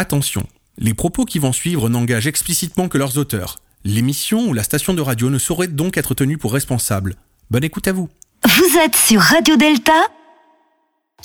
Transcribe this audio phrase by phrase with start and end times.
[0.00, 0.42] Attention,
[0.78, 3.56] les propos qui vont suivre n'engagent explicitement que leurs auteurs.
[3.84, 7.14] L'émission ou la station de radio ne saurait donc être tenue pour responsable.
[7.50, 8.08] Bonne écoute à vous.
[8.44, 10.00] Vous êtes sur Radio Delta,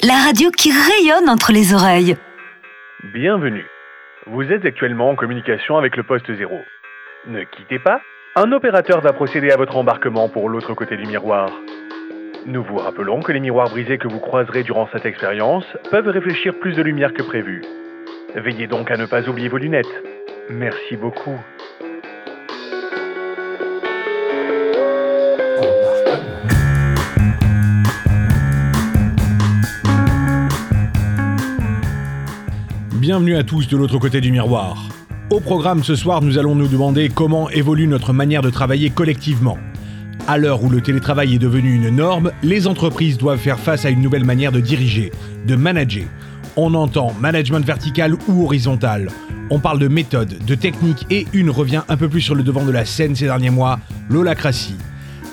[0.01, 2.17] la radio qui rayonne entre les oreilles.
[3.13, 3.67] Bienvenue.
[4.25, 6.51] Vous êtes actuellement en communication avec le poste 0.
[7.28, 8.01] Ne quittez pas.
[8.35, 11.51] Un opérateur va procéder à votre embarquement pour l'autre côté du miroir.
[12.47, 16.58] Nous vous rappelons que les miroirs brisés que vous croiserez durant cette expérience peuvent réfléchir
[16.59, 17.62] plus de lumière que prévu.
[18.36, 19.86] Veillez donc à ne pas oublier vos lunettes.
[20.49, 21.38] Merci beaucoup.
[32.95, 34.90] Bienvenue à tous de l'autre côté du miroir.
[35.29, 39.59] Au programme ce soir, nous allons nous demander comment évolue notre manière de travailler collectivement.
[40.27, 43.90] À l'heure où le télétravail est devenu une norme, les entreprises doivent faire face à
[43.90, 45.12] une nouvelle manière de diriger,
[45.45, 46.05] de manager.
[46.55, 49.09] On entend management vertical ou horizontal.
[49.49, 52.63] On parle de méthode, de technique et une revient un peu plus sur le devant
[52.63, 54.76] de la scène ces derniers mois, l'holacratie.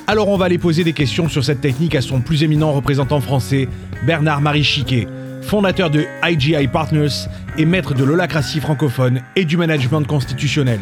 [0.07, 3.21] Alors on va aller poser des questions sur cette technique à son plus éminent représentant
[3.21, 3.69] français,
[4.07, 5.07] Bernard-Marie Chiquet,
[5.43, 10.81] fondateur de IGI Partners et maître de l'holacratie francophone et du management constitutionnel.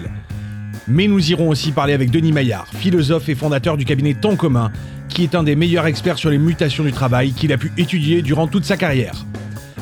[0.86, 4.70] Mais nous irons aussi parler avec Denis Maillard, philosophe et fondateur du cabinet Temps commun,
[5.08, 8.22] qui est un des meilleurs experts sur les mutations du travail qu'il a pu étudier
[8.22, 9.26] durant toute sa carrière.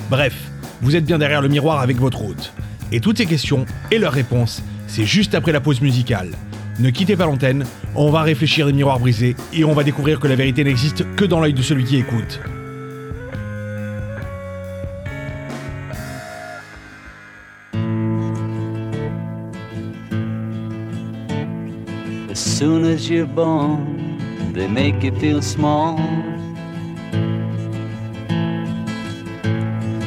[0.08, 0.34] Bref,
[0.82, 2.52] vous êtes bien derrière le miroir avec votre hôte.
[2.92, 6.30] Et toutes ces questions et leurs réponses, c'est juste après la pause musicale.
[6.78, 10.28] Ne quittez pas l'antenne, on va réfléchir les miroirs brisés et on va découvrir que
[10.28, 12.40] la vérité n'existe que dans l'œil de celui qui écoute.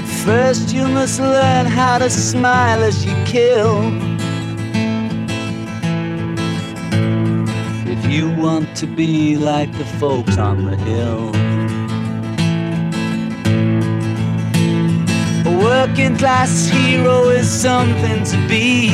[0.00, 3.82] But first, you must learn how to smile as you kill.
[7.86, 11.28] If you want to be like the folks on the hill.
[15.46, 18.88] A working class hero is something to be.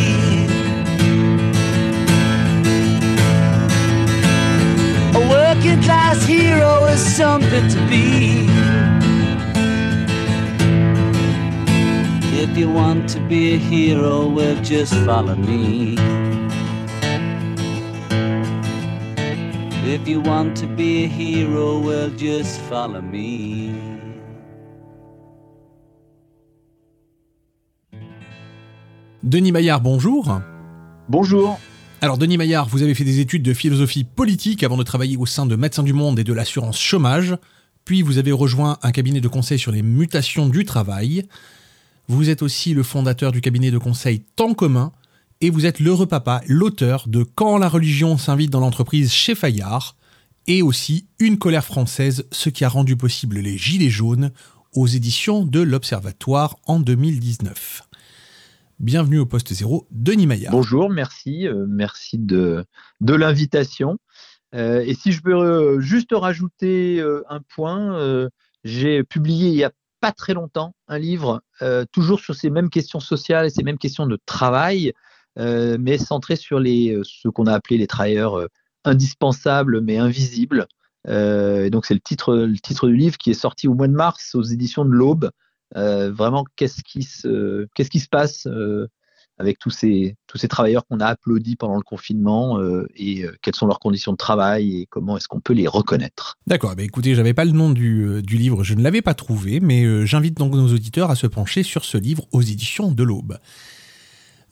[5.15, 8.56] A working class hero is something to be.
[12.57, 15.95] If you want to be a hero, well, just follow me.
[19.85, 23.75] If you want to be a hero, well, just follow me.
[29.23, 30.41] Denis Maillard, bonjour.
[31.11, 31.61] Bonjour.
[32.01, 35.27] Alors Denis Maillard, vous avez fait des études de philosophie politique avant de travailler au
[35.27, 37.37] sein de Médecins du Monde et de l'assurance chômage,
[37.85, 41.29] puis vous avez rejoint un cabinet de conseil sur les mutations du travail.
[42.09, 44.93] Vous êtes aussi le fondateur du cabinet de conseil Temps commun,
[45.41, 49.97] et vous êtes l'heureux papa, l'auteur de Quand la religion s'invite dans l'entreprise chez Fayard,
[50.47, 54.31] et aussi Une colère française, ce qui a rendu possible les Gilets jaunes
[54.73, 57.83] aux éditions de l'Observatoire en 2019.
[58.79, 60.53] Bienvenue au poste zéro, Denis Maillard.
[60.53, 62.65] Bonjour, merci, euh, merci de,
[63.01, 63.99] l'invitation.
[64.55, 68.29] Euh, et si je peux euh, juste rajouter un point,
[68.63, 72.71] j'ai publié il y a pas très longtemps un livre euh, toujours sur ces mêmes
[72.71, 74.93] questions sociales et ces mêmes questions de travail,
[75.39, 78.49] euh, mais centré sur les, euh, ce qu'on a appelé les travailleurs euh,
[78.85, 80.67] indispensables mais invisibles.
[81.09, 83.89] Euh, et donc c'est le titre, le titre du livre qui est sorti au mois
[83.89, 85.31] de mars aux éditions de l'Aube.
[85.77, 87.07] Euh, vraiment, qu'est-ce qui
[87.75, 88.47] qu'est-ce qui se passe
[89.39, 93.37] avec tous ces, tous ces travailleurs qu'on a applaudis pendant le confinement euh, et euh,
[93.43, 96.37] quelles sont leurs conditions de travail et comment est-ce qu'on peut les reconnaître.
[96.47, 99.15] D'accord, bah écoutez, j'avais pas le nom du, euh, du livre, je ne l'avais pas
[99.15, 103.03] trouvé, mais j'invite donc nos auditeurs à se pencher sur ce livre aux éditions de
[103.03, 103.39] l'Aube.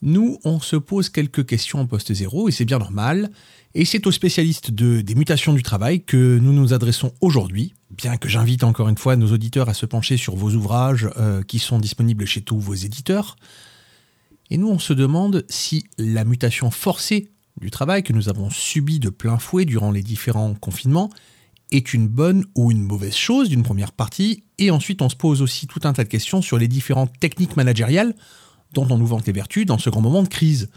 [0.01, 3.31] Nous, on se pose quelques questions en poste zéro, et c'est bien normal,
[3.73, 8.17] et c'est aux spécialistes de, des mutations du travail que nous nous adressons aujourd'hui, bien
[8.17, 11.09] que j'invite encore une fois nos auditeurs à se pencher sur vos ouvrages
[11.47, 13.35] qui sont disponibles chez tous vos éditeurs.
[14.51, 18.99] Et nous, on se demande si la mutation forcée du travail que nous avons subie
[18.99, 21.09] de plein fouet durant les différents confinements
[21.71, 25.41] est une bonne ou une mauvaise chose d'une première partie, et ensuite on se pose
[25.41, 28.13] aussi tout un tas de questions sur les différentes techniques managériales
[28.73, 30.69] dont on nous vante les vertus dans ce grand moment de crise.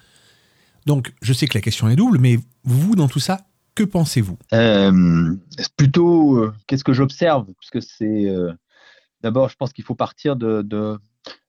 [0.86, 3.42] Donc je sais que la question est double, mais vous, dans tout ça,
[3.74, 4.38] que pensez-vous?
[4.54, 5.36] Euh,
[5.76, 7.44] plutôt euh, qu'est-ce que j'observe?
[7.60, 8.52] Parce que c'est euh,
[9.22, 10.62] d'abord, je pense qu'il faut partir de-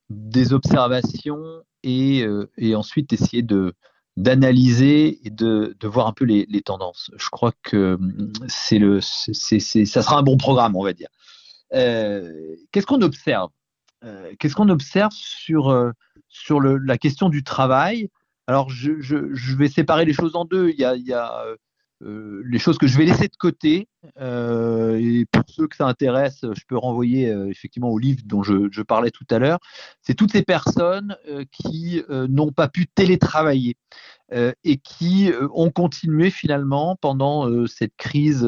[0.09, 3.73] des observations et, euh, et ensuite essayer de
[4.17, 7.09] d'analyser et de, de voir un peu les, tendances.
[7.15, 10.91] Je crois que hum, c'est le, c'est, c'est- ça sera un bon programme, on va
[10.91, 11.07] dire.
[11.73, 13.49] Euh, qu'est-ce qu'on observe?
[14.03, 15.91] Euh, Qu'est-ce qu'on observe sur euh,
[16.27, 18.09] sur le, la question du travail?
[18.47, 20.69] Alors, je, je, vais séparer les choses en deux.
[20.69, 20.83] Il y
[21.13, 21.45] a
[22.01, 23.89] euh, les choses que je vais laisser de côté.
[24.19, 28.41] Euh, et pour ceux que ça intéresse, je peux renvoyer euh, effectivement au livre dont
[28.41, 29.59] je, parlais tout à l'heure.
[30.01, 31.17] C'est toutes ces personnes
[31.51, 33.77] qui n'ont pas pu télétravailler
[34.63, 38.47] et qui ont continué finalement pendant cette crise,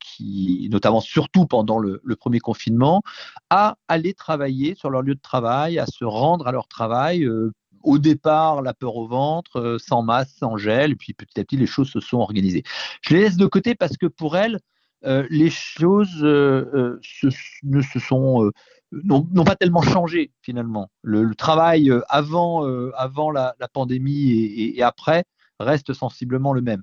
[0.00, 3.02] qui, notamment surtout pendant le premier confinement,
[3.50, 7.28] à aller travailler sur leur lieu de travail, à se rendre à leur travail.
[7.82, 11.44] Au départ, la peur au ventre, euh, sans masque, sans gel, et puis petit à
[11.44, 12.62] petit, les choses se sont organisées.
[13.02, 14.58] Je les laisse de côté parce que pour elles,
[15.06, 17.00] euh, les choses euh,
[17.62, 18.50] ne se sont
[18.92, 20.90] n'ont pas tellement changé finalement.
[21.02, 25.24] Le, travail avant, avant la, pandémie et, après
[25.60, 26.82] reste sensiblement le même.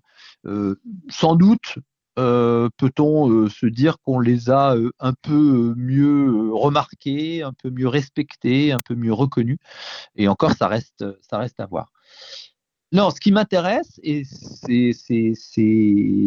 [1.09, 1.79] Sans doute
[2.17, 7.69] euh, peut-on euh, se dire qu'on les a euh, un peu mieux remarqués, un peu
[7.69, 9.59] mieux respectés, un peu mieux reconnus?
[10.15, 11.91] Et encore, ça reste, ça reste à voir.
[12.91, 14.93] Non, ce qui m'intéresse, et c'est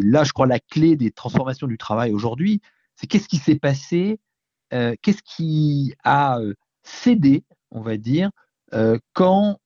[0.02, 2.60] là, je crois, la clé des transformations du travail aujourd'hui,
[2.96, 4.20] c'est qu'est-ce qui s'est passé,
[4.70, 6.38] qu'est-ce qui a
[6.82, 8.30] cédé, on va dire,
[9.14, 9.58] quand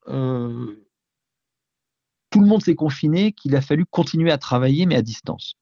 [2.31, 5.57] tout le monde s'est confiné, qu'il a fallu continuer à travailler, mais à distance?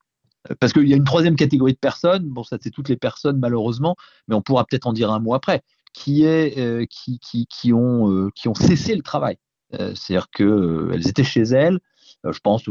[0.61, 3.39] Parce qu'il y a une troisième catégorie de personnes, bon, ça c'est toutes les personnes
[3.39, 3.97] malheureusement,
[4.29, 7.73] mais on pourra peut-être en dire un mot après, qui, est, euh, qui, qui, qui,
[7.73, 9.39] ont, euh, qui ont cessé le travail.
[9.75, 11.79] Euh, C'est-à-dire qu'elles étaient chez elles,
[12.25, 12.65] je pense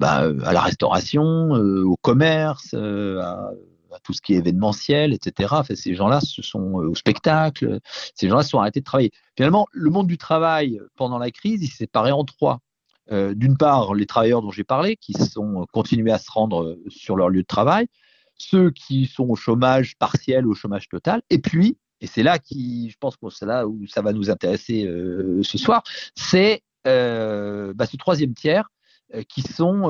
[0.00, 3.50] bah, à la restauration, au commerce, à,
[3.94, 5.48] à tout ce qui est événementiel, etc.
[5.52, 7.78] Enfin, ces gens-là se sont au spectacle,
[8.14, 9.12] ces gens-là se sont arrêtés de travailler.
[9.36, 12.60] Finalement, le monde du travail pendant la crise, il s'est séparé en trois.
[13.12, 16.62] Euh, D'une part, les travailleurs dont j'ai parlé, qui sont euh, continués à se rendre
[16.62, 17.86] euh, sur leur lieu de travail,
[18.36, 22.38] ceux qui sont au chômage partiel ou au chômage total, et puis, et c'est là
[22.38, 24.84] qui, je pense que c'est là où ça va nous intéresser
[25.42, 25.84] ce soir,
[26.16, 28.68] c'est bah, ce troisième tiers
[29.28, 29.88] qui sont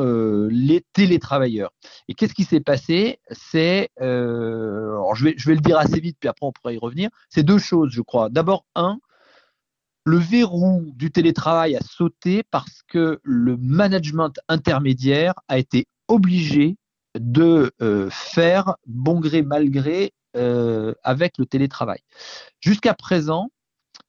[0.50, 1.73] les télétravailleurs.
[2.09, 3.18] Et qu'est-ce qui s'est passé?
[3.30, 7.09] C'est, je vais, je vais le dire assez vite, puis après on pourra y revenir.
[7.30, 8.28] C'est deux choses, je crois.
[8.28, 8.99] D'abord, un,
[10.04, 16.76] le verrou du télétravail a sauté parce que le management intermédiaire a été obligé
[17.18, 17.73] de
[18.11, 22.00] faire bon gré mal gré avec le télétravail.
[22.61, 23.50] Jusqu'à présent,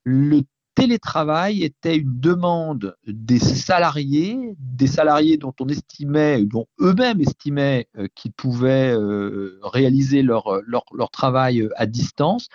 [0.04, 0.42] le
[0.76, 8.08] télétravail était une demande des salariés, des salariés dont on estimait, dont eux-mêmes estimaient euh,
[8.14, 12.50] qu'ils pouvaient euh, réaliser leur, leur, travail à distance,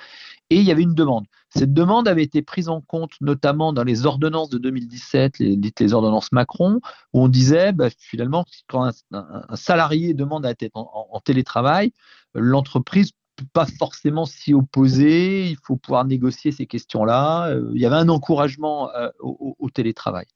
[0.51, 1.25] et il y avait une demande.
[1.51, 5.93] Cette demande avait été prise en compte notamment dans les ordonnances de 2017, les, les
[5.93, 6.81] ordonnances Macron,
[7.13, 11.93] où on disait bah, finalement quand un, salarié demande à être en, en télétravail,
[12.35, 13.13] l'entreprise
[13.53, 17.49] pas forcément s'y opposer, il faut pouvoir négocier ces questions-là.
[17.49, 20.27] Euh, il y avait un encouragement euh, au, télétravail.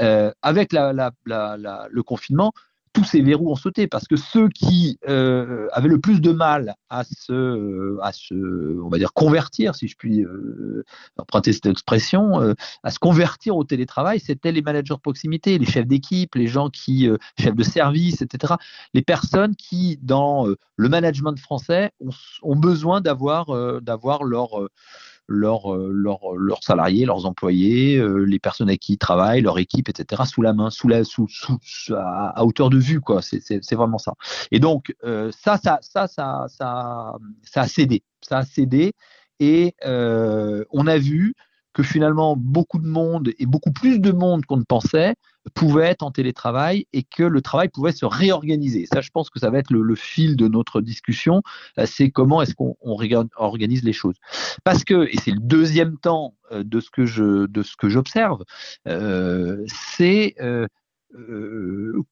[0.00, 2.52] Euh, avec le confinement,
[2.94, 6.76] tous ces verrous ont sauté parce que ceux qui euh, avaient le plus de mal
[6.88, 8.34] à se, à se,
[8.80, 10.84] on va dire, convertir, si je puis euh,
[11.18, 15.66] emprunter cette expression, euh, à se convertir au télétravail, c'était les managers de proximité, les
[15.66, 17.08] chefs d'équipe, les gens qui,
[17.38, 18.54] chefs de service, etc.
[18.94, 22.10] Les personnes qui, dans le management français, ont,
[22.42, 24.68] ont besoin d'avoir, d'avoir leur
[25.26, 29.58] leurs, euh, leurs, leurs salariés, leurs employés, euh, les personnes avec qui ils travaillent, leur
[29.58, 31.58] équipe, etc., sous la main, sous la, sous, sous,
[31.94, 33.20] à, hauteur de vue, quoi.
[33.22, 34.14] C'est vraiment ça.
[34.50, 38.92] Et donc euh, ça, ça, ça, ça, ça, ça a cédé, ça a cédé,
[39.40, 41.34] et on a vu
[41.74, 45.14] que finalement beaucoup de monde et beaucoup plus de monde qu'on ne pensait
[45.52, 48.86] pouvait être en télétravail et que le travail pouvait se réorganiser.
[48.90, 51.42] Ça, je pense que ça va être le, fil de notre discussion,
[51.78, 52.76] euh, c'est comment est-ce qu'on
[53.36, 54.16] organise les choses.
[54.64, 57.88] Parce que, et c'est le deuxième temps euh, de ce que je de ce que
[57.88, 58.42] j'observe,
[58.88, 60.34] euh, c'est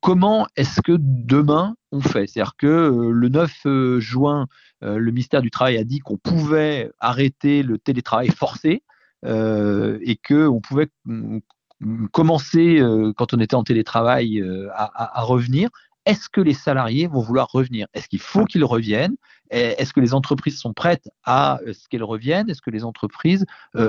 [0.00, 2.26] comment est-ce que demain on fait?
[2.28, 4.46] C'est-à-dire que le 9 juin,
[4.80, 8.84] le ministère du Travail a dit qu'on pouvait arrêter le télétravail forcé.
[9.24, 10.88] Euh, et que on pouvait
[12.12, 15.68] commencer euh, quand on était en télétravail euh, à, revenir.
[16.04, 17.86] Est-ce que les salariés vont vouloir revenir?
[17.94, 19.14] Est-ce qu'il faut qu'ils reviennent?
[19.50, 22.50] Est-ce que les entreprises sont prêtes à ce qu'elles reviennent?
[22.50, 23.44] Est-ce que les entreprises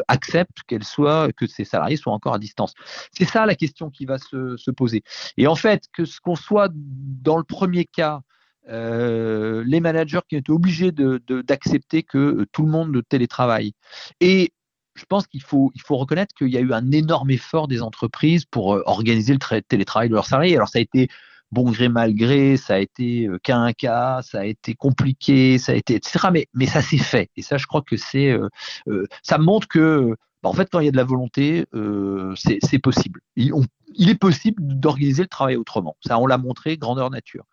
[0.08, 2.76] acceptent qu'elles soient, que ces salariés soient encore à distance?
[3.14, 5.04] C'est ça la question qui va se, se, poser.
[5.38, 8.22] Et en fait, que ce qu'on soit dans le premier cas,
[8.68, 13.74] les managers qui été obligés d'accepter que tout le monde télétravaille.
[14.20, 14.54] Et
[14.96, 17.82] je pense qu'il faut, il faut reconnaître qu'il y a eu un énorme effort des
[17.82, 20.56] entreprises pour euh, organiser le télétravail de leurs salariés.
[20.56, 21.10] Alors ça a été
[21.52, 25.58] bon gré mal gré, ça a été euh, cas un cas, ça a été compliqué,
[25.58, 26.28] ça a été etc.
[26.32, 27.30] Mais, mais ça s'est fait.
[27.36, 30.86] Et ça, je crois que c'est, euh, ça montre que bah, en fait, quand il
[30.86, 31.66] y a de la volonté,
[32.36, 33.22] c'est possible.
[33.36, 33.54] Il,
[33.96, 35.96] il, est possible d'organiser le travail autrement.
[36.06, 37.46] Ça, on l'a montré, grandeur nature.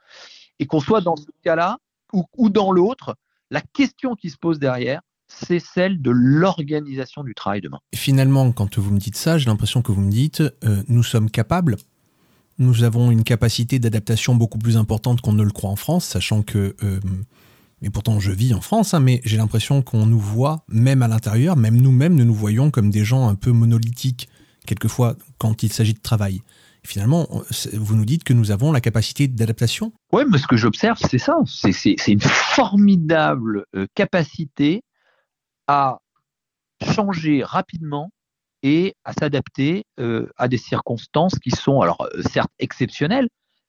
[0.59, 1.79] Et qu'on soit dans ce cas-là
[2.13, 3.17] ou, ou dans l'autre,
[3.51, 7.79] la question qui se pose derrière, c'est celle de l'organisation du travail demain.
[7.95, 11.31] Finalement, quand vous me dites ça, j'ai l'impression que vous me dites, euh, nous sommes
[11.31, 11.77] capables,
[12.59, 16.43] nous avons une capacité d'adaptation beaucoup plus importante qu'on ne le croit en France, sachant
[16.43, 17.01] que, euh,
[17.83, 21.09] et pourtant je vis en France, hein, mais j'ai l'impression qu'on nous voit, même à
[21.09, 24.29] l'intérieur, même nous-mêmes, nous nous voyons comme des gens un peu monolithiques,
[24.67, 26.43] quelquefois, quand il s'agit de travail.
[26.83, 27.29] Finalement,
[27.75, 31.19] vous nous dites que nous avons la capacité d'adaptation Oui, mais ce que j'observe, c'est
[31.19, 31.39] ça.
[31.45, 34.83] C'est une formidable euh, capacité
[35.71, 36.01] à
[36.83, 38.11] changer rapidement
[38.65, 43.29] et à s'adapter euh, à des circonstances qui sont alors euh, certes exceptionnelles,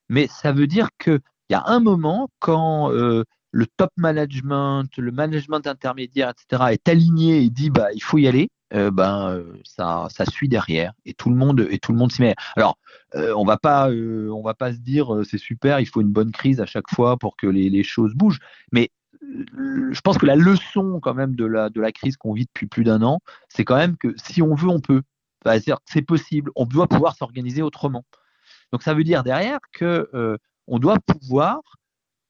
[0.10, 1.20] mais ça veut dire qu'il
[1.52, 7.44] y a un moment quand euh, le top management, le management intermédiaire, etc., est aligné
[7.44, 11.36] et dit bah il faut y aller, ben ça, ça suit derrière et tout le
[11.36, 12.36] monde et tout le monde s'y met.
[12.56, 12.78] Alors
[13.14, 16.62] on va pas on va pas se dire c'est super, il faut une bonne crise
[16.62, 18.40] à chaque fois pour que les, les choses bougent,
[18.72, 18.90] mais
[19.22, 22.68] je pense que la leçon quand même de la, de la crise qu'on vit depuis
[22.68, 25.02] plus d'un an, c'est quand même que si on veut, on peut.
[25.86, 28.06] C'est possible, on doit pouvoir s'organiser autrement.
[28.72, 30.38] Donc ça veut dire derrière que euh,
[30.68, 31.60] on doit pouvoir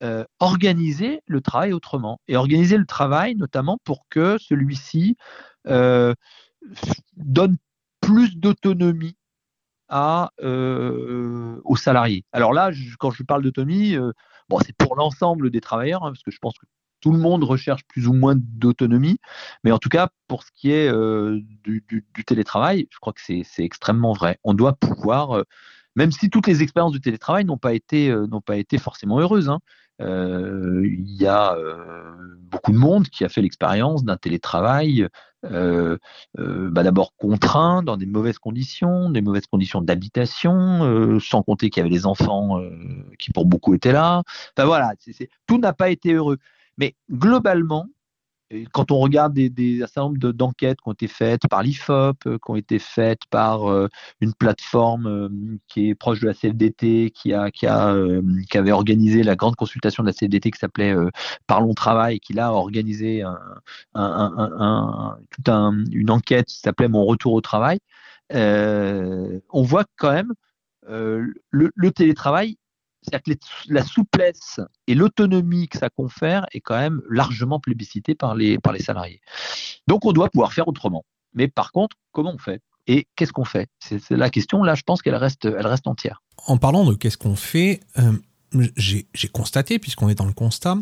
[0.02, 5.18] euh, organiser le travail autrement et organiser le travail notamment pour que celui-ci
[5.68, 6.14] euh,
[7.18, 7.58] donne
[8.00, 9.18] plus d'autonomie
[9.90, 12.24] aux salariés.
[12.32, 13.98] Alors là, quand je parle d'autonomie,
[14.48, 16.66] bon, c'est pour l'ensemble des travailleurs, hein, parce que je pense que
[17.02, 19.18] tout le monde recherche plus ou moins d'autonomie.
[19.64, 23.44] Mais en tout cas, pour ce qui est euh, du, télétravail, je crois que c'est
[23.58, 24.38] extrêmement vrai.
[24.44, 25.44] On doit pouvoir, euh,
[25.96, 28.28] même si toutes les expériences du télétravail n'ont pas été euh,
[28.80, 29.50] forcément heureuses.
[29.50, 29.60] Hein,
[30.00, 31.56] il y a
[32.40, 35.08] beaucoup de monde qui a fait l'expérience d'un télétravail
[35.44, 41.86] bah d'abord contraint dans des mauvaises conditions, des mauvaises conditions d'habitation, sans compter qu'il y
[41.86, 42.60] avait les enfants
[43.20, 44.24] qui pour beaucoup étaient là.
[44.58, 44.94] Enfin voilà,
[45.46, 46.40] tout n'a pas été heureux.
[46.82, 47.88] Mais globalement,
[48.72, 52.26] quand on regarde des, des un certain nombre d'enquêtes qui ont été faites par l'IFOP,
[52.26, 53.88] euh, qui ont été faites par euh,
[54.20, 55.30] une plateforme euh,
[55.68, 57.96] qui est proche de la CFDT, qui a, qui a,
[58.50, 60.96] qui avait organisé la grande consultation de la CFDT qui s'appelait
[61.48, 63.38] Parlons travail, qui là a organisé un,
[63.94, 67.80] un, un, toute une enquête qui s'appelait Mon retour au travail.
[68.32, 70.34] on voit quand même
[70.88, 72.58] le, le télétravail
[73.02, 78.36] c'est-à-dire que la souplesse et l'autonomie que ça confère est quand même largement plébiscitée par
[78.36, 79.22] les, par les salariés.
[79.88, 81.04] Donc on doit pouvoir faire autrement.
[81.34, 82.62] Mais par contre, comment on fait?
[82.88, 83.70] Et qu'est-ce qu'on fait?
[83.80, 86.22] C'est la question, là, je pense qu'elle reste, elle reste entière.
[86.48, 88.14] En parlant de qu'est-ce qu'on fait, euh,
[88.76, 90.78] j'ai constaté, puisqu'on est dans le constat,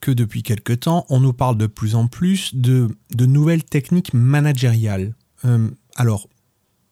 [0.00, 4.12] que depuis quelque temps, on nous parle de plus en plus de, de nouvelles techniques
[4.12, 5.14] managériales.
[5.44, 6.28] Euh, alors,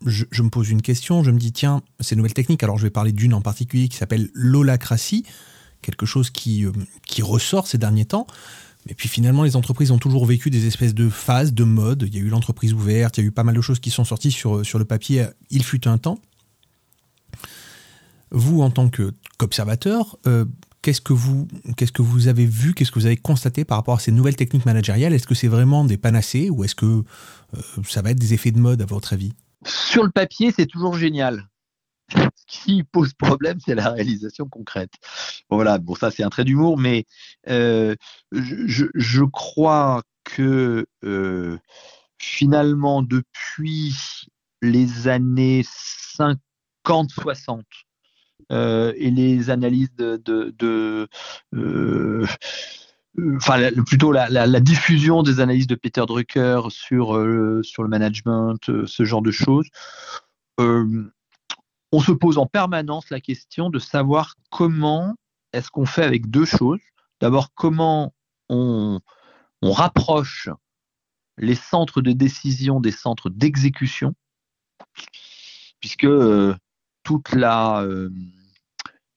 [0.05, 2.91] je, me pose une question, je me dis, tiens, ces nouvelles techniques, alors je vais
[2.91, 5.25] parler d'une en particulier qui s'appelle l'holacratie,
[5.83, 6.73] quelque chose qui, euh,
[7.07, 8.27] qui ressort ces derniers temps.
[8.87, 12.05] Mais puis finalement, les entreprises ont toujours vécu des espèces de phases, de modes.
[12.07, 13.91] Il y a eu l'entreprise ouverte, il y a eu pas mal de choses qui
[13.91, 16.19] sont sorties sur, sur le papier, il fut un temps.
[18.31, 20.47] Vous, en tant qu'observateur, euh,
[20.83, 23.97] qu'est-ce que vous qu'est-ce que vous avez vu, qu'est-ce que vous avez constaté par rapport
[23.97, 25.13] à ces nouvelles techniques managériales?
[25.13, 27.03] Est-ce que c'est vraiment des panacées ou est-ce que euh,
[27.87, 29.33] ça va être des effets de mode à votre avis?
[29.67, 31.49] Sur le papier, c'est toujours génial.
[32.15, 34.93] Ce qui pose problème, c'est la réalisation concrète.
[35.49, 37.05] voilà, bon, ça c'est un trait d'humour, mais
[37.49, 37.95] euh,
[38.33, 41.59] je, crois que euh,
[42.19, 43.95] finalement, depuis
[44.63, 45.65] les années
[46.85, 47.63] 50-60,
[48.53, 51.09] euh, et les analyses de, de,
[53.37, 58.87] enfin plutôt la, diffusion des analyses de Peter Drucker sur, euh, sur le management, euh,
[58.87, 59.67] ce genre de choses,
[60.61, 61.11] euh,
[61.93, 65.15] on se pose en permanence la question de savoir comment
[65.53, 66.81] est-ce qu'on fait avec deux choses.
[67.21, 68.15] D'abord, comment
[68.49, 69.01] on,
[69.63, 70.49] on, rapproche
[71.37, 74.15] les centres de décision des centres d'exécution,
[75.81, 76.07] puisque
[77.03, 77.85] toute la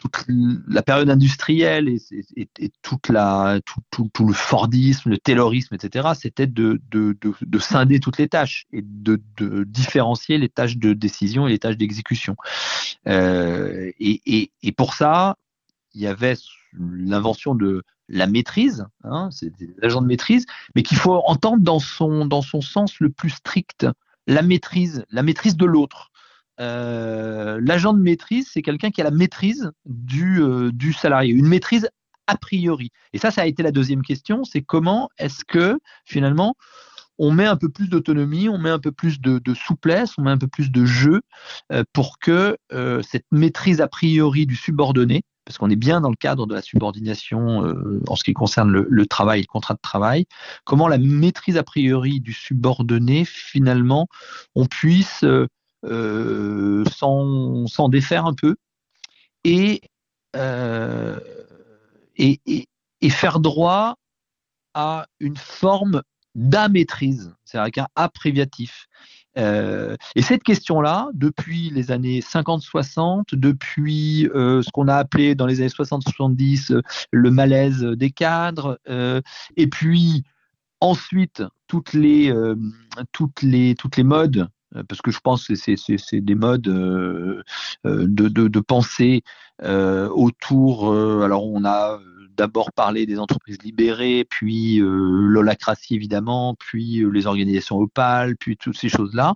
[0.04, 0.26] toute
[0.68, 8.00] la période industrielle et, tout, le Fordisme, le Taylorisme, etc., c'était de, de, de, scinder
[8.00, 9.22] toutes les tâches et de,
[9.64, 12.36] différencier les tâches de décision et les tâches d'exécution.
[13.08, 15.38] Euh, et, pour ça,
[15.94, 16.36] il y avait
[16.74, 22.26] l'invention de la maîtrise, hein, c'est des de maîtrise, mais qu'il faut entendre dans son,
[22.26, 23.88] dans son sens le plus strict,
[24.28, 26.12] la maîtrise, la maîtrise de l'autre.
[26.60, 31.48] Euh, l'agent de maîtrise, c'est quelqu'un qui a la maîtrise du, euh, du salarié, une
[31.48, 31.90] maîtrise
[32.28, 32.92] a priori.
[33.12, 36.56] Et ça, ça a été la deuxième question, c'est comment est-ce que finalement
[37.20, 40.32] on met un peu plus d'autonomie, on met un peu plus de, souplesse, on met
[40.32, 41.22] un peu plus de jeu
[41.72, 42.58] euh, pour que
[43.04, 46.64] cette maîtrise a priori du subordonné, parce qu'on est bien dans le cadre de la
[46.64, 47.60] subordination
[48.08, 50.26] en ce qui concerne le, travail, le contrat de travail,
[50.64, 54.08] comment la maîtrise a priori du subordonné, finalement,
[54.56, 55.24] on puisse
[55.84, 58.56] sans, défaire un peu
[60.36, 61.20] euh,
[62.18, 62.40] et,
[63.10, 63.96] faire droit
[64.74, 66.02] à une forme
[66.36, 68.10] d'amaîtrise, c'est-à-dire avec un A.
[69.36, 75.60] Euh, et cette question-là, depuis les années 50-60, depuis ce qu'on a appelé dans les
[75.60, 78.80] années 60-70 le malaise des cadres,
[79.58, 80.24] et puis
[80.80, 82.32] ensuite toutes les,
[84.04, 84.48] modes euh,
[84.88, 87.44] parce que je pense que c'est des modes euh,
[87.86, 89.24] euh, de, de, pensée
[89.62, 90.94] autour.
[91.24, 92.00] alors, on a
[92.36, 98.90] d'abord parlé des entreprises libérées, puis l'holacratie évidemment, puis les organisations opales, puis toutes ces
[98.90, 99.36] choses-là.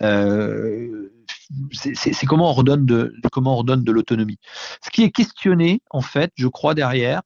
[0.00, 4.38] c'est de comment on redonne de l'autonomie.
[4.82, 7.22] Ce qui est questionné en fait, je crois derrière,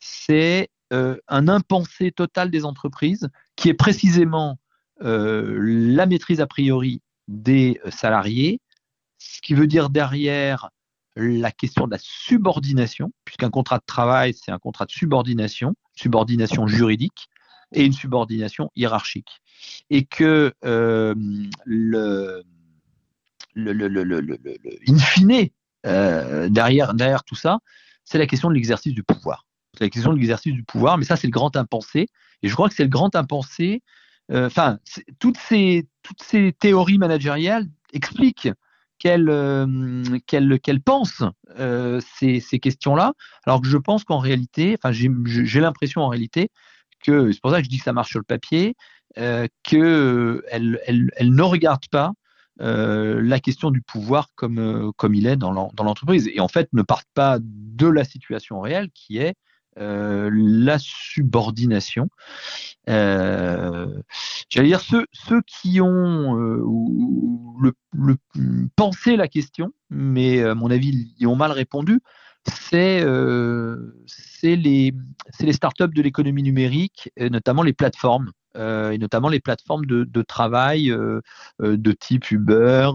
[0.00, 4.58] c'est un impensé total des entreprises qui est précisément
[5.00, 8.60] la maîtrise a priori des euh, salariés,
[9.18, 10.70] ce qui veut dire derrière
[11.16, 16.66] la question de la subordination, puisqu'un contrat de travail, c'est un contrat de subordination, subordination
[16.66, 17.28] juridique
[17.72, 19.40] et une subordination hiérarchique.
[19.90, 21.14] Et que euh,
[21.64, 22.42] le,
[23.54, 24.38] le, le, le,
[24.88, 25.48] in fine,
[25.86, 27.58] euh, derrière, derrière tout ça,
[28.04, 29.46] c'est la question de l'exercice du pouvoir.
[29.74, 32.08] C'est la question de l'exercice du pouvoir, mais ça, c'est le grand impensé.
[32.42, 33.82] Et je crois que c'est le grand impensé
[34.30, 34.78] euh, enfin,
[35.18, 38.50] toutes ces toutes ces théories managériales expliquent
[38.98, 41.24] qu'elles euh, qu'elle pensent
[41.58, 43.14] euh, ces, questions-là,
[43.44, 46.50] alors que je pense qu'en réalité, enfin j'ai l'impression en réalité
[47.02, 48.76] que c'est pour ça que je dis que ça marche sur le papier,
[49.18, 50.42] euh, qu'elles
[50.86, 52.12] elle, elle ne regardent pas
[52.60, 56.30] la question du pouvoir comme, comme il est dans l'entreprise.
[56.32, 59.34] Et en fait, ne partent pas de la situation réelle qui est
[59.76, 62.08] la subordination.
[62.88, 63.86] Euh,
[64.48, 65.06] J'allais dire ceux,
[65.46, 67.72] qui ont euh,
[68.76, 72.00] pensé la question, mais à mon avis ils ont mal répondu,
[72.48, 73.94] c'est euh,
[74.42, 74.92] les,
[75.40, 78.30] les startups de l'économie numérique, notamment les plateformes.
[78.56, 81.20] Euh, et notamment les plateformes de, travail euh,
[81.60, 82.90] euh, de type Uber,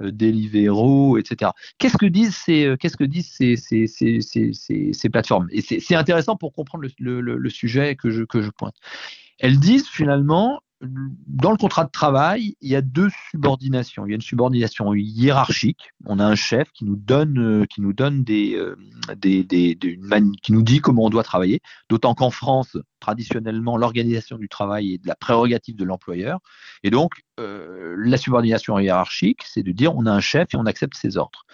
[0.00, 1.50] Deliveroo, etc.
[1.78, 5.48] Qu'est-ce que disent ces, qu'est-ce que disent ces, ces, ces, ces plateformes?
[5.50, 8.76] Et c'est intéressant pour comprendre le, le, le, sujet que je, que je pointe.
[9.38, 14.06] Elles disent finalement, dans le contrat de travail, il y a deux subordinations.
[14.06, 15.90] Il y a une subordination hiérarchique.
[16.06, 18.76] On a un chef qui nous donne, euh, qui nous donne des, euh,
[19.16, 19.78] des, des,
[20.42, 21.60] qui nous dit comment on doit travailler.
[21.90, 26.38] D'autant qu'en France, traditionnellement, l'organisation du travail est de la prérogative de l'employeur.
[26.82, 30.66] Et donc, euh, la subordination hiérarchique, c'est de dire on a un chef et on
[30.66, 31.44] accepte ses ordres.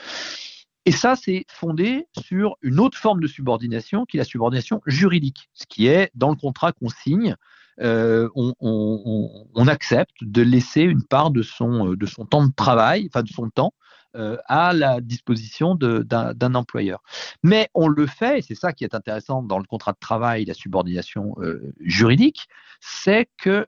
[0.85, 5.51] Et ça, c'est fondé sur une autre forme de subordination qui est la subordination juridique,
[5.53, 7.35] ce qui est dans le contrat qu'on signe
[7.81, 13.09] euh, on, accepte de laisser une part de son, euh, de son temps de travail,
[13.11, 13.75] enfin de son temps,
[14.15, 17.03] euh, à la disposition d'un employeur.
[17.43, 20.45] Mais on le fait, et c'est ça qui est intéressant dans le contrat de travail,
[20.45, 21.35] la subordination
[21.81, 22.49] juridique,
[22.81, 23.67] c'est que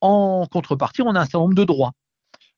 [0.00, 1.92] en contrepartie, on a un certain nombre de droits.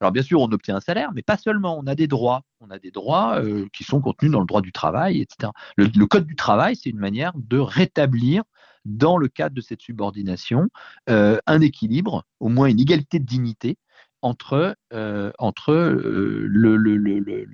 [0.00, 1.78] Alors bien sûr, on obtient un salaire, mais pas seulement.
[1.78, 2.42] On a des droits.
[2.60, 3.40] On a des droits
[3.72, 5.50] qui sont contenus dans le droit du travail, etc.
[5.76, 8.42] le code du travail, c'est une manière de rétablir
[8.84, 10.68] dans le cadre de cette subordination,
[11.08, 13.76] euh, un équilibre, au moins une égalité de dignité
[14.22, 17.46] entre, euh, entre euh, le, le, le,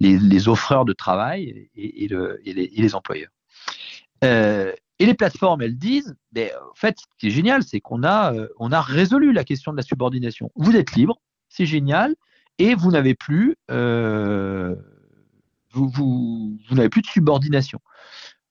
[0.00, 2.08] les, offreurs de travail et,
[2.44, 3.30] les, employeurs.
[4.22, 8.32] et les plateformes, elles disent, mais en fait, ce qui est génial, c'est qu'on a,
[8.58, 10.50] on a résolu la question de la subordination.
[10.54, 12.14] Vous êtes libre, c'est génial,
[12.58, 13.56] et vous n'avez plus,
[15.72, 17.80] vous, vous n'avez plus de subordination.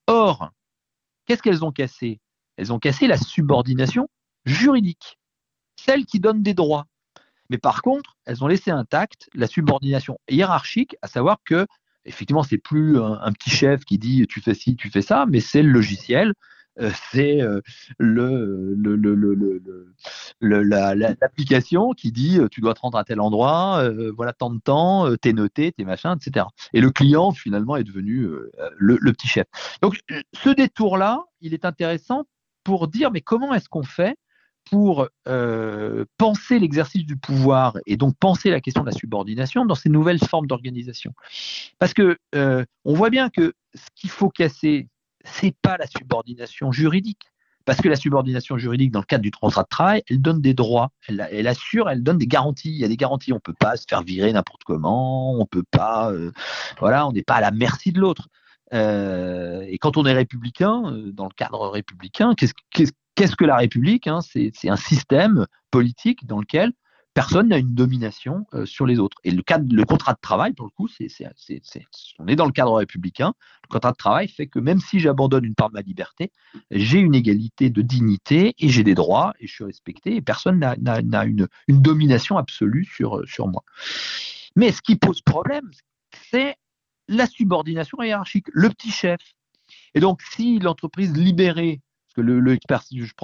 [0.06, 0.52] Or,
[1.26, 2.20] Qu'est-ce qu'elles ont cassé?
[2.56, 4.08] Elles ont cassé la subordination
[4.44, 5.18] juridique,
[5.76, 6.86] celle qui donne des droits.
[7.50, 11.66] Mais par contre, elles ont laissé intacte la subordination hiérarchique, à savoir que
[12.04, 15.40] effectivement, c'est plus un, petit chef qui dit tu fais ci, tu fais ça, mais
[15.40, 16.32] c'est le logiciel
[17.10, 17.60] c'est euh,
[17.98, 18.74] le,
[20.40, 25.14] l'application qui dit euh, tu dois te rendre à tel endroit, voilà tant de temps,
[25.16, 26.46] t'es noté, t'es machin, etc.
[26.72, 28.28] Et le client finalement est devenu
[28.76, 29.46] le, petit chef.
[29.82, 29.98] Donc
[30.32, 32.24] ce détour-là, il est intéressant
[32.64, 34.16] pour dire mais comment est-ce qu'on fait
[34.70, 35.08] pour
[36.18, 40.18] penser l'exercice du pouvoir et donc penser la question de la subordination dans ces nouvelles
[40.18, 41.12] formes d'organisation?
[41.78, 44.88] Parce que on voit bien que ce qu'il faut casser,
[45.26, 47.22] c'est pas la subordination juridique.
[47.64, 50.54] Parce que la subordination juridique, dans le cadre du contrat de travail, elle donne des
[50.54, 52.70] droits, elle, assure, elle donne des garanties.
[52.70, 53.32] Il y a des garanties.
[53.32, 56.30] On peut pas se faire virer n'importe comment, on peut pas, euh,
[56.78, 58.28] voilà, on n'est pas à la merci de l'autre.
[58.72, 64.06] Euh, et quand on est républicain, euh, dans le cadre républicain, qu'est-ce que la République
[64.06, 64.20] hein?
[64.20, 66.72] C'est un système politique dans lequel
[67.16, 69.16] personne n'a une domination euh, sur les autres.
[69.24, 69.42] Et le,
[69.84, 70.86] contrat de travail, pour le coup,
[72.18, 73.32] on est dans le cadre républicain.
[73.64, 76.30] Le contrat de travail fait que même si j'abandonne une part de ma liberté,
[76.70, 80.58] j'ai une égalité de dignité et j'ai des droits et je suis respecté et personne
[80.58, 83.64] n'a, une, domination absolue sur, sur moi.
[84.54, 85.70] Mais ce qui pose problème,
[86.30, 86.56] c'est
[87.08, 89.20] la subordination hiérarchique, le petit chef.
[89.94, 92.58] Et donc, si l'entreprise libérée, parce que le, le
[92.92, 93.14] je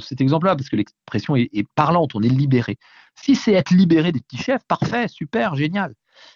[0.00, 2.78] cet exemple-là parce que l'expression est, parlante, on est libéré.
[3.14, 5.94] Si c'est être libéré des petits chefs, parfait, super, génial.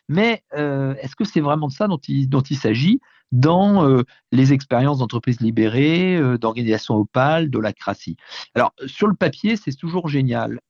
[0.08, 4.98] Mais euh, est-ce que c'est vraiment de ça dont il, s'agit dans euh, les expériences
[4.98, 8.16] d'entreprises libérées, euh, d'organisations opales, d'holacratie?
[8.54, 10.60] Alors, sur le papier, c'est toujours génial.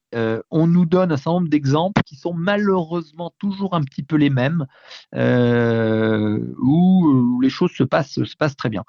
[0.51, 4.29] on nous donne un certain nombre d'exemples qui sont malheureusement toujours un petit peu les
[4.29, 4.65] mêmes,
[6.57, 8.83] où, les choses se passent, se passent très bien.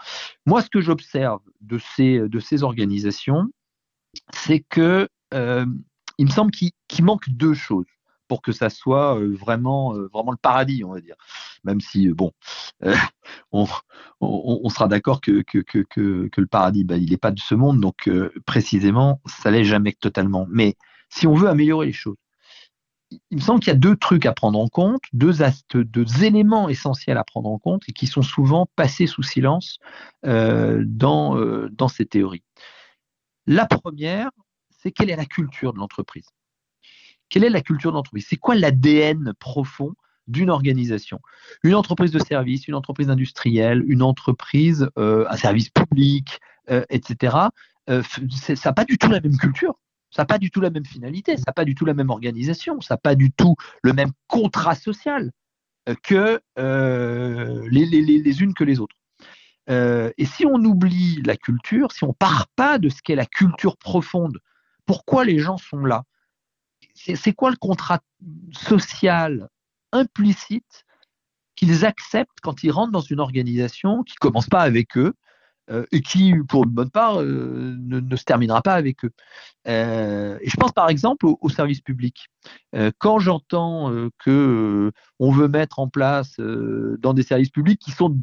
[0.46, 3.48] Moi, ce que j'observe de ces organisations,
[4.32, 5.66] c'est que euh,
[6.18, 7.86] il me semble qu'il manque deux choses
[8.28, 11.16] pour que ça soit euh, vraiment, euh, vraiment le paradis, on va dire.
[11.64, 12.32] Même si, bon,
[13.52, 13.66] on,
[14.68, 18.10] sera d'accord que, le paradis, bah, il n'est pas de ce monde, donc
[18.46, 20.46] précisément, ça l'est jamais totalement.
[20.50, 20.76] Mais
[21.08, 22.16] si on veut améliorer les choses,
[23.30, 25.34] il me semble qu'il y a deux trucs à prendre en compte, deux,
[25.72, 29.78] deux, éléments essentiels à prendre en compte et qui sont souvent passés sous silence
[30.22, 31.36] dans,
[31.70, 32.42] dans ces théories.
[33.46, 34.30] La première,
[34.70, 36.26] c'est quelle est la culture de l'entreprise?
[37.28, 38.26] Quelle est la culture de l'entreprise?
[38.28, 39.94] C'est quoi l'ADN profond
[40.26, 41.20] d'une organisation?
[41.62, 47.36] Une entreprise de service, une entreprise industrielle, une entreprise, euh, un service public, euh, etc.
[47.90, 49.74] Euh, ça n'a pas du tout la même culture.
[50.10, 52.10] Ça n'a pas du tout la même finalité, ça n'a pas du tout la même
[52.10, 55.32] organisation, ça n'a pas du tout le même contrat social
[56.04, 58.94] que les, les, unes que les autres.
[59.68, 63.76] Et si on oublie la culture, si on part pas de ce qu'est la culture
[63.76, 64.38] profonde,
[64.86, 66.04] pourquoi les gens sont là?
[66.94, 68.00] C'est quoi le contrat
[68.52, 69.48] social
[69.92, 70.84] implicite
[71.56, 75.14] qu'ils acceptent quand ils rentrent dans une organisation qui commence pas avec eux
[75.70, 79.12] euh, et qui, pour une bonne part, euh, ne, se terminera pas avec eux?
[79.66, 82.28] Euh, et je pense par exemple au, service public.
[82.98, 88.16] quand j'entends que on veut mettre en place dans des services publics qui sont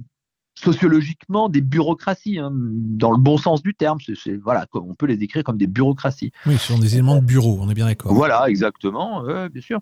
[0.56, 3.98] sociologiquement des bureaucraties, hein, dans le bon sens du terme.
[4.16, 6.32] C'est, voilà, on peut les décrire comme des bureaucraties.
[6.46, 8.14] Oui, ce sont des éléments de bureau, on est bien d'accord.
[8.14, 9.80] Voilà, exactement, bien sûr.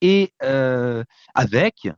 [0.00, 0.32] Et
[1.34, 1.88] avec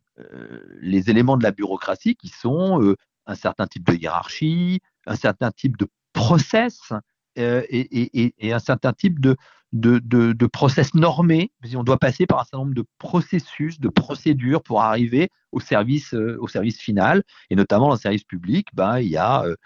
[0.80, 2.94] les éléments de la bureaucratie qui sont
[3.26, 6.92] un certain type de hiérarchie, un certain type de process
[7.38, 9.36] euh, et, un certain type de,
[9.74, 11.50] de, process normé.
[11.74, 16.14] On doit passer par un certain nombre de processus, de procédures pour arriver au service,
[16.14, 17.22] euh, au service final.
[17.50, 19.56] Et notamment dans le service public, ben, il y a euh,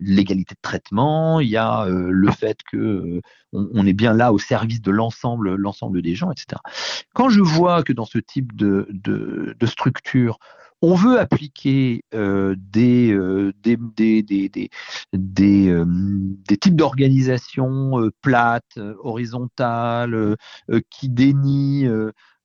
[0.00, 3.20] l'égalité de traitement, il y a le fait que
[3.52, 6.60] on, est bien là au service de l'ensemble, l'ensemble des gens, etc.
[7.14, 10.38] Quand je vois que dans ce type de, de structure,
[10.84, 14.22] on veut appliquer euh, des, euh, euh,
[15.12, 20.36] des, types d'organisation plates, horizontales,
[20.90, 21.88] qui dénient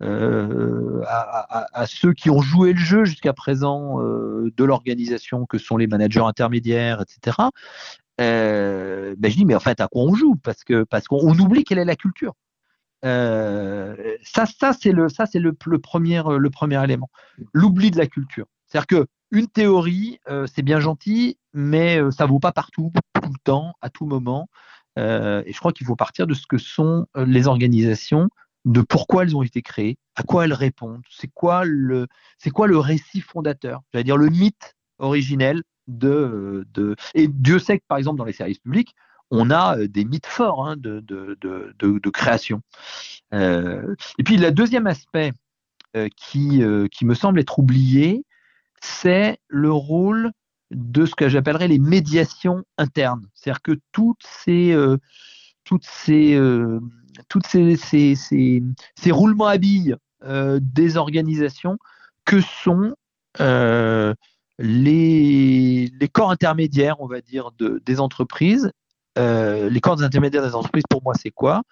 [0.02, 6.22] à, ceux qui ont joué le jeu jusqu'à présent de l'organisation, que sont les managers
[6.22, 7.38] intermédiaires, etc.
[8.18, 10.36] ben je dis mais en fait à quoi on joue?
[10.36, 12.34] Parce qu'on oublie quelle est la culture.
[13.06, 17.10] Euh, ça, ça c'est le, ça c'est le, premier, le premier élément.
[17.54, 18.46] L'oubli de la culture.
[18.68, 23.30] C'est-à-dire que une théorie, euh, c'est bien gentil, mais euh, ça vaut pas partout, tout
[23.30, 24.50] le temps, à tout moment.
[24.98, 28.30] et je crois qu'il faut partir de ce que sont les organisations,
[28.66, 32.08] de pourquoi elles ont été créées, à quoi elles répondent, c'est quoi le,
[32.38, 36.68] c'est quoi le récit fondateur, j'allais dire le mythe originel de,
[37.14, 38.94] et Dieu sait que par exemple dans les services publics,
[39.32, 42.62] on a euh, des mythes forts hein, de, création.
[43.34, 45.32] Euh, et puis le deuxième aspect
[45.96, 48.26] euh, qui, me semble être oublié,
[48.82, 50.32] c'est le rôle
[50.72, 53.26] de ce que j'appellerais les médiations internes.
[53.34, 54.76] C'est-à-dire que toutes ces,
[59.12, 59.96] roulements à billes
[60.62, 61.78] des organisations
[62.26, 62.94] que sont
[64.60, 68.72] les, corps intermédiaires, on va dire, de, des entreprises
[69.20, 71.64] euh, les corps intermédiaires des entreprises, pour moi, c'est quoi?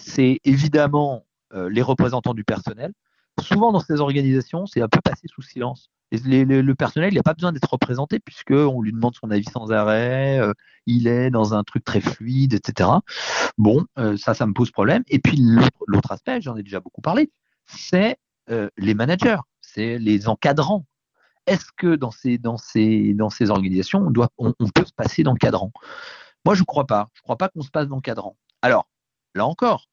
[0.00, 2.92] C'est évidemment euh, les représentants du personnel.
[3.40, 5.90] Souvent, dans ces organisations, c'est un peu passé sous silence.
[6.12, 10.38] le personnel, il n'a pas besoin d'être représenté puisqu'on lui demande son avis sans arrêt,
[10.38, 10.52] euh,
[10.86, 12.90] il est dans un truc très fluide, etc.
[13.58, 13.84] Bon,
[14.16, 15.02] ça, ça me pose problème.
[15.08, 15.40] Et puis
[15.86, 17.30] l'autre aspect, j'en ai déjà beaucoup parlé,
[17.66, 18.18] c'est
[18.76, 20.86] les managers, c'est les encadrants.
[21.46, 22.40] Est-ce que dans ces,
[23.50, 25.72] organisations, on, on peut se passer d'encadrant
[26.44, 27.08] moi, je ne crois pas.
[27.14, 28.36] Je ne crois pas qu'on se passe d'encadrant.
[28.62, 28.86] Alors,
[29.34, 29.88] là encore,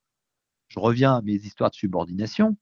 [0.68, 2.58] je reviens à mes histoires de subordination.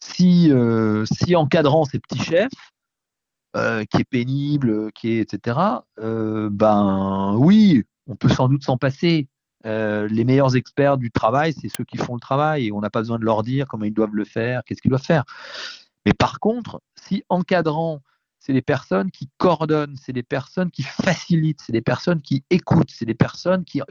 [0.00, 2.72] Si, euh, si encadrant ces petits chefs,
[3.56, 5.58] euh, qui est pénible, qui est etc.
[5.98, 9.28] Euh, ben oui, on peut sans doute s'en passer.
[9.64, 13.00] les meilleurs experts du travail, c'est ceux qui font le travail et on n'a pas
[13.00, 15.24] besoin de leur dire comment ils doivent le faire, qu'est-ce qu'ils doivent faire.
[16.06, 18.00] Mais par contre, si encadrant
[18.48, 22.90] c'est des personnes qui coordonnent, c'est des personnes qui facilitent, c'est des personnes qui écoutent,
[22.90, 23.82] c'est des personnes qui,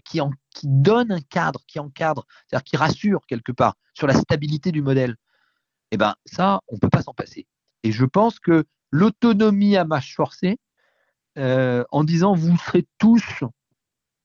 [0.64, 5.16] donnent un cadre, qui encadrent, c'est-à-dire qui rassurent quelque part sur la stabilité du modèle.
[5.92, 7.46] Eh bien, ça, on ne peut pas s'en passer.
[7.84, 10.58] Et je pense que l'autonomie à marche forcée,
[11.38, 13.44] euh, en disant vous serez tous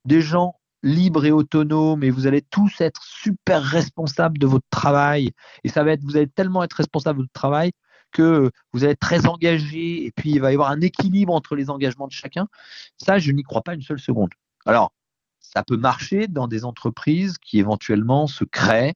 [0.07, 5.33] des gens libres et autonomes et vous allez tous être super responsables de votre travail
[5.63, 7.73] et ça va être vous allez tellement être responsable de votre travail
[8.13, 11.57] que vous allez être très engagé et puis il va y avoir un équilibre entre
[11.57, 12.49] les engagements de chacun.
[12.97, 14.31] Ça, je n'y crois pas une seule seconde.
[14.67, 14.93] Alors,
[15.41, 18.95] ça peut marcher dans des entreprises qui éventuellement se créent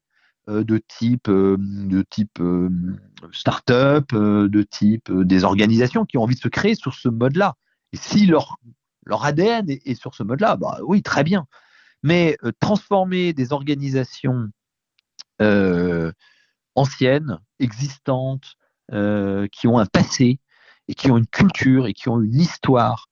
[0.48, 2.70] euh, de type, euh, de type euh,
[3.32, 7.54] start-up, de type des organisations qui ont envie de se créer sur ce mode-là.
[7.92, 8.56] Et si leur,
[9.04, 11.46] leur ADN est, sur ce mode-là, bah oui, très bien.
[12.04, 14.48] Mais transformer des organisations
[16.76, 18.56] anciennes, existantes,
[18.92, 20.38] euh, qui ont un passé
[20.86, 23.08] et qui ont une culture et qui ont une histoire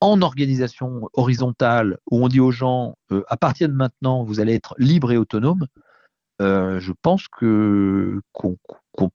[0.00, 4.52] en organisation horizontale où on dit aux gens euh, à partir de maintenant vous allez
[4.52, 5.66] être libre et autonome,
[6.42, 8.20] euh, je pense qu'on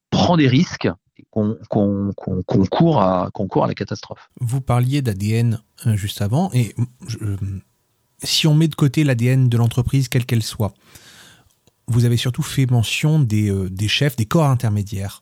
[0.10, 1.58] prend des risques et qu'on
[2.72, 4.32] court, à, court à la catastrophe.
[4.42, 5.62] Vous parliez d'ADN
[5.94, 6.74] juste avant et
[8.24, 10.74] si on met de côté l'ADN de l'entreprise quelle qu'elle soit,
[11.86, 15.22] vous avez surtout fait mention des chefs, des corps intermédiaires.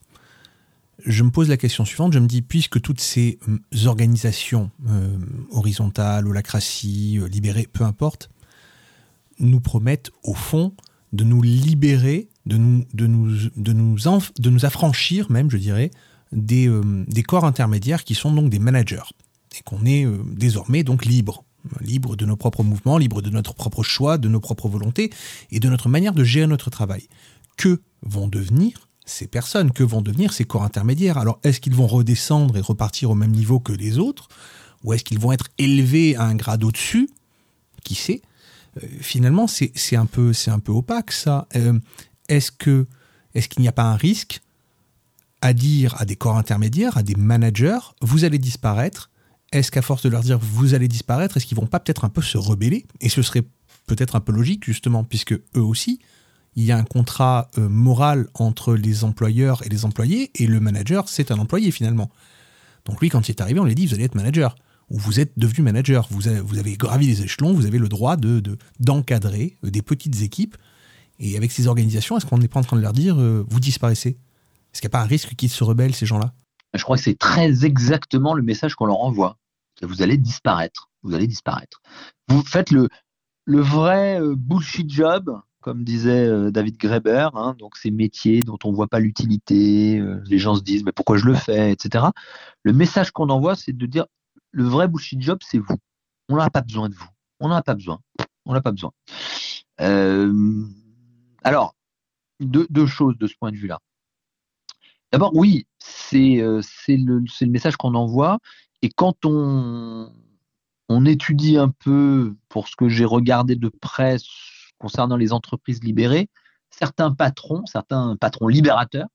[1.04, 5.16] Je me pose la question suivante, je me dis, puisque toutes ces hum, organisations euh,
[5.50, 8.30] horizontales, holacratie, euh, libérées, peu importe,
[9.38, 10.74] nous promettent au fond
[11.12, 13.96] de nous libérer, de nous, de nous, de nous,
[14.38, 15.90] de nous affranchir même, je dirais,
[16.32, 19.14] des, euh, des, corps intermédiaires qui sont donc des managers.
[19.56, 20.06] Et qu'on est
[20.36, 21.44] désormais donc libre,
[21.80, 25.10] libre de nos propres mouvements, libre de notre propre choix, de nos propres volontés
[25.50, 27.08] et de notre manière de gérer notre travail.
[27.56, 31.18] Que vont devenir ces personnes, que vont devenir ces corps intermédiaires?
[31.18, 34.28] Alors, est-ce qu'ils vont redescendre et repartir au même niveau que les autres?
[34.84, 37.10] Ou est-ce qu'ils vont être élevés à un grade au-dessus?
[37.84, 38.22] Qui sait?
[38.76, 41.48] Euh, Finalement, c'est un, peu, un peu opaque, ça.
[41.56, 41.78] Euh,
[42.28, 42.86] est-ce que
[43.34, 44.40] est-ce qu'il n'y a pas un risque
[45.40, 49.10] à dire à des corps intermédiaires, à des managers, vous allez disparaître
[49.52, 52.08] Est-ce qu'à force de leur dire vous allez disparaître, est-ce qu'ils vont pas peut-être un
[52.08, 52.84] peu se rebeller?
[53.00, 53.44] Et ce serait
[53.86, 56.00] peut-être un peu logique, justement, puisque eux aussi,
[56.58, 60.58] il y a un contrat euh, moral entre les employeurs et les employés, et le
[60.58, 62.10] manager, c'est un employé finalement.
[62.84, 64.56] Donc lui, quand il est arrivé, on lui a dit, vous allez être manager,
[64.90, 67.88] ou vous êtes devenu manager, vous avez, vous avez gravi les échelons, vous avez le
[67.88, 68.42] droit de,
[68.80, 70.56] d'encadrer euh, des petites équipes,
[71.20, 73.60] et avec ces organisations, est-ce qu'on n'est pas en train de leur dire, euh, vous
[73.60, 74.18] disparaissez?
[74.74, 76.34] Est-ce qu'il n'y a pas un risque qu'ils se rebellent, ces gens-là?
[76.74, 79.38] Je crois que c'est très exactement le message qu'on leur envoie.
[79.80, 80.90] Vous allez disparaître.
[81.04, 81.80] Vous allez disparaître.
[82.26, 82.88] Vous faites le,
[83.44, 88.70] le vrai bullshit job comme disait euh, David Greber, hein, donc ces métiers dont on
[88.70, 92.06] ne voit pas l'utilité, euh, les gens se disent mais pourquoi je le fais, etc.
[92.62, 94.06] Le message qu'on envoie, c'est de dire
[94.52, 95.76] le vrai bullshit job, c'est vous.
[96.28, 97.08] On n'a pas besoin de vous.
[97.40, 98.00] On n'en a pas besoin.
[98.44, 98.92] On n'a pas besoin.
[99.80, 100.64] Euh,
[101.42, 101.74] alors,
[102.40, 103.78] deux, choses de ce point de vue-là.
[105.12, 108.38] D'abord, oui, c'est le, message qu'on envoie.
[108.82, 110.12] Et quand on,
[110.88, 114.24] on étudie un peu, pour ce que j'ai regardé de presse
[114.78, 116.28] concernant les entreprises libérées,
[116.70, 119.08] certains patrons, certains patrons libérateurs,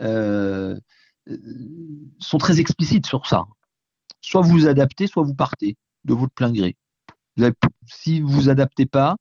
[0.00, 0.78] euh,
[2.20, 3.46] sont très explicites sur ça.
[4.20, 6.76] Soit vous vous adaptez, soit vous partez de votre plein gré.
[7.86, 9.16] si vous vous adaptez pas,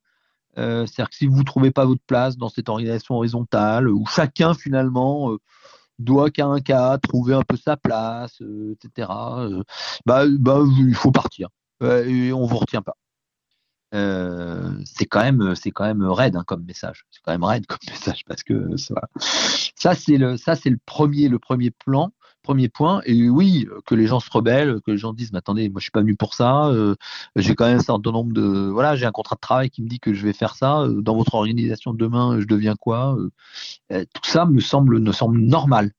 [0.58, 4.06] euh, c'est-à-dire que si vous ne trouvez pas votre place dans cette organisation horizontale, où
[4.06, 5.38] chacun finalement euh,
[6.00, 9.10] doit qu'à un cas trouver un peu sa place, etc.,
[10.06, 11.50] bah, bah, il faut partir.
[11.82, 12.96] et on ne vous retient pas.
[13.96, 17.06] Euh, c'est quand même c'est quand même raide hein, comme message.
[17.12, 18.76] C'est quand même raide comme message parce que
[19.76, 22.12] ça c'est le ça c'est le premier le premier plan
[22.44, 23.02] premier point.
[23.06, 25.86] Et oui, que les gens se rebellent, que les gens disent, mais attendez, moi je
[25.86, 26.68] suis pas venu pour ça.
[26.68, 26.96] Euh,
[27.36, 29.88] j'ai quand même un certain nombre de, voilà, j'ai un contrat de travail qui me
[29.88, 30.82] dit que je vais faire ça.
[30.82, 33.18] Euh, dans votre organisation demain, je deviens quoi
[33.90, 35.92] Tout ça me semble, me semble normal.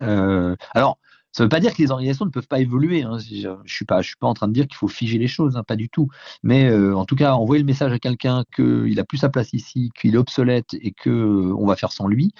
[0.00, 0.98] alors,
[1.34, 3.02] ça ne veut pas dire que les organisations ne peuvent pas évoluer.
[3.02, 3.18] Hein.
[3.18, 5.26] Je ne suis, pas, je suis pas en train de dire qu'il faut figer les
[5.26, 6.08] choses, hein, pas du tout.
[6.44, 9.52] Mais euh, en tout cas, envoyer le message à quelqu'un qu'il n'a plus sa place
[9.52, 12.30] ici, qu'il est obsolète et qu'on euh, va faire sans lui,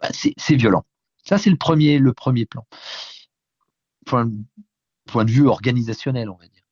[0.00, 0.86] bah, c'est violent.
[1.22, 2.66] Ça, c'est le premier, le premier plan.
[4.06, 4.30] Point,
[5.04, 6.62] point de vue organisationnel, on va dire.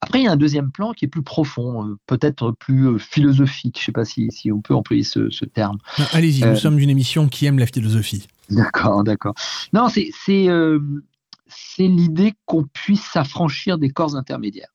[0.00, 3.76] Après, il y a un deuxième plan qui est plus profond, euh, peut-être plus philosophique.
[3.76, 5.76] Je ne sais pas si, si, on peut employer ce, ce terme.
[6.12, 8.28] Allez-y, nous sommes une émission qui aime la philosophie.
[8.52, 9.34] D'accord, d'accord.
[9.72, 10.80] Non, euh,
[11.46, 14.74] c'est l'idée qu'on puisse s'affranchir des corps intermédiaires.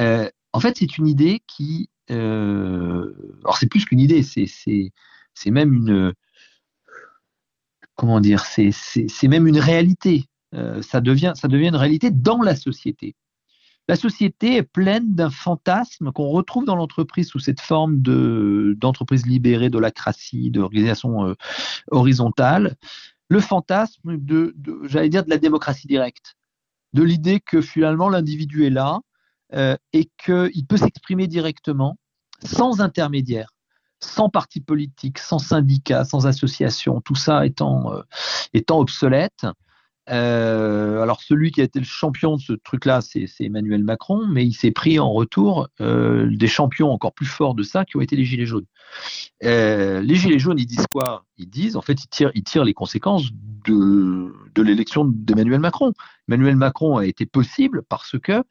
[0.00, 1.88] Euh, en fait, c'est une idée qui.
[2.10, 6.12] Euh, alors, c'est plus qu'une idée, c'est même une.
[7.94, 10.26] Comment dire C'est même une réalité.
[10.80, 11.32] ça devient
[11.68, 13.14] une réalité dans la société.
[13.90, 19.68] La société est pleine d'un fantasme qu'on retrouve dans l'entreprise sous cette forme d'entreprise libérée,
[19.68, 21.34] de lacratie, d'organisation euh,
[21.90, 22.76] horizontale.
[23.28, 26.36] Le fantasme de, de la démocratie directe,
[26.92, 29.00] de l'idée que finalement l'individu est là
[29.54, 31.98] euh, et qu'il peut s'exprimer directement,
[32.44, 33.50] sans intermédiaire
[34.02, 38.02] sans parti politique, sans syndicat, sans association, tout ça étant, euh,
[38.54, 39.46] étant obsolète,
[40.10, 44.44] euh, alors celui qui a été le champion de ce truc-là, c'est Emmanuel Macron, mais
[44.44, 48.00] il s'est pris en retour euh, des champions encore plus forts de ça qui ont
[48.00, 48.66] été les Gilets jaunes.
[49.44, 51.24] Euh, les Gilets jaunes, ils disent quoi?
[51.38, 51.98] Ils disent, en fait,
[52.34, 53.30] ils tirent, les conséquences
[53.66, 55.92] de, de l'élection d'Emmanuel Macron.
[56.28, 58.42] Emmanuel Macron a été possible parce que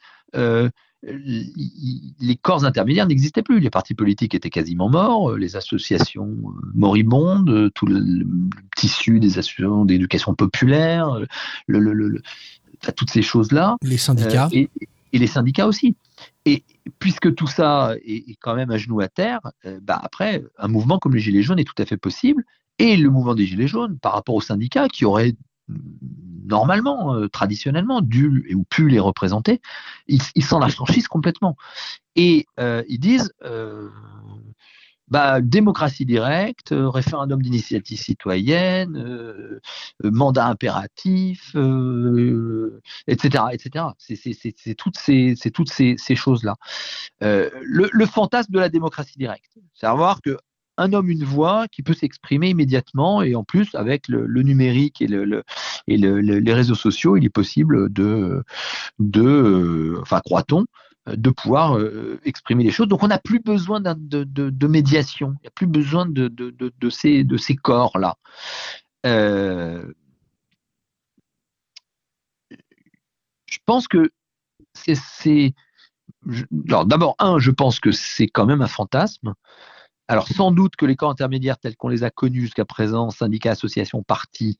[1.04, 3.60] les corps intermédiaires n'existaient plus.
[3.60, 8.26] Les partis politiques étaient quasiment morts, les associations euh, moribondes, tout le,
[8.76, 11.20] tissu des associations d'éducation populaire,
[11.68, 12.22] le,
[12.96, 13.78] toutes ces choses-là.
[13.82, 14.50] Les syndicats.
[14.54, 14.66] Euh,
[15.12, 15.96] et, les syndicats aussi.
[16.46, 16.64] Et
[17.00, 21.00] puisque tout ça est, quand même à genoux à terre, euh, bah après, un mouvement
[21.00, 22.44] comme les Gilets jaunes est tout à fait possible.
[22.78, 25.34] Et le mouvement des Gilets jaunes, par rapport aux syndicats qui auraient
[26.50, 29.62] normalement, euh, traditionnellement, dû ou pu les représenter,
[30.08, 31.56] ils s'en affranchissent complètement.
[32.16, 33.90] Et euh, ils disent, euh,
[35.08, 39.60] bah, démocratie directe, référendum d'initiative citoyenne,
[40.04, 41.56] mandat impératif,
[43.08, 43.86] etc., etc.
[43.98, 46.56] C'est toutes ces, choses-là.
[47.22, 50.38] Le, fantasme de la démocratie directe, c'est savoir que
[50.80, 55.08] un homme, une voix qui peut s'exprimer immédiatement et en plus avec le, numérique et,
[55.08, 55.44] le,
[55.88, 58.44] et les réseaux sociaux, il est possible de,
[59.00, 60.66] de enfin croit-on,
[61.08, 62.88] de pouvoir euh, exprimer les choses.
[62.88, 67.38] Donc on n'a plus besoin de, médiation, il n'y a plus besoin de, ces, de
[67.38, 68.18] ces corps-là.
[69.06, 69.92] Euh,
[73.46, 74.10] je pense que
[74.74, 75.54] c'est...
[76.68, 79.34] Alors d'abord, un, je pense que c'est quand même un fantasme.
[80.10, 83.52] Alors sans doute que les corps intermédiaires tels qu'on les a connus jusqu'à présent, syndicats,
[83.52, 84.58] associations, partis,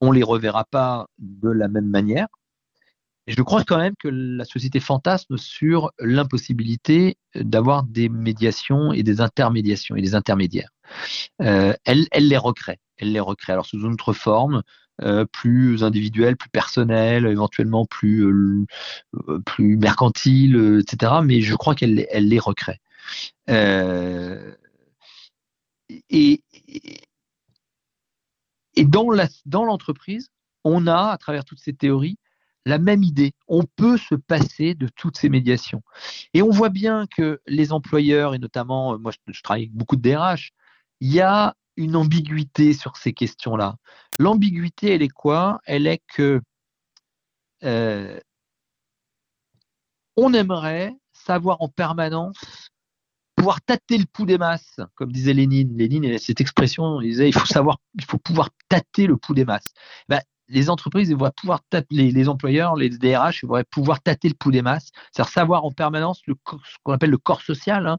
[0.00, 2.28] on les reverra pas de la même manière
[3.26, 9.20] je crois quand même que la société fantasme sur l'impossibilité d'avoir des médiations et des
[9.20, 10.70] intermédiations et des intermédiaires.
[11.40, 12.80] Euh, elle, les recrée.
[12.98, 13.52] Elle les recrée.
[13.52, 14.62] Alors sous une autre forme,
[15.02, 18.66] euh, plus individuelle, plus personnelle, éventuellement plus, euh,
[19.46, 21.12] plus mercantile, etc.
[21.24, 22.78] Mais je crois qu'elle elle les recrée.
[26.10, 26.42] Et,
[28.84, 30.28] dans l'entreprise,
[30.64, 32.18] on a, à travers toutes ces théories,
[32.66, 33.32] la même idée.
[33.46, 35.82] On peut se passer de toutes ces médiations.
[36.32, 39.96] Et on voit bien que les employeurs, et notamment, euh, moi je, travaille avec beaucoup
[39.96, 40.52] de DRH,
[41.00, 43.76] il y a une ambiguïté sur ces questions-là.
[44.18, 45.60] L'ambiguïté, elle est quoi?
[45.66, 46.40] Elle est que
[47.64, 48.18] euh,
[50.16, 52.70] on aimerait savoir en permanence
[53.36, 55.76] pouvoir tâter le pouls des masses, comme disait Lénine.
[55.76, 59.44] Lénine, cette expression, il disait il faut savoir, il faut pouvoir tâter le pouls des
[59.44, 59.72] masses.
[60.08, 61.60] Ben, les entreprises vont pouvoir
[61.90, 65.72] les, les, employeurs, les DRH vont pouvoir tâter le pouls des masses, c'est-à-dire savoir en
[65.72, 67.86] permanence le, ce qu'on appelle le corps social.
[67.86, 67.98] Hein.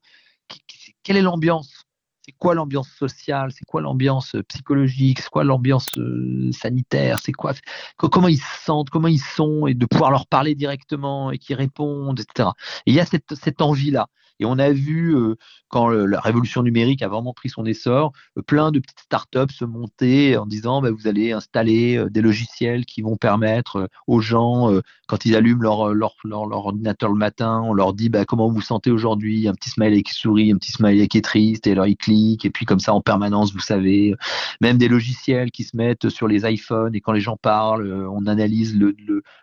[1.03, 1.85] quelle est l'ambiance
[2.25, 3.51] C'est quoi l'ambiance sociale?
[3.51, 5.19] C'est quoi l'ambiance euh, psychologique?
[5.19, 7.19] C'est quoi l'ambiance euh, sanitaire?
[7.19, 7.53] C'est quoi?
[7.97, 8.89] Comment ils se sentent?
[8.89, 9.67] Comment ils sont?
[9.67, 12.49] Et de pouvoir leur parler directement et qu'ils répondent, etc.
[12.87, 14.07] Et il y a cette, envie-là.
[14.39, 15.35] Et on a vu, euh,
[15.69, 18.11] quand la révolution numérique a vraiment pris son essor,
[18.47, 23.01] plein de petites startups se monter en disant bah, vous allez installer des logiciels qui
[23.01, 24.69] vont permettre aux gens,
[25.07, 28.91] quand ils allument leur, ordinateur le matin, on leur dit bah, comment vous vous sentez
[28.91, 31.95] aujourd'hui, un petit smiley qui sourit, un petit smiley qui est triste, et alors ils
[31.95, 34.15] cliquent, et puis comme ça en permanence, vous savez,
[34.61, 38.25] même des logiciels qui se mettent sur les iPhones, et quand les gens parlent, on
[38.27, 38.77] analyse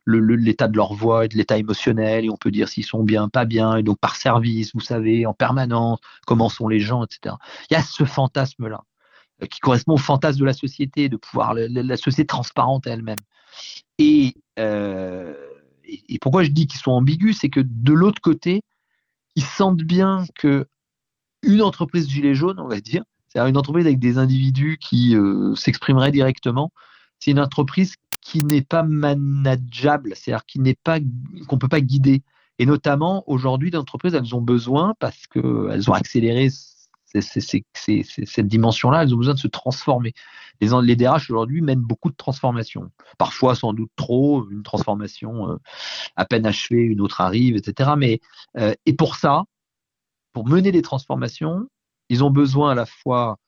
[0.07, 3.29] l'état de leur voix et de l'état émotionnel, et on peut dire s'ils sont bien,
[3.29, 7.37] pas bien, et donc par service, vous savez, en permanence, comment sont les gens, etc.
[7.71, 8.83] Il y a ce fantasme-là
[9.43, 13.19] euh, qui correspond au fantasme de la société, de pouvoir la, société transparente elle-même.
[14.01, 15.35] Euh,
[15.85, 18.63] et, et, pourquoi je dis qu'ils sont ambigus, c'est que de l'autre côté,
[19.37, 20.67] ils sentent bien que
[21.43, 25.55] une entreprise gilet jaune, on va dire, c'est-à-dire une entreprise avec des individus qui euh,
[25.55, 26.73] s'exprimeraient directement,
[27.19, 30.99] c'est une entreprise qui n'est pas manageable, c'est-à-dire qui n'est pas
[31.49, 32.23] qu'on peut pas guider.
[32.59, 36.49] Et notamment, aujourd'hui, les entreprises, elles ont besoin, parce qu'elles ont accéléré
[37.21, 40.15] cette dimension-là, elles ont besoin de se transformer.
[40.61, 42.91] Les, les DRH aujourd'hui mènent beaucoup de transformations.
[43.19, 45.57] Parfois, sans doute trop, une transformation euh,
[46.17, 47.91] à peine achevée, une autre arrive, etc.
[47.97, 48.21] Mais,
[48.57, 49.45] euh, et pour ça,
[50.33, 51.69] pour mener des transformations,
[52.09, 53.39] ils ont besoin à la fois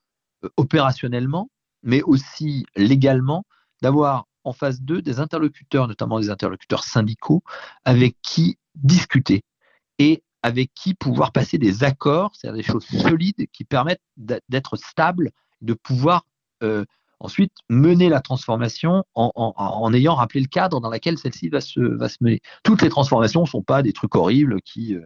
[0.44, 1.50] euh, opérationnellement,
[1.82, 3.44] mais aussi légalement,
[3.82, 7.42] d'avoir en face d'eux des interlocuteurs, notamment des interlocuteurs syndicaux,
[7.84, 9.42] avec qui discuter
[9.98, 15.30] et avec qui pouvoir passer des accords, c'est-à-dire des choses solides qui permettent d'être stable,
[15.62, 16.26] de pouvoir
[16.62, 16.84] euh,
[17.24, 22.10] Ensuite, mener la transformation en, ayant rappelé le cadre dans lequel celle-ci va se, va
[22.10, 22.42] se mener.
[22.64, 25.00] Toutes les transformations ne sont pas des trucs horribles qui, euh,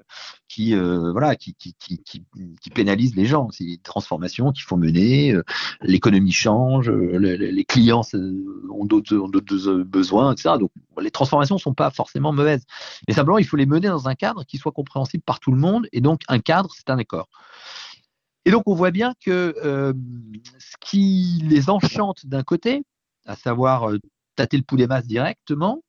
[0.48, 3.50] qui, euh, voilà, qui, qui, qui, pénalisent les gens.
[3.52, 5.32] C'est des transformations qu'il faut mener.
[5.32, 5.44] Euh,
[5.80, 10.56] l'économie change, les, clients ont d'autres besoins, etc.
[10.58, 12.64] Donc, les transformations ne sont pas forcément mauvaises.
[13.06, 15.58] Mais simplement, il faut les mener dans un cadre qui soit compréhensible par tout le
[15.58, 15.86] monde.
[15.92, 17.28] Et donc, un cadre, c'est un accord.
[18.48, 19.92] Et donc on voit bien que euh,
[20.58, 22.82] ce qui les enchante d'un côté,
[23.26, 23.98] à savoir euh,
[24.36, 25.82] tâter le poulet masse directement,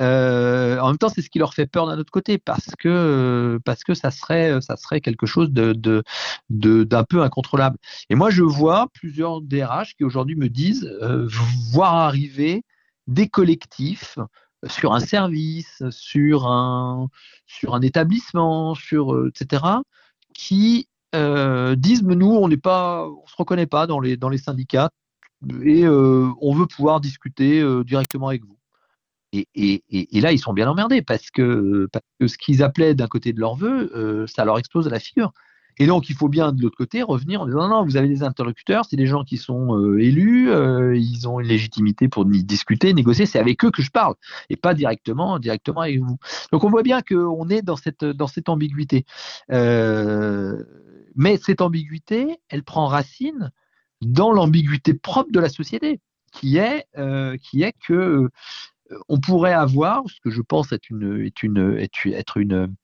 [0.00, 3.60] euh, en même temps c'est ce qui leur fait peur d'un autre côté parce que
[3.64, 6.02] parce que ça serait ça serait quelque chose de
[6.48, 7.76] d'un peu incontrôlable.
[8.08, 10.90] Et moi je vois plusieurs DRH qui aujourd'hui me disent
[11.70, 12.64] voir arriver
[13.06, 14.18] des collectifs
[14.66, 17.06] sur un service, sur un
[17.46, 19.62] sur un établissement, sur etc.
[20.34, 24.28] qui euh, disent mais nous on n'est pas, on se reconnaît pas dans les dans
[24.28, 24.90] les syndicats
[25.62, 28.56] et euh, on veut pouvoir discuter euh, directement avec vous.
[29.32, 32.94] Et, et, et, là ils sont bien emmerdés parce que parce que ce qu'ils appelaient
[32.94, 35.32] d'un côté de leur vœu, ça leur explose à la figure.
[35.80, 38.06] Et donc, il faut bien de l'autre côté revenir en disant non, non, vous avez
[38.06, 42.26] des interlocuteurs, c'est des gens qui sont euh, élus, euh, ils ont une légitimité pour
[42.26, 44.14] discuter, négocier, c'est avec eux que je parle
[44.50, 46.18] et pas directement, directement avec vous.
[46.52, 49.06] Donc, on voit bien qu'on est dans cette, dans cette ambiguïté.
[49.52, 50.62] Euh,
[51.14, 53.50] mais cette ambiguïté, elle prend racine
[54.00, 56.00] dans l'ambiguïté propre de la société,
[56.32, 56.86] qui est,
[57.42, 58.28] qui est que
[59.08, 62.74] on pourrait avoir ce que je pense être une, est une, être une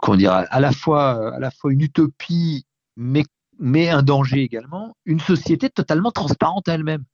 [0.00, 2.66] comment dire, à la fois, à la fois une utopie,
[2.96, 3.24] mais,
[3.58, 7.04] mais un danger également, une société totalement transparente à elle-même.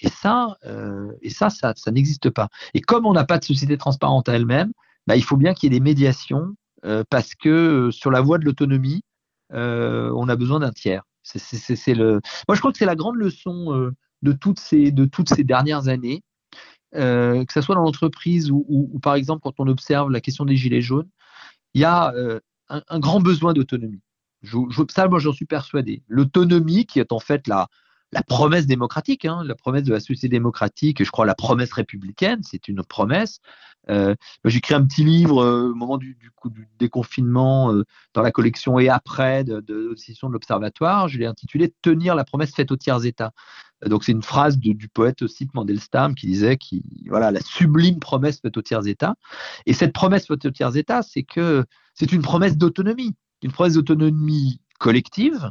[0.00, 2.48] Et ça, euh, et ça, ça, ça n'existe pas.
[2.72, 4.72] Et comme on n'a pas de société transparente à elle-même,
[5.06, 6.69] bah, il faut bien qu'il y ait des médiations, euh,
[7.10, 9.02] parce que euh, sur la voie de l'autonomie,
[9.50, 11.02] on a besoin d'un tiers.
[11.34, 11.44] Moi,
[11.86, 14.92] je crois que c'est la grande leçon de, toutes ces,
[15.44, 16.22] dernières années.
[16.96, 20.56] Euh, que ce soit dans l'entreprise ou, par exemple quand on observe la question des
[20.56, 21.08] gilets jaunes,
[21.74, 24.02] il y a euh, un, grand besoin d'autonomie.
[24.88, 26.02] ça, moi, j'en suis persuadé.
[26.08, 27.68] L'autonomie, qui est en fait la,
[28.12, 32.40] la promesse démocratique, hein, la promesse de la société démocratique, je crois la promesse républicaine,
[32.42, 33.40] c'est une promesse.
[33.88, 38.22] Euh, j'ai écrit un petit livre euh, au moment du, coup, du déconfinement euh, dans
[38.22, 41.08] la collection et après de, de, de de l'Observatoire.
[41.08, 43.32] Je l'ai intitulé Tenir la promesse faite aux tiers États.
[43.86, 48.40] Donc c'est une phrase du poète aussi Mandelstam qui disait qui voilà la sublime promesse
[48.40, 49.14] faite aux tiers États.
[49.64, 53.74] Et cette promesse faite aux tiers États, c'est que c'est une promesse d'autonomie, une promesse
[53.74, 55.50] d'autonomie collective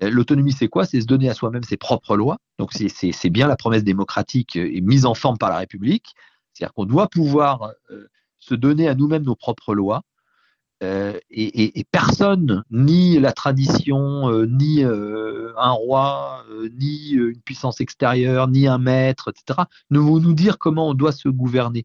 [0.00, 0.86] L'autonomie, c'est quoi?
[0.86, 2.38] C'est se donner à soi-même ses propres lois.
[2.58, 6.14] Donc, c'est bien la promesse démocratique et mise en forme par la République.
[6.52, 10.02] C'est-à-dire qu'on doit pouvoir euh, se donner à nous-mêmes nos propres lois.
[10.82, 16.44] Euh, et, personne, ni la tradition, euh, ni un roi,
[16.78, 21.12] ni une puissance extérieure, ni un maître, etc., ne vont nous dire comment on doit
[21.12, 21.84] se gouverner.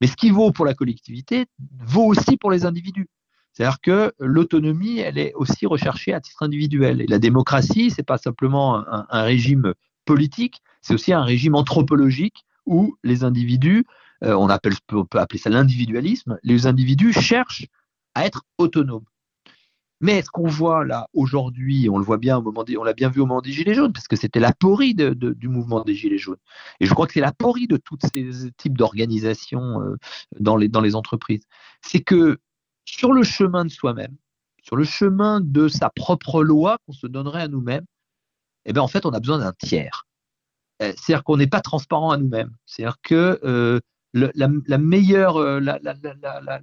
[0.00, 1.46] Mais ce qui vaut pour la collectivité
[1.84, 3.08] vaut aussi pour les individus.
[3.58, 7.00] C'est-à-dire que l'autonomie, elle est aussi recherchée à titre individuel.
[7.00, 12.96] Et la démocratie, c'est pas simplement un, régime politique, c'est aussi un régime anthropologique où
[13.02, 13.84] les individus,
[14.22, 17.66] euh, on, peut appeler ça l'individualisme, les individus cherchent
[18.14, 19.06] à être autonomes.
[20.00, 23.08] Mais ce qu'on voit là aujourd'hui, on le voit bien au moment on l'a bien
[23.08, 26.16] vu au moment des Gilets jaunes, parce que c'était l'aporie de, du mouvement des Gilets
[26.18, 26.38] jaunes.
[26.78, 29.96] Et je crois que c'est l'aporie de tous ces types d'organisations euh,
[30.38, 31.42] dans, les, dans les entreprises.
[31.82, 32.38] C'est que
[32.90, 34.16] sur le chemin de soi-même,
[34.62, 37.84] sur le chemin de sa propre loi qu'on se donnerait à nous-mêmes,
[38.64, 40.06] eh bien, en fait, on a besoin d'un tiers.
[40.82, 42.54] Euh, c'est-à-dire qu'on n'est pas transparent à nous-mêmes.
[42.66, 43.80] C'est-à-dire que euh,
[44.12, 45.60] le, euh,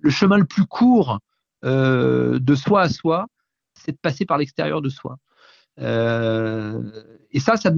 [0.02, 1.20] le chemin le plus court
[1.64, 3.28] de soi à soi,
[3.74, 5.18] c'est de passer par l'extérieur de soi.
[5.78, 7.72] et ça, ça,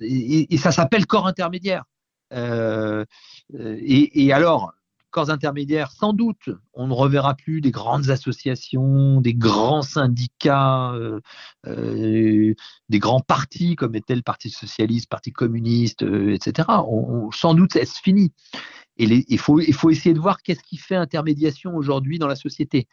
[0.00, 1.84] et, ça s'appelle corps intermédiaire.
[2.32, 4.72] Et, alors,
[5.12, 11.20] corps intermédiaires, sans doute, on ne reverra plus des grandes associations, des grands syndicats, euh,
[11.68, 12.54] euh,
[12.88, 16.68] des grands partis comme était le Parti socialiste, Parti communiste, euh, etc.
[17.32, 18.32] Sans doute, c'est fini.
[18.96, 22.88] Et il faut essayer de voir qu'est-ce qui fait intermédiation aujourd'hui dans la société.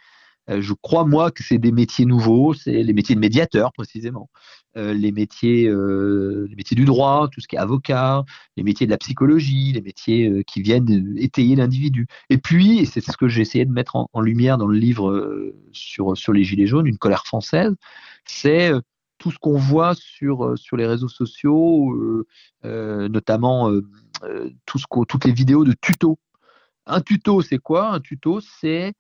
[0.49, 4.29] Euh, je crois, moi, que c'est des métiers nouveaux, c'est les métiers de médiateur, précisément,
[4.77, 8.23] euh, les, métiers, euh, les métiers du droit, tout ce qui est avocat,
[8.57, 12.07] les métiers de la psychologie, les métiers qui viennent étayer l'individu.
[12.29, 15.53] Et puis, et c'est ce que j'ai essayé de mettre en, lumière dans le livre
[15.71, 17.73] sur, sur les Gilets jaunes, une colère française,
[18.25, 18.71] c'est
[19.17, 22.25] tout ce qu'on voit sur, sur les réseaux sociaux,
[22.63, 23.71] notamment
[24.65, 26.19] toutes les vidéos de tutos.
[26.85, 27.91] Un tuto, c'est quoi?
[27.93, 28.93] Un tuto, c'est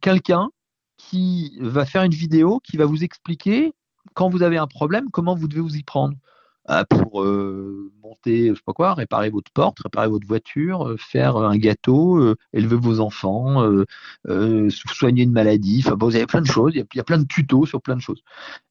[0.00, 0.50] quelqu'un
[0.96, 3.72] qui va faire une vidéo qui va vous expliquer
[4.14, 6.16] quand vous avez un problème, comment vous devez vous y prendre
[6.70, 10.96] euh, pour euh, monter, je sais pas quoi, réparer votre porte, réparer votre voiture, euh,
[10.98, 13.64] faire un gâteau, élever vos enfants,
[14.68, 15.82] soigner une maladie.
[15.84, 16.72] Enfin, vous avez plein de choses.
[16.74, 18.22] Il y, a, plein de tutos sur plein de choses.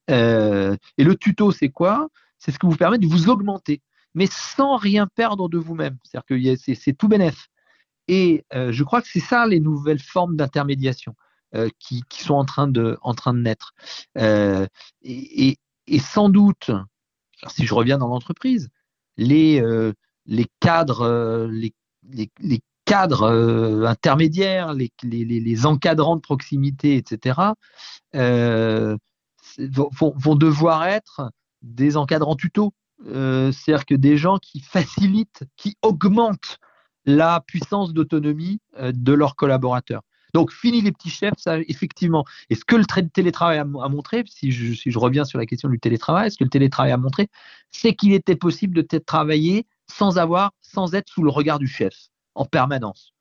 [0.10, 2.10] et le tuto, c'est quoi?
[2.38, 3.82] C'est ce qui vous permet de vous augmenter,
[4.14, 5.98] mais sans rien perdre de vous-même.
[6.04, 7.48] C'est-à-dire que c'est tout bénéf.
[8.08, 11.16] Et euh, je crois que c'est ça les nouvelles formes d'intermédiation
[11.56, 13.74] euh, qui, qui, sont en train de, en train de naître.
[14.18, 14.68] Euh,
[15.02, 16.72] et, et, sans doute,
[17.48, 18.68] si je reviens dans l'entreprise,
[19.16, 19.94] les, euh,
[20.26, 21.74] les cadres, euh, les,
[22.10, 27.40] les, les cadres intermédiaires, les, les, encadrants de proximité, etc.,
[28.14, 31.32] vont, vont, devoir être
[31.62, 32.74] des encadrants tutos.
[33.04, 36.60] C'est-à-dire que des gens qui facilitent, qui augmentent
[37.08, 40.04] la puissance d'autonomie euh, de leurs collaborateurs.
[40.34, 42.26] Donc, fini les petits chefs, ça, effectivement.
[42.50, 45.70] Et ce que le télétravail a, montré, si je, si je, reviens sur la question
[45.70, 47.30] du télétravail, ce que le télétravail a montré,
[47.72, 52.10] c'est qu'il était possible de travailler sans avoir, sans être sous le regard du chef,
[52.36, 53.14] en permanence.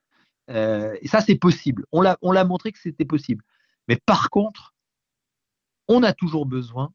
[0.49, 1.87] et ça, c'est possible.
[1.93, 3.45] On l'a montré que c'était possible.
[3.89, 4.75] Mais par contre,
[5.87, 6.93] on a toujours besoin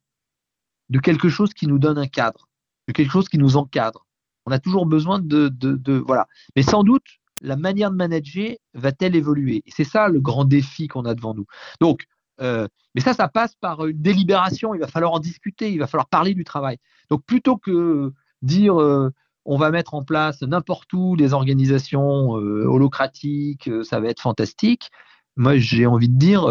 [0.89, 2.49] de quelque chose qui nous donne un cadre,
[2.89, 4.05] de quelque chose qui nous encadre.
[4.45, 6.27] On a toujours besoin de, voilà.
[6.55, 7.05] Mais sans doute,
[7.41, 9.63] la manière de manager va-t-elle évoluer?
[9.67, 11.45] C'est ça le grand défi qu'on a devant nous.
[11.79, 12.05] Donc,
[12.39, 14.73] euh, mais ça, ça passe par une délibération.
[14.73, 15.71] Il va falloir en discuter.
[15.71, 16.77] Il va falloir parler du travail.
[17.09, 19.11] Donc, plutôt que dire euh,
[19.45, 24.89] on va mettre en place n'importe où des organisations euh, holocratiques, ça va être fantastique.
[25.35, 26.45] Moi, j'ai envie de dire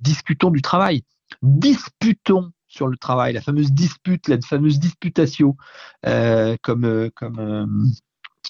[0.00, 1.02] discutons du travail.
[1.42, 5.56] Disputons sur le travail, la fameuse dispute, la fameuse disputatio,
[6.02, 7.90] comme, comme,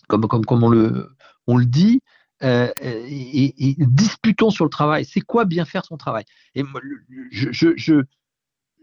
[0.08, 1.08] comme, comme, comme on le,
[1.46, 2.00] on le dit,
[2.42, 5.04] euh, et, disputons sur le travail.
[5.04, 6.24] C'est quoi bien faire son travail?
[6.54, 6.64] Et
[7.30, 7.48] je,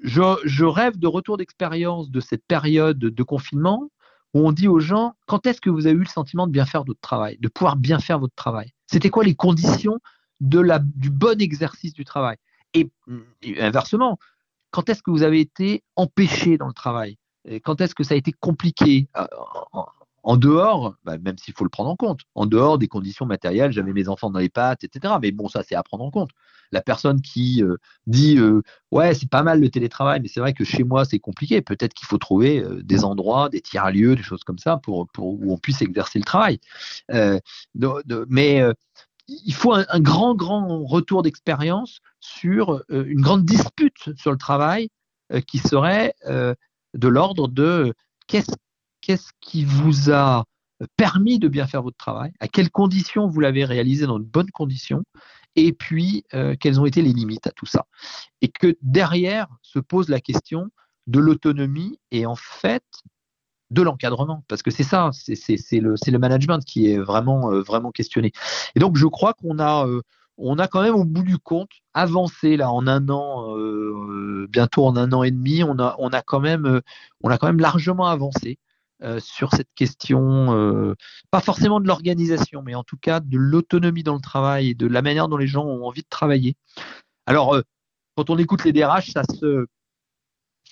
[0.02, 3.90] je, rêve de retour d'expérience de cette période de confinement
[4.34, 6.66] où on dit aux gens quand est-ce que vous avez eu le sentiment de bien
[6.66, 8.72] faire votre travail, de pouvoir bien faire votre travail?
[8.88, 10.00] C'était quoi les conditions
[10.40, 12.38] de la, du bon exercice du travail?
[12.74, 12.90] Et,
[13.60, 14.20] inversement,
[14.72, 17.17] quand est-ce que vous avez été empêché dans le travail?
[17.63, 19.07] Quand est-ce que ça a été compliqué?
[19.17, 19.26] Euh,
[20.24, 23.72] en dehors, bah, même s'il faut le prendre en compte, en dehors des conditions matérielles,
[23.72, 25.15] j'avais mes enfants dans les pattes, etc.
[25.22, 26.32] Mais bon, ça, c'est à prendre en compte.
[26.72, 28.61] La personne qui euh, dit euh,
[28.91, 31.61] ouais, c'est pas mal le télétravail, mais c'est vrai que chez moi, c'est compliqué.
[31.61, 35.53] Peut-être qu'il faut trouver euh, des endroits, des tiers-lieux, des choses comme ça pour, où
[35.53, 36.59] on puisse exercer le travail.
[38.28, 38.61] mais
[39.45, 44.89] il faut un, grand, grand retour d'expérience sur une grande dispute sur le travail
[45.47, 47.93] qui serait de l'ordre de
[48.27, 48.55] qu'est-ce
[49.01, 50.45] qu'est-ce qui vous a
[50.95, 54.51] permis de bien faire votre travail, à quelles conditions vous l'avez réalisé dans de bonnes
[54.51, 55.03] conditions,
[55.55, 57.86] et puis euh, quelles ont été les limites à tout ça?
[58.41, 60.69] Et que derrière se pose la question
[61.07, 62.84] de l'autonomie et en fait
[63.72, 67.91] de l'encadrement, parce que c'est ça, c'est le, le, management qui est vraiment, euh, vraiment
[67.91, 68.32] questionné.
[68.76, 70.01] Et donc je crois qu'on a, euh,
[70.38, 73.55] on a quand même au bout du compte avancé là en un an,
[74.47, 76.82] bientôt en un an et demi, on a, on a quand même,
[77.24, 78.57] on a quand même largement avancé.
[79.01, 80.93] Euh, sur cette question, euh,
[81.32, 84.88] pas forcément de l'organisation, mais en tout cas de l'autonomie dans le travail et de
[84.88, 86.57] la manière dont les gens ont envie de travailler.
[87.26, 87.61] Alors, euh,
[88.17, 89.67] quand on écoute les DRH, ça se,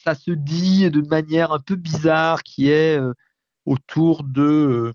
[0.07, 2.97] ça se dit de manière un peu bizarre, qui est
[3.65, 4.93] autour de,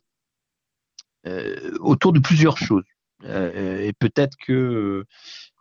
[1.80, 2.84] autour de plusieurs choses.
[3.24, 5.04] et peut-être que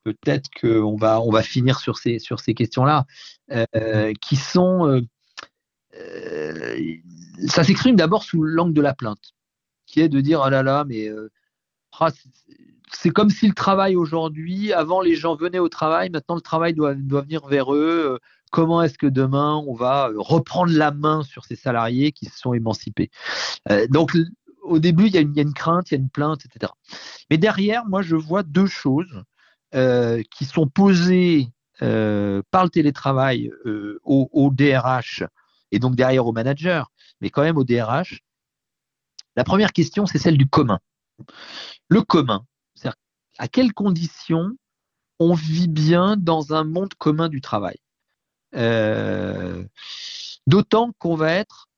[0.05, 3.05] peut-être qu'on va on va finir sur ces sur ces questions-là,
[4.21, 5.01] qui sont
[5.95, 6.91] euh,
[7.47, 9.33] ça s'exprime d'abord sous l'angle de la plainte,
[9.85, 11.29] qui est de dire ah là là, mais euh,
[11.99, 12.09] ah,
[12.93, 16.73] c'est comme si le travail aujourd'hui, avant les gens venaient au travail, maintenant le travail
[16.73, 18.19] doit venir vers eux.
[18.51, 22.37] Euh, comment est-ce que demain on va reprendre la main sur ces salariés qui se
[22.37, 23.09] sont émancipés?
[23.89, 24.17] Donc
[24.63, 26.71] au début, il y, a une, crainte, il y a une plainte, etc.
[27.29, 29.23] Mais derrière, moi, je vois deux choses
[29.73, 31.47] qui sont posées
[31.79, 33.51] par le télétravail
[34.03, 35.23] au, au, DRH
[35.71, 36.91] et donc derrière au manager,
[37.21, 38.21] mais quand même au DRH.
[39.35, 40.79] La première question, c'est celle du commun.
[41.87, 42.45] Le commun,
[42.75, 42.99] c'est-à-dire
[43.37, 44.51] à quelles conditions
[45.19, 47.77] on vit bien dans un monde commun du travail?
[48.55, 49.63] Euh,
[50.47, 51.69] d'autant qu'on va être,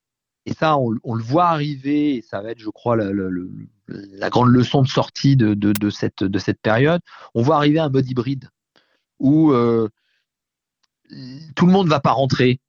[0.45, 4.81] et ça on, le voit arriver, et ça va être, je crois, la, grande leçon
[4.81, 7.01] de sortie de, cette, de cette période,
[7.33, 8.49] on voit arriver un mode hybride
[9.19, 9.87] où euh,
[11.55, 12.59] tout le monde ne va pas rentrer,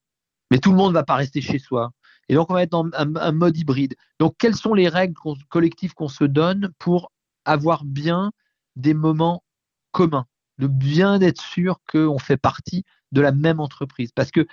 [0.50, 1.92] mais tout le monde ne va pas rester chez soi.
[2.28, 3.94] Et donc, on va être dans un, mode hybride.
[4.18, 5.14] Donc, quelles sont les règles
[5.48, 7.12] collectives qu'on se donne pour
[7.44, 8.32] avoir bien
[8.76, 9.44] des moments
[9.92, 10.26] communs,
[10.58, 14.46] de bien être sûr qu'on fait partie de la même entreprise Parce que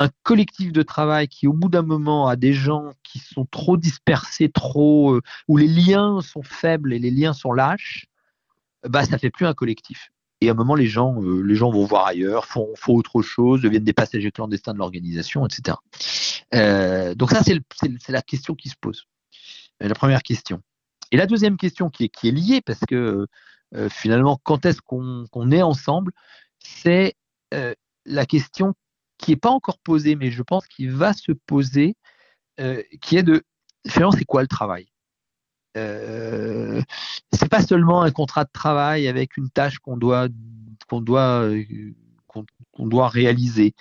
[0.00, 3.76] un collectif de travail qui, au bout d'un moment, a des gens qui sont trop
[3.76, 8.06] dispersés, trop, euh, où les liens sont faibles et les liens sont lâches,
[8.88, 10.10] bah, ça fait plus un collectif.
[10.40, 13.22] Et à un moment, les gens, euh, les gens vont voir ailleurs, font, font, autre
[13.22, 15.76] chose, deviennent des passagers clandestins de l'organisation, etc.
[16.54, 17.62] Euh, donc ça, c'est
[18.08, 19.06] la question qui se pose.
[19.78, 20.60] La première question.
[21.12, 23.28] Et la deuxième question qui est, qui est liée, parce que
[23.90, 26.12] finalement, quand est-ce qu'on est ensemble,
[26.58, 27.14] c'est
[27.50, 28.74] la question
[29.18, 31.96] qui n'est pas encore posée, mais je pense qu'il va se poser,
[33.00, 33.42] qui est de,
[33.88, 34.92] finalement, c'est quoi le travail?
[35.76, 36.82] Euh,
[37.32, 40.28] c'est pas seulement un contrat de travail avec une tâche qu'on doit
[40.88, 41.64] qu'on doit euh,
[42.26, 43.74] qu'on doit réaliser.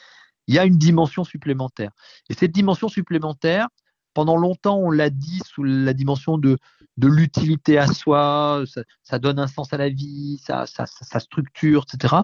[0.48, 1.92] Il y a une dimension supplémentaire.
[2.30, 3.68] Et cette dimension supplémentaire,
[4.14, 6.58] pendant longtemps, on l'a dit sous la dimension de,
[7.02, 8.64] de l'utilité à soi,
[9.04, 12.18] ça, donne un sens à la vie, ça, ça, ça, structure, etc.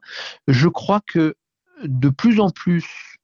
[0.48, 1.36] Je crois que
[1.84, 3.18] de plus en plus,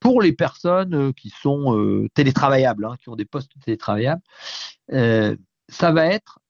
[0.00, 4.22] pour les personnes euh, qui sont euh, télétravaillables, hein, qui ont des postes télétravaillables,
[4.92, 5.36] euh,
[5.68, 6.40] ça va être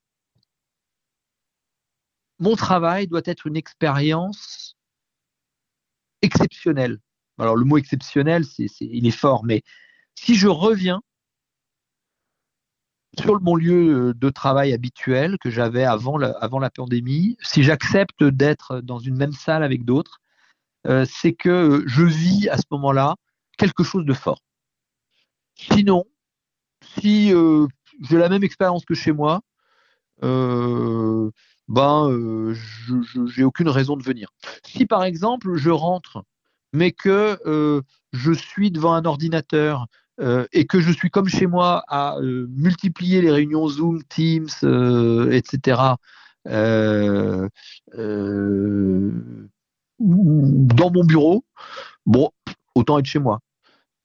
[2.39, 4.75] mon travail doit être une expérience
[6.21, 6.99] exceptionnelle.
[7.39, 9.63] Alors le mot exceptionnel, c'est, il est fort, mais
[10.15, 11.01] si je reviens
[13.19, 18.23] sur mon lieu de travail habituel que j'avais avant la, avant la pandémie, si j'accepte
[18.23, 20.19] d'être dans une même salle avec d'autres,
[20.87, 23.15] euh, c'est que je vis à ce moment-là
[23.57, 24.41] quelque chose de fort.
[25.55, 26.05] Sinon,
[26.99, 27.67] si euh,
[28.01, 29.41] j'ai la même expérience que chez moi,
[30.23, 31.31] euh,
[31.67, 32.95] ben, euh, je
[33.27, 34.29] j'ai aucune raison de venir.
[34.65, 36.23] Si par exemple je rentre,
[36.73, 37.81] mais que euh,
[38.13, 39.85] je suis devant un ordinateur euh,
[40.51, 45.31] et que je suis comme chez moi à euh, multiplier les réunions Zoom, Teams, euh,
[45.31, 45.81] etc.
[46.47, 47.47] euh,
[47.95, 49.11] euh,
[49.99, 51.43] dans mon bureau,
[52.05, 52.31] bon,
[52.75, 53.39] autant être chez moi.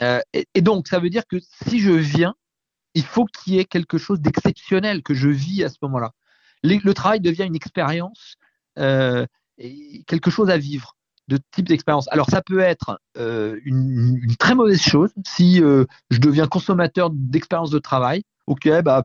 [0.00, 2.34] Euh, et, donc, ça veut dire que si je viens,
[2.94, 6.12] il faut qu'il y ait quelque chose d'exceptionnel que je vis à ce moment-là.
[6.62, 8.36] Le travail devient une expérience,
[8.78, 9.26] euh,
[10.06, 10.96] quelque chose à vivre
[11.28, 12.08] de type d'expérience.
[12.10, 17.70] Alors ça peut être euh, une, très mauvaise chose si euh, je deviens consommateur d'expérience
[17.70, 18.22] de travail.
[18.46, 19.04] Ok, bah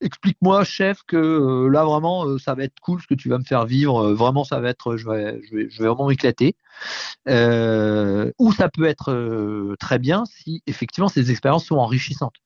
[0.00, 3.44] explique-moi chef que euh, là vraiment ça va être cool ce que tu vas me
[3.44, 4.12] faire vivre.
[4.12, 6.56] Vraiment ça va être, je vais, vraiment m'éclater.
[7.28, 12.36] Euh, ou ça peut être très bien si effectivement ces expériences sont enrichissantes.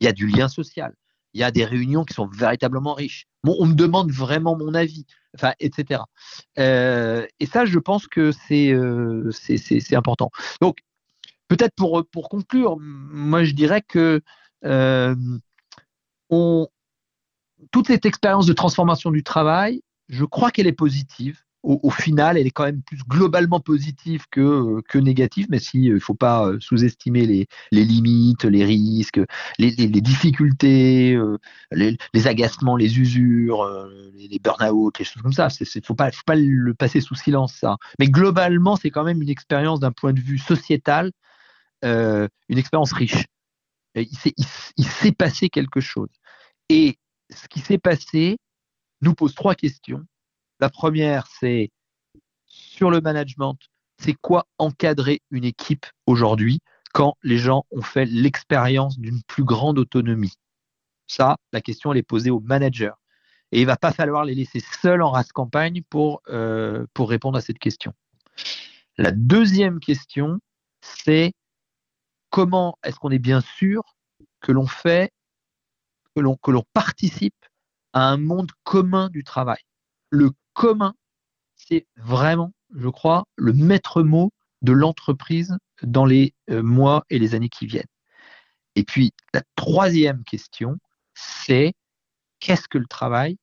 [0.00, 0.92] Il y a du lien social.
[1.32, 3.26] Il y a des réunions qui sont véritablement riches.
[3.44, 5.06] On me demande vraiment mon avis,
[5.60, 6.02] etc.
[6.58, 9.30] Euh, et ça, je pense que c'est euh,
[9.92, 10.30] important.
[10.60, 10.78] Donc,
[11.48, 14.20] peut-être pour, conclure, moi, je dirais que
[14.64, 15.14] euh,
[17.70, 21.40] toute cette expérience de transformation du travail, je crois qu'elle est positive.
[21.68, 25.94] Au, final, elle est quand même plus globalement positive que, que négative, mais si il
[25.94, 29.20] ne faut pas euh, sous-estimer les, les limites, les risques,
[29.58, 31.38] les, difficultés, euh,
[31.72, 35.48] les, agacements, les usures, euh, les, burn-out, les choses comme ça.
[35.60, 37.76] Il ne faut pas, faut pas le passer sous silence, ça.
[37.98, 41.10] Mais globalement, c'est quand même une expérience d'un point de vue sociétal,
[41.84, 43.24] euh, une expérience riche.
[43.96, 44.06] Il
[44.36, 44.46] il
[44.76, 46.10] il s'est passé quelque chose.
[46.68, 46.96] Et
[47.30, 48.36] ce qui s'est passé
[49.00, 50.04] nous pose trois questions.
[50.60, 51.70] La première, c'est
[52.46, 53.58] sur le management,
[53.98, 56.60] c'est quoi encadrer une équipe aujourd'hui
[56.92, 60.34] quand les gens ont fait l'expérience d'une plus grande autonomie?
[61.06, 62.92] Ça, la question, elle est posée aux managers.
[63.52, 67.38] Et il va pas falloir les laisser seuls en race campagne pour, euh, pour répondre
[67.38, 67.92] à cette question.
[68.98, 70.40] La deuxième question,
[70.80, 71.32] c'est
[72.30, 73.82] comment est-ce qu'on est bien sûr
[74.40, 75.12] que l'on fait,
[76.14, 77.46] que l'on, que l'on participe
[77.92, 79.60] à un monde commun du travail?
[80.56, 80.94] Commun,
[81.54, 84.32] c'est vraiment, je crois, le maître mot
[84.62, 87.84] de l'entreprise dans les euh, mois et les années qui viennent.
[88.74, 90.78] Et puis, la troisième question,
[91.14, 91.74] c'est
[92.40, 93.36] qu'est-ce que le travail?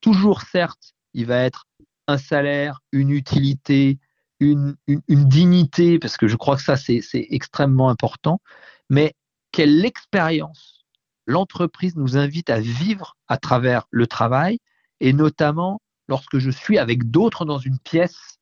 [0.00, 1.66] Toujours, certes, il va être
[2.08, 3.98] un salaire, une utilité,
[4.40, 4.76] une,
[5.08, 8.40] dignité, parce que je crois que ça, c'est extrêmement important,
[8.88, 9.14] mais
[9.52, 10.84] quelle expérience
[11.26, 14.58] l'entreprise nous invite à vivre à travers le travail,
[15.00, 15.80] et notamment
[16.10, 18.40] lorsque je suis avec d'autres dans une pièce,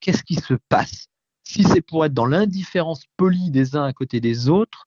[0.00, 1.08] qu'est-ce qui se passe?
[1.42, 4.86] Si c'est pour être dans l'indifférence polie des uns à côté des autres,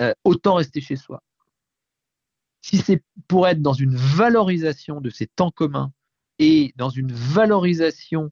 [0.00, 1.22] euh, autant rester chez soi.
[2.62, 5.92] Si c'est pour être dans une valorisation de ces temps communs
[6.38, 8.30] et dans une valorisation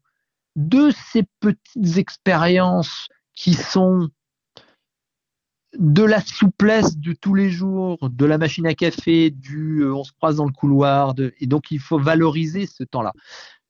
[0.55, 4.11] de ces petites expériences qui sont
[5.78, 10.04] de la souplesse de tous les jours, de la machine à café, du euh, on
[10.04, 13.12] se croise dans le couloir, de, et donc il faut valoriser ce temps-là.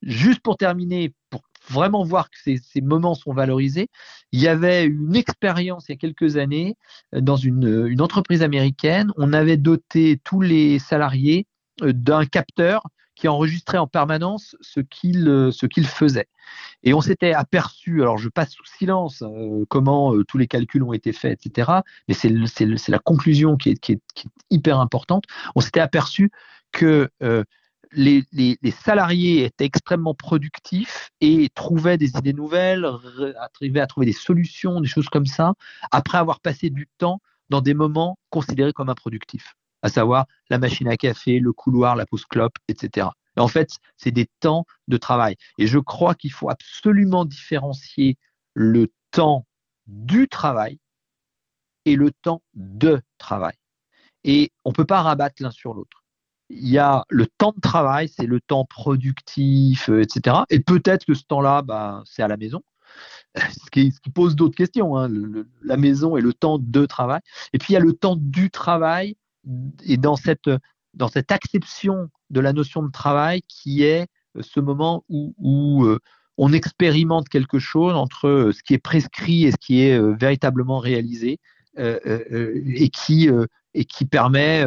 [0.03, 3.89] Juste pour terminer, pour vraiment voir que ces, moments sont valorisés,
[4.33, 6.77] il y avait une expérience il y a quelques années
[7.13, 9.13] dans une, une entreprise américaine.
[9.17, 11.47] On avait doté tous les salariés
[11.81, 12.83] d'un capteur
[13.15, 16.29] qui enregistrait en permanence ce qu'il ce qu'il faisait.
[16.83, 20.83] Et on s'était aperçu, alors je passe sous silence euh, comment euh, tous les calculs
[20.83, 21.81] ont été faits, etc.
[22.09, 24.01] Mais c'est la conclusion qui est,
[24.51, 25.25] hyper importante.
[25.55, 26.31] On s'était aperçu
[26.73, 27.45] que euh,
[27.93, 32.87] les, les, les, salariés étaient extrêmement productifs et trouvaient des idées nouvelles,
[33.55, 35.55] arrivaient à trouver des solutions, des choses comme ça,
[35.91, 39.55] après avoir passé du temps dans des moments considérés comme improductifs,
[39.85, 43.09] à savoir la machine à café, le couloir, la pause clope, etc.
[43.37, 45.37] Et en fait, c'est des temps de travail.
[45.59, 48.17] Et je crois qu'il faut absolument différencier
[48.55, 49.47] le temps
[49.87, 50.79] du travail
[51.85, 53.55] et le temps de travail.
[54.25, 56.05] Et on ne peut pas rabattre l'un sur l'autre
[56.51, 60.37] il y a le temps de travail, c'est le temps productif, euh, etc.
[60.51, 62.63] Et peut-être que ce temps-là, bah, c'est à la maison,
[63.37, 65.09] ce qui, pose d'autres questions, hein,
[65.63, 67.21] la maison et le temps de travail.
[67.53, 69.17] Et puis il y a le temps du travail,
[69.85, 70.51] et dans cette,
[70.95, 74.07] dans cette acception de la notion de travail qui est
[74.41, 75.87] ce moment où,
[76.37, 81.39] on expérimente quelque chose entre ce qui est prescrit et ce qui est véritablement réalisé
[81.79, 83.29] et qui
[83.75, 84.65] et qui permet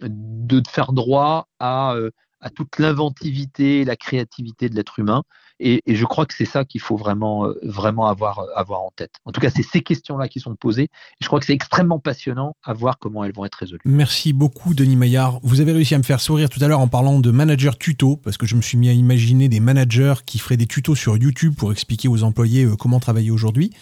[0.00, 1.96] de faire droit à,
[2.40, 5.22] à toute l'inventivité et la créativité de l'être humain.
[5.60, 8.92] Et, je crois que c'est ça qu'il faut vraiment, euh, vraiment avoir, euh, avoir en
[8.94, 9.14] tête.
[9.24, 10.84] En tout cas, c'est ces questions-là qui sont posées.
[10.84, 13.80] Et je crois que c'est extrêmement passionnant à voir comment elles vont être résolues.
[13.84, 15.40] Merci beaucoup, Denis Maillard.
[15.42, 18.16] Vous avez réussi à me faire sourire tout à l'heure en parlant de manager tuto,
[18.16, 21.16] parce que je me suis mis à imaginer des managers qui feraient des tutos sur
[21.16, 23.72] YouTube pour expliquer aux employés euh, comment travailler aujourd'hui.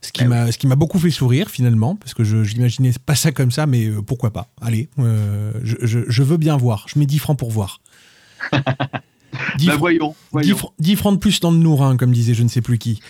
[0.00, 2.92] Ce qui eh m'a, ce qui m'a beaucoup fait sourire finalement, parce que je, n'imaginais
[3.04, 6.86] pas ça comme ça, mais pourquoi pas Allez, je, je, veux bien voir.
[6.86, 7.80] Je mets 10 francs pour voir.
[9.58, 10.14] 10, bah, voyons,
[10.78, 13.00] 10, francs de plus dans le nourrin, comme disait je ne sais plus qui.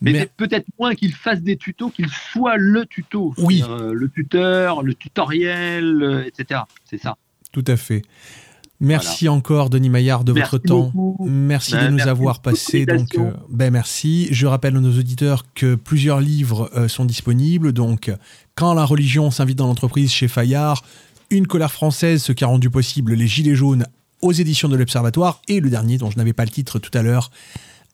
[0.00, 3.34] Mais, peut-être moins qu'il fasse des tutos, qu'il soit le tuto.
[3.38, 3.62] Oui.
[3.68, 6.60] Euh, le tuteur, le tutoriel, euh, etc.
[6.84, 7.16] C'est ça.
[7.52, 8.02] Tout à fait.
[8.82, 10.90] Merci encore, Denis Maillard, de votre temps.
[11.20, 12.86] Merci de ben, nous avoir passé.
[12.86, 14.28] Donc, euh, ben merci.
[14.30, 17.74] Je rappelle à nos auditeurs que plusieurs livres sont disponibles.
[17.74, 18.10] Donc,
[18.54, 20.82] quand la religion s'invite dans l'entreprise chez Fayard,
[21.28, 23.84] une colère française, ce qui a rendu possible les Gilets jaunes
[24.22, 27.02] aux éditions de l'Observatoire, et le dernier dont je n'avais pas le titre tout à
[27.02, 27.30] l'heure,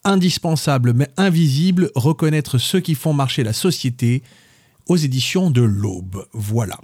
[0.07, 4.22] Indispensable mais invisible, reconnaître ceux qui font marcher la société,
[4.89, 6.27] aux éditions de l'Aube.
[6.33, 6.79] Voilà.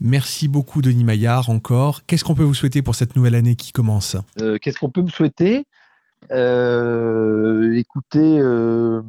[0.00, 2.06] Merci beaucoup Denis Maillard encore.
[2.06, 4.16] Qu'est-ce qu'on peut vous souhaiter pour cette nouvelle année qui commence?
[4.40, 5.66] Euh, Qu'est-ce qu'on peut me souhaiter?
[6.32, 9.02] Euh, Écoutez, euh,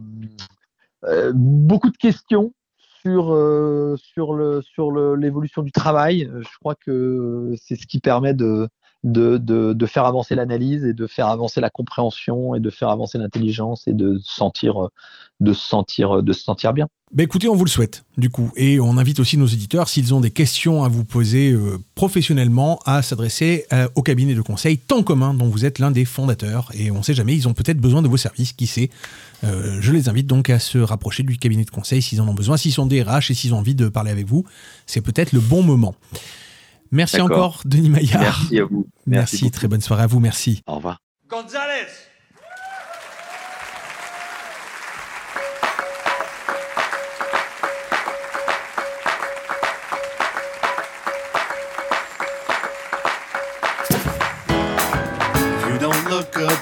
[1.33, 2.51] beaucoup de questions
[3.05, 6.25] sur, euh, sur, le, sur l'évolution du travail.
[6.25, 8.67] Euh, je crois que c'est ce qui permet de,
[9.03, 13.17] de, de, faire avancer l'analyse et de faire avancer la compréhension et de faire avancer
[13.17, 14.89] l'intelligence et de sentir,
[15.39, 16.87] de se sentir, de se sentir bien.
[17.13, 18.51] Bah écoutez, on vous le souhaite, du coup.
[18.57, 22.79] Et on invite aussi nos éditeurs, s'ils ont des questions à vous poser euh, professionnellement,
[22.85, 26.71] à s'adresser euh, au cabinet de conseil Temps commun, dont vous êtes l'un des fondateurs.
[26.73, 28.89] Et on ne sait jamais, ils ont peut-être besoin de vos services, qui sait.
[29.43, 32.33] Euh, je les invite donc à se rapprocher du cabinet de conseil s'ils en ont
[32.33, 34.43] besoin, s'ils sont des RH et s'ils ont envie de parler avec vous.
[34.87, 35.95] C'est peut-être le bon moment.
[36.95, 38.21] Merci encore, Denis Maillard.
[38.21, 38.87] Merci à vous.
[39.05, 40.19] Merci, très bonne soirée à vous.
[40.19, 40.63] Merci.
[40.65, 40.99] Au revoir.
[41.29, 41.87] Gonzalez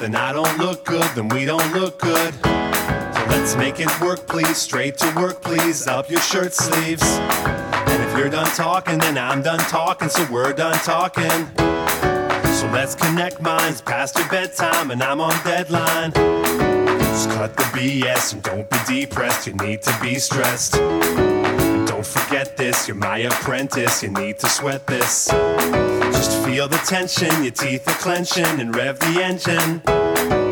[0.03, 2.33] then I don't look good, then we don't look good.
[2.43, 4.57] So let's make it work, please.
[4.57, 5.87] Straight to work, please.
[5.87, 7.19] Up your shirt sleeves.
[8.23, 11.29] And you're done talking, then I'm done talking, so we're done talking.
[12.53, 16.13] So let's connect minds past your bedtime, and I'm on deadline.
[16.13, 20.73] Just cut the BS and don't be depressed, you need to be stressed.
[20.73, 25.27] don't forget this, you're my apprentice, you need to sweat this.
[25.27, 30.42] Just feel the tension, your teeth are clenching and rev the engine.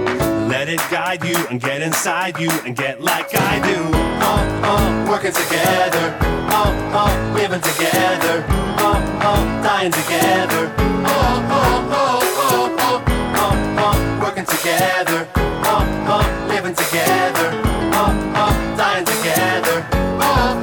[0.51, 3.77] Let it guide you and get inside you and get like I do.
[4.21, 6.17] Oh, oh, working together.
[6.51, 8.43] Oh, oh, living together.
[8.83, 10.75] Oh, oh, dying together.
[10.77, 12.99] Oh, oh, oh, oh, oh,
[13.39, 15.25] oh, oh, working together.
[15.63, 17.49] Oh, oh, living together.
[17.95, 19.87] Oh, oh, dying together.
[20.19, 20.59] Oh,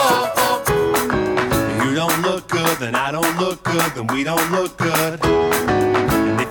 [0.00, 0.64] oh.
[1.84, 5.20] You don't look good, then I don't look good, then we don't look good.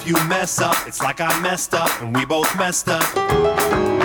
[0.05, 3.01] You mess up, it's like I messed up and we both messed up.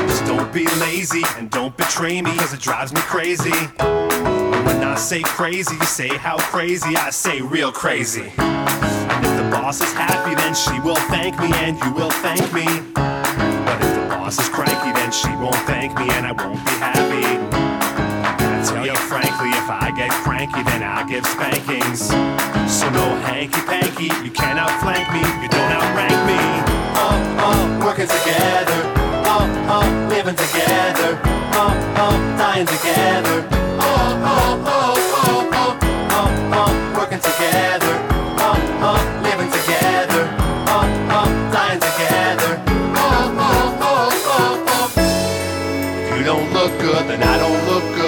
[0.08, 3.50] Just don't be lazy and don't betray me, cause it drives me crazy.
[3.50, 8.32] when I say crazy, you say how crazy, I say real crazy.
[8.38, 12.50] And if the boss is happy, then she will thank me and you will thank
[12.54, 12.64] me.
[12.94, 16.72] But if the boss is cranky, then she won't thank me and I won't be
[16.80, 17.49] happy.
[19.20, 22.08] I frankly, if I get cranky, then I'll give spankings.
[22.72, 26.40] So no hanky panky, you can't outflank me, you don't outrank me.
[26.96, 28.80] Oh, oh, working together.
[29.28, 29.44] Oh,
[29.76, 31.20] oh, living together.
[31.52, 31.68] Oh,
[32.00, 33.44] oh, dying together.
[33.52, 35.76] Oh, oh, oh, oh, oh,
[36.16, 37.94] oh, oh, working together.
[38.40, 38.56] Oh,
[38.88, 40.24] oh, living together.
[40.64, 42.56] Oh, oh, dying together.
[42.96, 46.08] Oh, oh, oh, oh, oh.
[46.08, 47.99] If you don't look good, then I don't look good,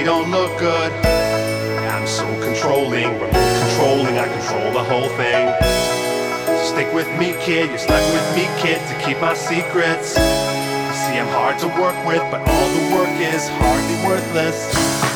[0.00, 0.90] we don't look good.
[1.04, 5.52] I'm so controlling, remote controlling, I control the whole thing.
[6.64, 10.12] Stick with me, kid, you're stuck with me, kid, to keep my secrets.
[10.14, 15.09] See, I'm hard to work with, but all the work is hardly worthless.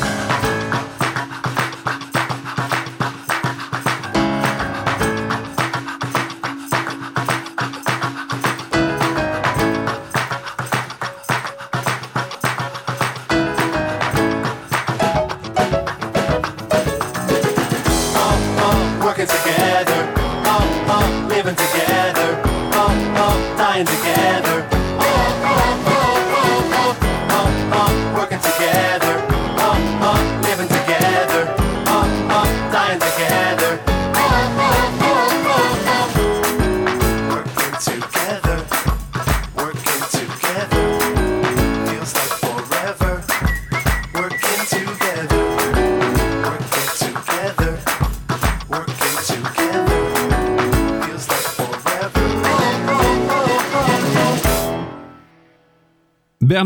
[23.74, 24.23] lions again.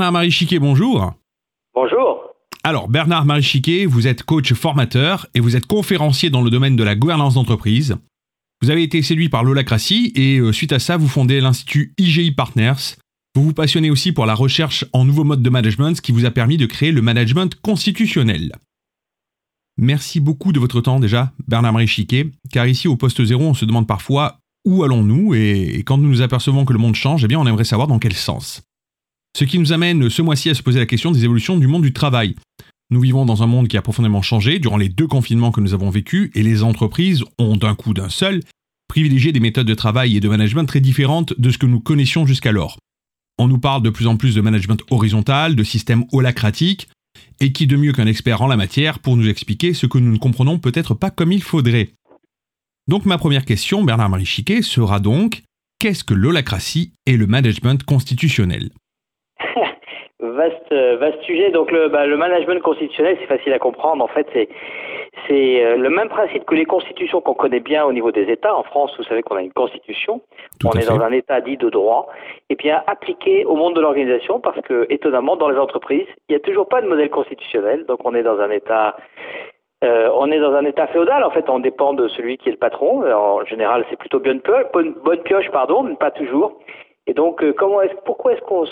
[0.08, 1.12] Bernard-Marie Chiquet, bonjour.
[1.74, 2.32] Bonjour.
[2.64, 6.82] Alors, Bernard-Marie Chiquet, vous êtes coach formateur et vous êtes conférencier dans le domaine de
[6.82, 7.94] la gouvernance d'entreprise.
[8.62, 12.30] Vous avez été séduit par l'holacratie et euh, suite à ça, vous fondez l'Institut IGI
[12.30, 12.96] Partners.
[13.34, 16.24] Vous vous passionnez aussi pour la recherche en nouveaux modes de management, ce qui vous
[16.24, 18.52] a permis de créer le management constitutionnel.
[19.76, 23.66] Merci beaucoup de votre temps déjà, Bernard-Marie Chiquet, car ici au poste zéro, on se
[23.66, 27.38] demande parfois où allons-nous et, quand nous nous apercevons que le monde change, eh bien
[27.38, 28.62] on aimerait savoir dans quel sens.
[29.38, 31.82] Ce qui nous amène ce mois-ci à se poser la question des évolutions du monde
[31.82, 32.34] du travail.
[32.90, 35.74] Nous vivons dans un monde qui a profondément changé durant les deux confinements que nous
[35.74, 38.42] avons vécus et les entreprises ont d'un coup d'un seul
[38.88, 42.26] privilégié des méthodes de travail et de management très différentes de ce que nous connaissions
[42.26, 42.78] jusqu'alors.
[43.38, 46.88] On nous parle de plus en plus de management horizontal, de système holacratique,
[47.38, 50.10] et qui de mieux qu'un expert en la matière pour nous expliquer ce que nous
[50.10, 51.90] ne comprenons peut-être pas comme il faudrait.
[52.88, 55.44] Donc ma première question, Bernard-Marie Chiquet, sera donc
[55.78, 58.70] qu'est-ce que l'holacratie et le management constitutionnel?
[60.20, 61.50] vaste, vaste sujet.
[61.50, 64.02] Donc le, bah, le management constitutionnel, c'est facile à comprendre.
[64.02, 64.48] En fait, c'est
[65.26, 68.54] c'est euh, le même principe que les constitutions qu'on connaît bien au niveau des États.
[68.54, 70.20] En France, vous savez qu'on a une constitution.
[70.64, 72.08] on est dans un État dit de droit.
[72.50, 76.36] Et bien appliqué au monde de l'organisation parce que, étonnamment, dans les entreprises, il n'y
[76.36, 77.84] a toujours pas de modèle constitutionnel.
[77.86, 78.96] Donc on est dans un État
[79.84, 82.52] euh, on est dans un état féodal, en fait, on dépend de celui qui est
[82.52, 83.08] le patron.
[83.12, 86.58] En général, c'est plutôt bonne pioche, bonne, bonne pioche, pardon, mais pas toujours.
[87.08, 88.64] Et donc, euh, comment est pourquoi est-ce qu'on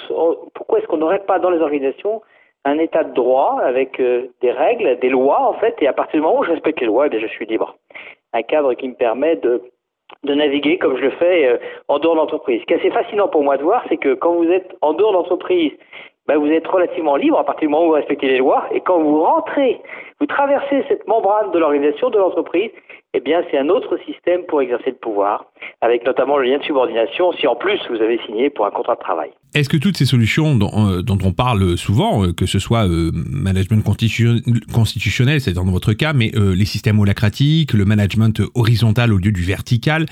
[0.54, 2.22] pourquoi est-ce qu'on n'aurait pas dans les organisations
[2.66, 6.20] un état de droit avec euh, des règles, des lois en fait, et à partir
[6.20, 7.76] du moment où je respecte les lois, eh je suis libre.
[8.32, 9.62] Un cadre qui me permet de
[10.22, 11.58] de naviguer comme je le fais euh,
[11.88, 12.60] en dehors de l'entreprise.
[12.60, 14.92] Ce qui est assez fascinant pour moi de voir, c'est que quand vous êtes en
[14.92, 15.72] dehors de l'entreprise,
[16.26, 18.80] ben, vous êtes relativement libre à partir du moment où vous respectez les lois, et
[18.80, 19.80] quand vous rentrez,
[20.20, 22.70] vous traversez cette membrane de l'organisation, de l'entreprise,
[23.14, 25.46] eh bien, c'est un autre système pour exercer le pouvoir,
[25.80, 28.94] avec notamment le lien de subordination, si en plus vous avez signé pour un contrat
[28.94, 29.30] de travail.
[29.54, 33.10] Est-ce que toutes ces solutions dont, euh, on parle souvent, euh, que ce soit euh,
[33.14, 39.32] management constitutionnel, c'est dans votre cas, mais les systèmes holacratiques, le management horizontal au lieu
[39.32, 40.04] du vertical,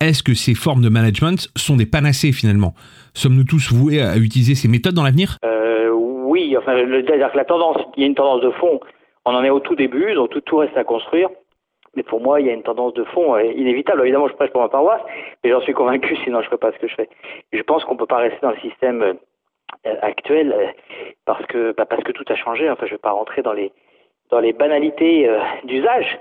[0.00, 2.74] est-ce que ces formes de management sont des panacées finalement?
[3.12, 5.36] Sommes-nous tous voués à utiliser ces méthodes dans l'avenir?
[6.24, 8.80] Oui, enfin, c'est-à-dire que la tendance, il y a une tendance de fond.
[9.24, 11.28] On en est au tout début, donc tout, tout reste à construire.
[11.96, 14.02] Mais pour moi, il y a une tendance de fond euh, inévitable.
[14.02, 15.00] Évidemment, je prêche pour ma paroisse,
[15.42, 17.08] mais j'en suis convaincu, sinon je ne ferais pas ce que je fais.
[17.52, 19.14] Je pense qu'on ne peut pas rester dans le système euh,
[20.02, 20.66] actuel euh,
[21.24, 22.70] parce que bah, parce que tout a changé.
[22.70, 23.72] Enfin, je ne vais pas rentrer dans les
[24.30, 25.30] dans les banalités
[25.64, 26.18] d'usage,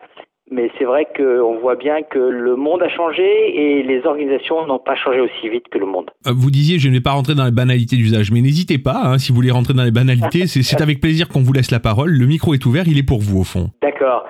[0.52, 4.78] mais c'est vrai qu'on voit bien que le monde a changé et les organisations n'ont
[4.78, 6.12] pas changé aussi vite que le monde.
[6.24, 9.18] Vous disiez, je ne vais pas rentrer dans les banalités d'usage, mais n'hésitez pas, hein,
[9.18, 12.12] si vous voulez rentrer dans les banalités, c'est avec plaisir qu'on vous laisse la parole.
[12.12, 13.72] Le micro est ouvert, il est pour vous au fond.
[13.82, 14.26] D'accord.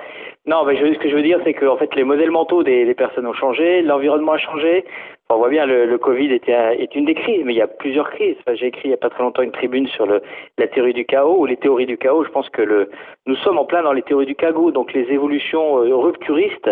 [0.46, 2.94] Non, mais ce que je veux dire, c'est que fait, les modèles mentaux des, des
[2.94, 4.84] personnes ont changé, l'environnement a changé.
[5.28, 7.66] on voit bien, le, le Covid était, est une des crises, mais il y a
[7.66, 8.36] plusieurs crises.
[8.54, 10.22] J'ai écrit il n'y a pas très longtemps une tribune sur le,
[10.56, 12.22] la théorie du chaos ou les théories du chaos.
[12.22, 12.90] Je pense que le,
[13.26, 16.70] nous sommes en plein dans les théories du chaos, donc les évolutions euh, rupturistes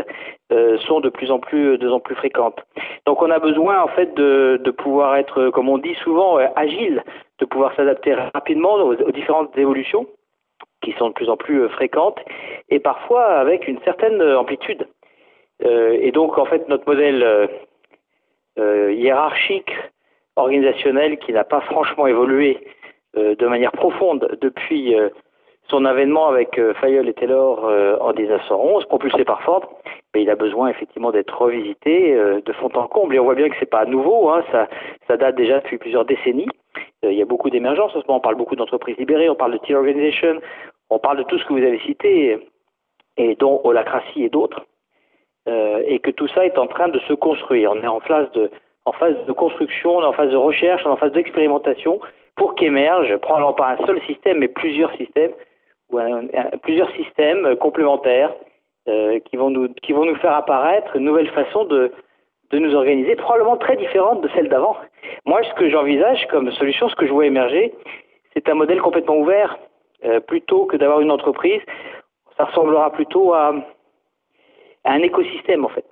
[0.53, 2.61] euh, sont de plus en plus, de plus en plus fréquentes.
[3.07, 6.47] Donc, on a besoin en fait de, de pouvoir être, comme on dit souvent, euh,
[6.55, 7.03] agile,
[7.41, 10.07] de pouvoir s'adapter rapidement aux différentes évolutions
[10.85, 12.20] qui sont de plus en plus euh, fréquentes
[12.68, 14.87] et parfois avec une certaine euh, amplitude.
[15.64, 17.49] Euh, et donc, en fait, notre modèle
[18.57, 19.72] hiérarchique,
[20.37, 22.59] organisationnel, qui n'a pas franchement évolué
[23.16, 24.95] de manière profonde depuis
[25.68, 27.64] son avènement avec Fayol et Taylor
[28.01, 29.80] en 1911, propulsé par Ford,
[30.14, 33.16] mais il a besoin effectivement d'être revisité de fond en comble.
[33.16, 34.45] Et on voit bien que c'est pas nouveau, hein,
[35.09, 36.49] ça, date déjà depuis plusieurs décennies.
[37.03, 38.18] il y a beaucoup d'émergences en ce moment.
[38.18, 40.41] On parle beaucoup d'entreprises libérées, on parle de tier organization,
[40.91, 42.39] on parle de tout ce que vous avez cité,
[43.16, 44.64] et dont Holacratie et d'autres,
[45.49, 47.72] euh, et que tout ça est en train de se construire.
[47.72, 48.51] On est en phase de,
[48.99, 52.01] phase de construction, on est en phase de recherche, on est en phase d'expérimentation
[52.37, 55.32] pour qu'émerge, probablement pas un seul système, mais plusieurs systèmes,
[55.91, 56.01] ou
[56.62, 58.35] plusieurs systèmes complémentaires
[58.89, 61.93] euh, qui, vont nous, qui vont nous faire apparaître une nouvelle façon de,
[62.51, 64.76] de nous organiser, probablement très différente de celle d'avant.
[65.24, 67.74] Moi, ce que j'envisage comme solution, ce que je vois émerger,
[68.32, 69.59] c'est un modèle complètement ouvert
[70.05, 71.62] euh, plutôt que d'avoir une entreprise,
[72.36, 73.55] ça ressemblera plutôt à,
[74.84, 75.86] un écosystème en fait.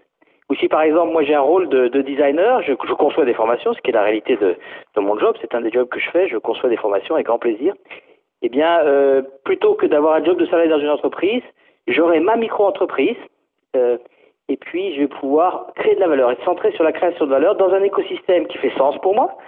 [0.51, 3.81] Ou si par exemple moi j'ai un rôle de, designer, je, conçois des formations, ce
[3.81, 4.57] qui est la réalité de,
[4.97, 7.39] mon job, c'est un des jobs que je fais, je conçois des formations avec grand
[7.39, 7.75] plaisir.
[8.43, 11.43] Eh bien, euh, plutôt que d'avoir un job de salarié dans une entreprise,
[11.87, 13.17] j'aurai ma micro-entreprise
[13.77, 13.97] euh,
[14.49, 17.31] et puis je vais pouvoir créer de la valeur, être centré sur la création de
[17.31, 19.39] valeur dans un écosystème qui fait sens pour moi,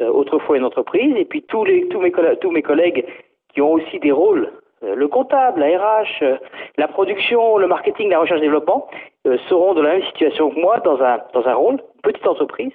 [0.00, 3.04] autrefois une entreprise, et puis tous, mes, tous mes collègues
[3.56, 4.52] qui ont aussi des rôles,
[4.84, 6.36] euh, le comptable, la RH, euh,
[6.76, 8.86] la production, le marketing, la recherche-développement,
[9.26, 12.72] euh, seront dans la même situation que moi dans un, dans un rôle, petite entreprise,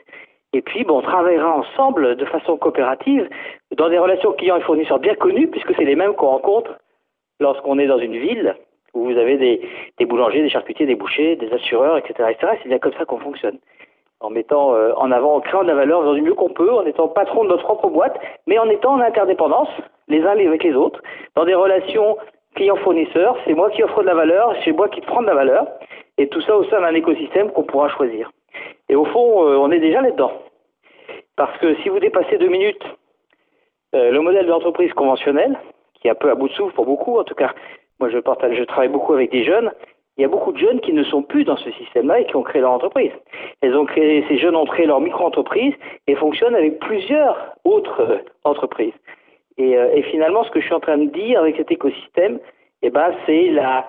[0.53, 3.29] Et puis, bon, on travaillera ensemble de façon coopérative
[3.77, 6.71] dans des relations clients et fournisseurs bien connues, puisque c'est les mêmes qu'on rencontre
[7.39, 8.55] lorsqu'on est dans une ville
[8.95, 9.61] où vous avez des,
[9.99, 12.29] des boulangers, des charcutiers, des bouchers, des assureurs, etc.
[12.31, 12.53] etc.
[12.61, 13.59] C'est bien comme ça qu'on fonctionne.
[14.21, 16.71] En mettant euh, en avant, en créant de la valeur, faisant du mieux qu'on peut,
[16.71, 18.17] en étant patron de notre propre boîte,
[18.47, 19.69] mais en étant en interdépendance,
[20.07, 21.01] les uns avec les autres,
[21.35, 22.17] dans des relations
[22.55, 25.65] client-fournisseur, c'est moi qui offre de la valeur, c'est moi qui prends de la valeur,
[26.17, 28.31] et tout ça au sein d'un écosystème qu'on pourra choisir.
[28.89, 30.33] Et au fond, euh, on est déjà là-dedans.
[31.35, 32.83] Parce que si vous dépassez deux minutes
[33.93, 35.59] euh, le modèle d'entreprise conventionnelle,
[35.95, 37.53] qui est un peu à bout de souffle pour beaucoup, en tout cas,
[37.99, 39.71] moi je, partage, je travaille beaucoup avec des jeunes,
[40.17, 42.35] il y a beaucoup de jeunes qui ne sont plus dans ce système-là et qui
[42.35, 43.11] ont créé leur entreprise.
[43.61, 45.73] Elles ont créé, ces jeunes ont créé leur micro-entreprise
[46.07, 48.93] et fonctionnent avec plusieurs autres euh, entreprises.
[49.57, 52.39] Et, euh, et, finalement, ce que je suis en train de dire avec cet écosystème,
[52.81, 53.85] eh ben, c'est la,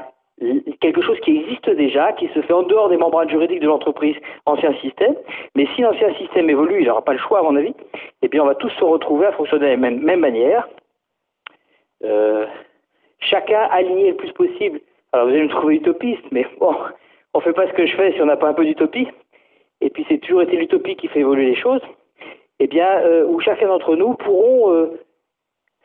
[0.81, 4.17] quelque chose qui existe déjà, qui se fait en dehors des membranes juridiques de l'entreprise,
[4.47, 5.15] ancien système.
[5.55, 7.75] Mais si l'ancien système évolue, il n'aura pas le choix, à mon avis,
[8.23, 10.69] eh bien, on va tous se retrouver à fonctionner de la même, même manière.
[12.05, 12.47] Euh,
[13.21, 14.81] chacun aligné le plus possible.
[15.13, 16.75] Alors, vous allez me trouver utopiste, mais bon,
[17.35, 19.09] on ne fait pas ce que je fais si on n'a pas un peu d'utopie.
[19.81, 21.83] Et puis, c'est toujours été l'utopie qui fait évoluer les choses.
[22.61, 25.01] Eh bien, euh, où chacun d'entre nous pourront euh,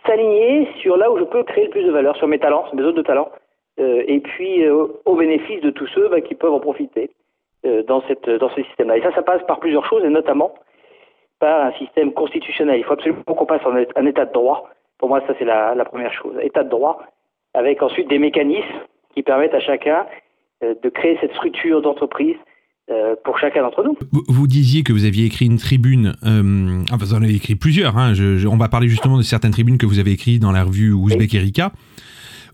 [0.06, 2.76] s'aligner sur là où je peux créer le plus de valeur, sur mes talents, sur
[2.76, 3.32] mes zones de talents,
[3.80, 7.10] euh, et puis au bénéfice de tous ceux bah, qui peuvent en profiter
[7.64, 8.98] dans, cette, dans ce système-là.
[8.98, 10.54] Et ça, ça passe par plusieurs choses, et notamment
[11.40, 12.80] par un système constitutionnel.
[12.80, 14.70] Il faut absolument qu'on passe en un état de droit.
[15.00, 16.36] Pour moi, ça, c'est la, première chose.
[16.42, 17.00] État de droit,
[17.54, 18.82] avec ensuite des mécanismes
[19.18, 20.06] qui permettent à chacun
[20.62, 22.36] de créer cette structure d'entreprise
[23.24, 23.98] pour chacun d'entre nous.
[24.28, 27.98] Vous disiez que vous aviez écrit une tribune, euh, enfin vous en avez écrit plusieurs,
[27.98, 30.52] hein, je, je, on va parler justement de certaines tribunes que vous avez écrites dans
[30.52, 31.72] la revue Ouzbek Erika,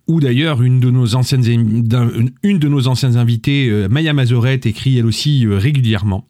[0.07, 4.97] ou d'ailleurs une de nos anciennes une de nos anciennes invitées, euh, Maya Mazoret, écrit
[4.97, 6.25] elle aussi euh, régulièrement.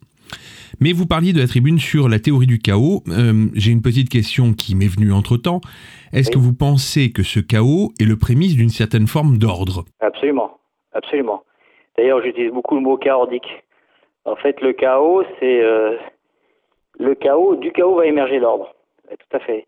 [0.80, 3.02] Mais vous parliez de la tribune sur la théorie du chaos.
[3.08, 5.60] Euh, J'ai une petite question qui m'est venue entre temps.
[6.12, 6.34] Est-ce oui.
[6.34, 9.84] que vous pensez que ce chaos est le prémisse d'une certaine forme d'ordre?
[10.00, 10.58] Absolument,
[10.92, 11.42] absolument.
[11.96, 13.48] D'ailleurs, j'utilise beaucoup le mot chaotique.
[14.24, 15.96] En fait, le chaos, c'est euh,
[16.98, 17.56] le chaos.
[17.56, 18.74] Du chaos va émerger l'ordre.
[19.08, 19.66] Tout à fait.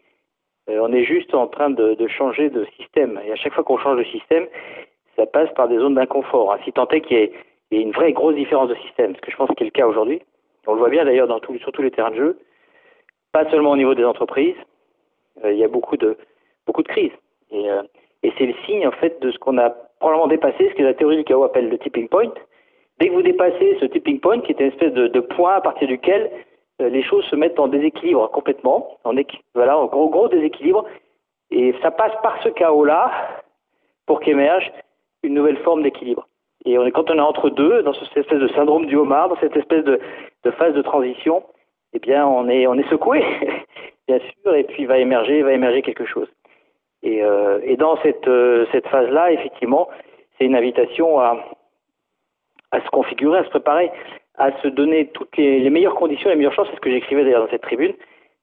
[0.69, 3.21] Euh, on est juste en train de, de, changer de système.
[3.25, 4.47] Et à chaque fois qu'on change de système,
[5.17, 6.53] ça passe par des zones d'inconfort.
[6.53, 6.59] Hein.
[6.65, 9.37] Si tant est qu'il y, ait une vraie grosse différence de système, ce que je
[9.37, 10.21] pense qu'il est le cas aujourd'hui.
[10.67, 12.39] On le voit bien d'ailleurs dans sur tous les terrains de jeu.
[13.33, 14.57] Pas seulement au niveau des entreprises.
[15.45, 16.17] Euh, il y a beaucoup de,
[16.67, 17.13] beaucoup de crises.
[17.51, 17.83] Et, euh,
[18.23, 20.95] et c'est le signe en fait de ce qu'on a probablement dépassé, ce que la
[20.95, 22.33] théorie du chaos appelle le tipping point.
[22.99, 25.87] Dès que vous dépassez ce tipping point, qui est une espèce de, point à partir
[25.87, 26.31] duquel
[26.81, 29.15] euh, les choses se mettent en déséquilibre complètement, en
[29.55, 30.85] voilà, en gros gros déséquilibre,
[31.51, 33.11] et ça passe par ce chaos-là
[34.07, 34.73] pour qu'émerge
[35.23, 36.27] une nouvelle forme d'équilibre.
[36.65, 39.29] Et on est quand on est entre deux, dans cette espèce de syndrome du homard,
[39.29, 40.01] dans cette espèce de,
[40.47, 41.43] de phase de transition,
[41.93, 43.21] eh bien on est on est secoué,
[44.09, 46.29] bien sûr, et puis va émerger va émerger quelque chose.
[47.03, 49.89] Et, euh, dans cette euh, cette phase-là, effectivement,
[50.39, 51.31] c'est une invitation à
[52.73, 53.91] à se configurer, à se préparer
[54.39, 57.45] à se donner toutes les, meilleures conditions, les meilleures chances, c'est ce que j'écrivais d'ailleurs
[57.45, 57.95] dans cette tribune,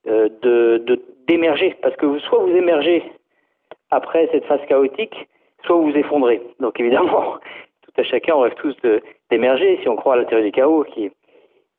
[0.07, 1.75] euh, de d'émerger.
[1.81, 3.03] Parce que soit vous émergez
[3.91, 5.15] après cette phase chaotique,
[5.65, 6.41] soit vous vous effondrez.
[6.59, 7.37] Donc évidemment,
[7.83, 8.75] tout à chacun, on rêve tous
[9.29, 10.83] d'émerger, si on croit à la théorie du chaos.
[10.83, 11.11] Qui,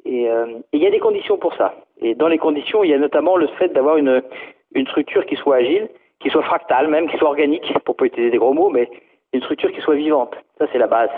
[0.04, 1.74] et euh, il y a des conditions pour ça.
[2.00, 4.22] Et dans les conditions, il y a notamment le fait d'avoir une,
[4.74, 5.88] une structure qui soit agile,
[6.20, 8.88] qui soit fractale même, qui soit organique, pour pas utiliser des gros mots, mais
[9.32, 10.34] une structure qui soit vivante.
[10.58, 11.10] Ça, c'est la base.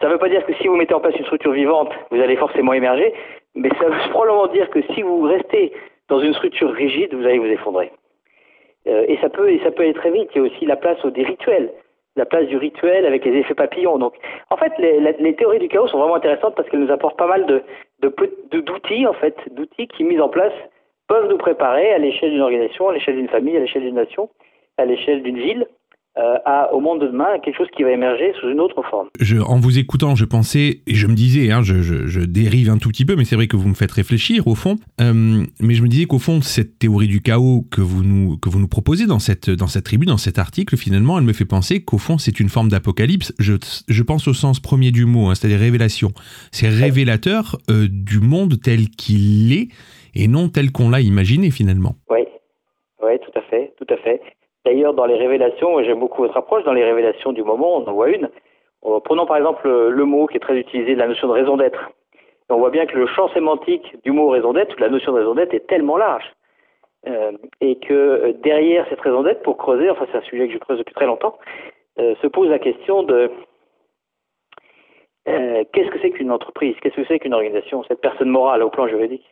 [0.00, 2.20] Ça ne veut pas dire que si vous mettez en place une structure vivante, vous
[2.20, 3.12] allez forcément émerger,
[3.54, 5.72] mais ça veut probablement dire que si vous restez
[6.08, 7.90] dans une structure rigide, vous allez vous effondrer.
[8.86, 10.30] Euh, et ça peut, et ça peut aller très vite.
[10.34, 11.72] Il y a aussi la place des rituels,
[12.16, 13.98] la place du rituel avec les effets papillons.
[13.98, 14.14] Donc,
[14.50, 17.26] en fait, les, les théories du chaos sont vraiment intéressantes parce qu'elles nous apportent pas
[17.26, 17.62] mal de,
[18.00, 20.52] de, d'outils, en fait, d'outils qui, mis en place,
[21.08, 24.28] peuvent nous préparer à l'échelle d'une organisation, à l'échelle d'une famille, à l'échelle d'une nation,
[24.76, 25.66] à l'échelle d'une ville,
[26.18, 29.08] à, au monde de demain, à quelque chose qui va émerger sous une autre forme.
[29.20, 32.70] Je, en vous écoutant, je pensais, et je me disais, hein, je, je, je, dérive
[32.70, 35.44] un tout petit peu, mais c'est vrai que vous me faites réfléchir au fond, euh,
[35.60, 38.58] mais je me disais qu'au fond, cette théorie du chaos que vous nous, que vous
[38.58, 41.82] nous proposez dans cette, dans cette tribu, dans cet article, finalement, elle me fait penser
[41.84, 43.32] qu'au fond, c'est une forme d'apocalypse.
[43.38, 43.54] Je,
[43.88, 46.10] je pense au sens premier du mot, hein, c'est-à-dire révélation.
[46.50, 49.68] C'est révélateur euh, du monde tel qu'il est
[50.14, 51.94] et non tel qu'on l'a imaginé finalement.
[52.10, 52.20] Oui,
[53.02, 54.20] oui, tout à fait, tout à fait.
[54.68, 57.92] D'ailleurs, dans les révélations, j'aime beaucoup votre approche, dans les révélations du moment, on en
[57.94, 58.28] voit une.
[59.04, 61.90] Prenons par exemple le mot qui est très utilisé, la notion de raison d'être.
[62.50, 65.34] On voit bien que le champ sémantique du mot raison d'être, la notion de raison
[65.34, 66.30] d'être, est tellement large.
[67.06, 67.32] Euh,
[67.62, 70.78] et que derrière cette raison d'être, pour creuser, enfin c'est un sujet que je creuse
[70.78, 71.38] depuis très longtemps,
[71.98, 73.30] euh, se pose la question de
[75.28, 76.76] euh, qu'est-ce que c'est qu'une entreprise?
[76.82, 77.84] Qu'est-ce que c'est qu'une organisation?
[77.84, 79.24] Cette personne morale au plan juridique?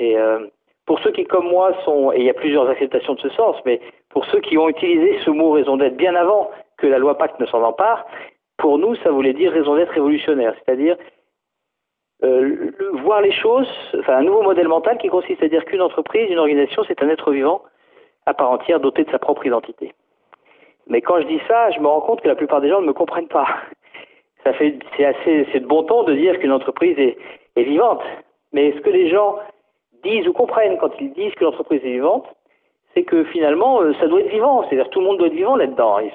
[0.00, 0.46] Euh,
[0.92, 3.56] pour ceux qui, comme moi, sont, et il y a plusieurs acceptations de ce sens,
[3.64, 7.16] mais pour ceux qui ont utilisé ce mot raison d'être bien avant que la loi
[7.16, 8.04] Pacte ne s'en empare,
[8.58, 10.98] pour nous, ça voulait dire raison d'être révolutionnaire, c'est-à-dire
[12.24, 12.72] euh,
[13.04, 13.70] voir les choses,
[14.00, 17.08] enfin un nouveau modèle mental qui consiste à dire qu'une entreprise, une organisation, c'est un
[17.08, 17.62] être vivant
[18.26, 19.94] à part entière doté de sa propre identité.
[20.88, 22.86] Mais quand je dis ça, je me rends compte que la plupart des gens ne
[22.86, 23.48] me comprennent pas.
[24.44, 27.16] Ça fait, c'est assez, de bon ton de dire qu'une entreprise est,
[27.56, 28.02] vivante.
[28.52, 29.38] Mais ce que les gens
[30.02, 32.26] disent ou comprennent quand ils disent que l'entreprise est vivante,
[32.94, 34.64] c'est que finalement, euh, ça doit être vivant.
[34.68, 35.98] C'est-à-dire tout le monde doit être vivant là-dedans.
[35.98, 36.12] Ils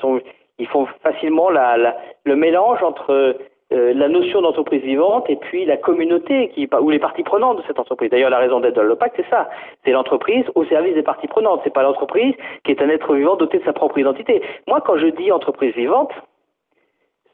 [0.59, 3.37] ils font facilement la, la, le mélange entre
[3.73, 7.63] euh, la notion d'entreprise vivante et puis la communauté qui, ou les parties prenantes de
[7.67, 8.09] cette entreprise.
[8.09, 9.49] D'ailleurs, la raison d'être de l'OPAC, c'est ça.
[9.83, 11.61] C'est l'entreprise au service des parties prenantes.
[11.63, 12.33] C'est pas l'entreprise
[12.63, 14.41] qui est un être vivant doté de sa propre identité.
[14.67, 16.11] Moi, quand je dis entreprise vivante,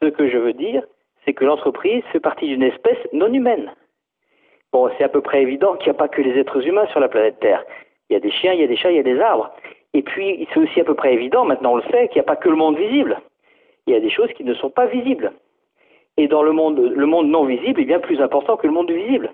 [0.02, 0.82] ce que je veux dire,
[1.24, 3.72] c'est que l'entreprise fait partie d'une espèce non humaine.
[4.74, 6.98] Bon, c'est à peu près évident qu'il n'y a pas que les êtres humains sur
[6.98, 7.62] la planète Terre.
[8.10, 9.52] Il y a des chiens, il y a des chats, il y a des arbres.
[9.92, 12.24] Et puis, c'est aussi à peu près évident, maintenant on le sait, qu'il n'y a
[12.24, 13.20] pas que le monde visible.
[13.86, 15.30] Il y a des choses qui ne sont pas visibles.
[16.16, 18.90] Et dans le monde, le monde non visible est bien plus important que le monde
[18.90, 19.32] visible.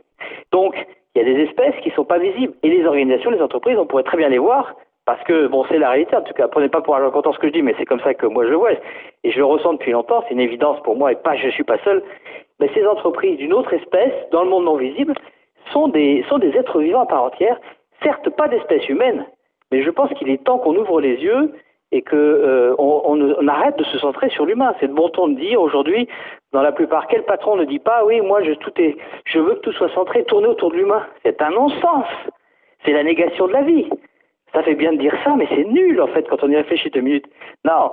[0.53, 0.77] Donc,
[1.15, 2.53] il y a des espèces qui ne sont pas visibles.
[2.63, 4.75] Et les organisations, les entreprises, on pourrait très bien les voir,
[5.07, 7.39] parce que, bon, c'est la réalité, en tout cas, prenez pas pour argent comptant ce
[7.39, 8.73] que je dis, mais c'est comme ça que moi je le vois,
[9.25, 11.51] et je le ressens depuis longtemps, c'est une évidence pour moi, et pas, je ne
[11.53, 12.03] suis pas seul.
[12.61, 15.15] Mais ces entreprises d'une autre espèce, dans le monde non visible,
[15.73, 17.59] sont des, sont des êtres vivants à part entière,
[18.03, 19.27] certes pas d'espèce humaine,
[19.73, 21.55] mais je pense qu'il est temps qu'on ouvre les yeux
[21.93, 24.75] et que euh, on, on, arrête de se centrer sur l'humain.
[24.79, 26.09] C'est de bon ton de dire aujourd'hui,
[26.53, 29.55] dans la plupart, quel patron ne dit pas oui, moi je tout est, je veux
[29.55, 31.05] que tout soit centré, tourné autour de l'humain.
[31.25, 32.07] C'est un non-sens.
[32.85, 33.89] C'est la négation de la vie.
[34.53, 36.91] Ça fait bien de dire ça, mais c'est nul en fait quand on y réfléchit
[36.91, 37.27] deux minutes.
[37.65, 37.91] Non,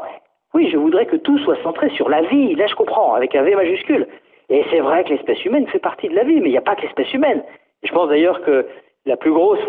[0.53, 2.55] oui, je voudrais que tout soit centré sur la vie.
[2.55, 4.07] Là, je comprends, avec un V majuscule.
[4.49, 6.61] Et c'est vrai que l'espèce humaine fait partie de la vie, mais il n'y a
[6.61, 7.43] pas que l'espèce humaine.
[7.83, 8.65] Je pense d'ailleurs que
[9.05, 9.59] la plus grosse,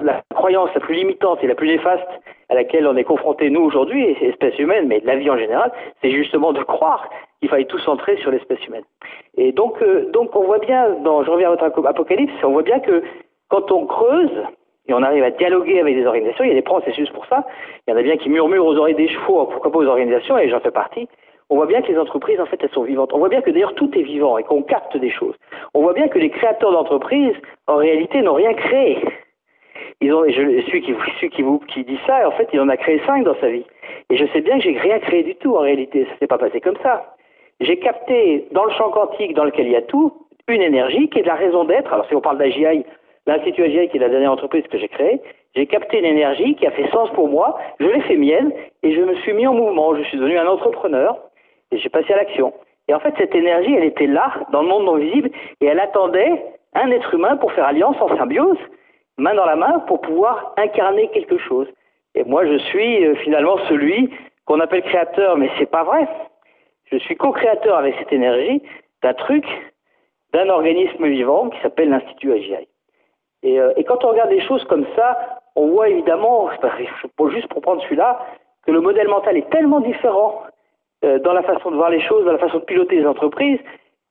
[0.00, 2.08] la, croyance la plus limitante et la plus néfaste
[2.48, 5.72] à laquelle on est confronté nous aujourd'hui, c'est l'espèce humaine, mais la vie en général,
[6.02, 7.08] c'est justement de croire
[7.40, 8.84] qu'il faille tout centrer sur l'espèce humaine.
[9.36, 12.62] Et donc, euh, donc on voit bien, dans, je reviens à votre apocalypse, on voit
[12.62, 13.02] bien que
[13.48, 14.42] quand on creuse
[14.86, 17.46] et on arrive à dialoguer avec des organisations, il y a des processus pour ça.
[17.86, 20.38] Il y en a bien qui murmurent aux oreilles des chevaux, pourquoi pas aux organisations,
[20.38, 21.08] et j'en fais partie
[21.50, 23.12] on voit bien que les entreprises, en fait, elles sont vivantes.
[23.12, 25.34] On voit bien que d'ailleurs tout est vivant et qu'on capte des choses.
[25.74, 28.98] On voit bien que les créateurs d'entreprises, en réalité, n'ont rien créé.
[30.00, 33.38] Ils ont, je, celui, qui, dit ça, en fait, il en a créé cinq dans
[33.40, 33.64] sa vie.
[34.10, 36.06] Et je sais bien que j'ai rien créé du tout, en réalité.
[36.06, 37.14] Ça s'est pas passé comme ça.
[37.60, 40.12] J'ai capté, dans le champ quantique dans lequel il y a tout,
[40.48, 41.92] une énergie qui est de la raison d'être.
[41.92, 42.84] Alors, si on parle d'AGI,
[43.26, 45.20] l'Institut AGI, qui est la dernière entreprise que j'ai créée,
[45.54, 48.52] j'ai capté une énergie qui a fait sens pour moi, je l'ai fait mienne,
[48.82, 49.94] et je me suis mis en mouvement.
[49.94, 51.16] Je suis devenu un entrepreneur,
[51.70, 52.52] et j'ai passé à l'action.
[52.88, 55.30] Et en fait, cette énergie, elle était là, dans le monde non visible,
[55.60, 56.42] et elle attendait
[56.74, 58.58] un être humain pour faire alliance en symbiose,
[59.16, 61.68] main dans la main, pour pouvoir incarner quelque chose.
[62.14, 64.10] Et moi, je suis euh, finalement celui
[64.44, 66.06] qu'on appelle créateur, mais c'est pas vrai.
[66.90, 68.62] Je suis co-créateur avec cette énergie
[69.02, 69.46] d'un truc,
[70.32, 72.68] d'un organisme vivant qui s'appelle l'Institut AGI.
[73.42, 76.50] Et, euh, et, quand on regarde des choses comme ça, on voit évidemment,
[77.30, 78.20] juste pour prendre celui-là,
[78.66, 80.42] que le modèle mental est tellement différent
[81.18, 83.58] dans la façon de voir les choses, dans la façon de piloter les entreprises,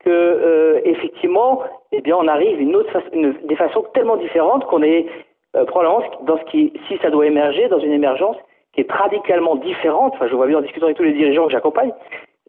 [0.04, 4.84] que euh, effectivement, eh bien, on arrive une autre une, des façons tellement différentes qu'on
[4.84, 5.08] est
[5.56, 8.36] euh, probablement dans ce qui, si ça doit émerger, dans une émergence
[8.74, 10.14] qui est radicalement différente.
[10.16, 11.94] Enfin, je vois bien en discutant avec tous les dirigeants que j'accompagne.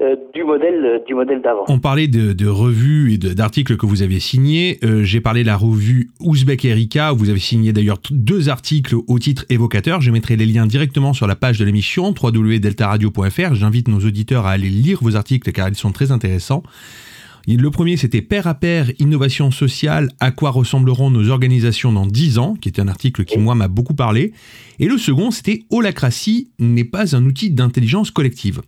[0.03, 1.66] Euh, du modèle euh, du modèle d'avant.
[1.69, 4.81] On parlait de, de revues et d'articles que vous avez signés.
[4.83, 7.12] Euh, J'ai parlé de la revue Ouzbek Erika.
[7.12, 10.01] Vous avez signé d'ailleurs deux articles au titre évocateur.
[10.01, 13.55] Je mettrai les liens directement sur la page de l'émission www.deltaradio.fr.
[13.55, 16.65] J'invite nos auditeurs à aller lire vos articles car ils sont très intéressants.
[17.47, 22.39] Le premier, c'était Père à pair, innovation sociale, à quoi ressembleront nos organisations dans 10
[22.39, 24.33] ans, qui était un article qui, moi, m'a beaucoup parlé.
[24.79, 28.62] Et le second, c'était Holacratie n'est pas un outil d'intelligence collective.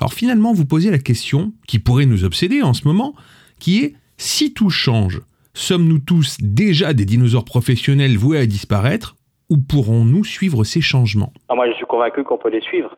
[0.00, 3.14] Alors finalement, vous posez la question qui pourrait nous obséder en ce moment,
[3.60, 5.20] qui est si tout change,
[5.52, 9.16] sommes-nous tous déjà des dinosaures professionnels voués à disparaître
[9.50, 11.32] ou pourrons-nous suivre ces changements?
[11.50, 12.96] Ah, Moi, je suis convaincu qu'on peut les suivre.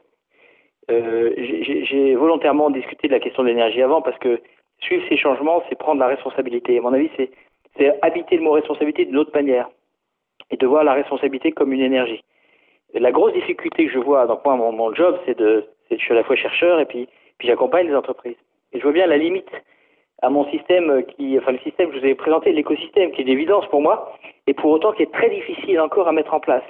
[0.90, 4.40] Euh, J'ai volontairement discuté de la question de l'énergie avant parce que
[4.84, 6.78] suivre ces changements, c'est prendre la responsabilité.
[6.78, 7.30] À mon avis, c'est
[8.02, 9.68] habiter le mot responsabilité d'une autre manière
[10.50, 12.22] et de voir la responsabilité comme une énergie.
[12.94, 16.16] la grosse difficulté que je vois, donc moi, mon, job, c'est de, je suis à
[16.16, 17.08] la fois chercheur et puis,
[17.40, 18.36] j'accompagne les entreprises.
[18.72, 19.50] Et je vois bien la limite
[20.22, 21.02] à mon système
[21.38, 24.16] enfin le système que je vous ai présenté, l'écosystème qui est d'évidence pour moi,
[24.46, 26.62] et pour autant qui est très difficile encore à mettre en place.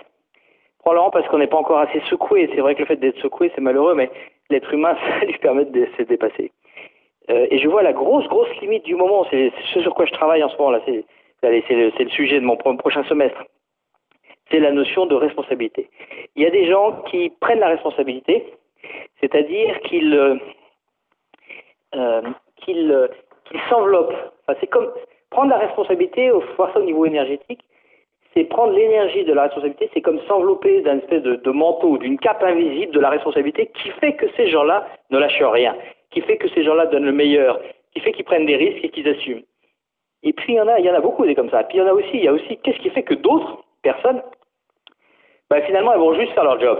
[0.79, 2.51] Probablement parce qu'on n'est pas encore assez secoué.
[2.55, 4.11] C'est vrai que le fait d'être secoué, c'est malheureux, mais
[4.51, 6.51] l'être humain, ça lui permet de se dépasser.
[7.31, 10.13] Euh, et je vois la grosse, grosse limite du moment, c'est ce sur quoi je
[10.13, 10.81] travaille en ce moment là.
[10.85, 11.05] c'est
[11.71, 13.43] le, sujet de mon prochain semestre,
[14.51, 15.89] c'est la notion de responsabilité.
[16.37, 18.45] Il y a des gens qui prennent la responsabilité,
[19.21, 20.37] c'est-à-dire qu'ils euh,
[21.95, 23.09] euh,
[23.71, 24.15] s'enveloppent.
[24.61, 24.91] C'est comme
[25.31, 27.61] prendre la responsabilité, voir ça au niveau énergétique,
[28.35, 32.43] c'est prendre l'énergie de la responsabilité, c'est comme s'envelopper d'un espèce de manteau, d'une cape
[32.43, 35.75] invisible de la responsabilité qui fait que ces gens-là ne lâchent rien,
[36.15, 37.61] qui fait que ces gens-là donnent le meilleur,
[37.93, 39.43] qui fait qu'ils prennent des risques et qu'ils assument.
[40.23, 41.65] Et puis il y en a, il y en a beaucoup des comme ça.
[41.65, 43.65] Puis il y en a aussi, il y a aussi, qu'est-ce qui fait que d'autres
[43.83, 44.23] personnes,
[45.51, 46.79] ben, finalement, elles vont juste faire leur job.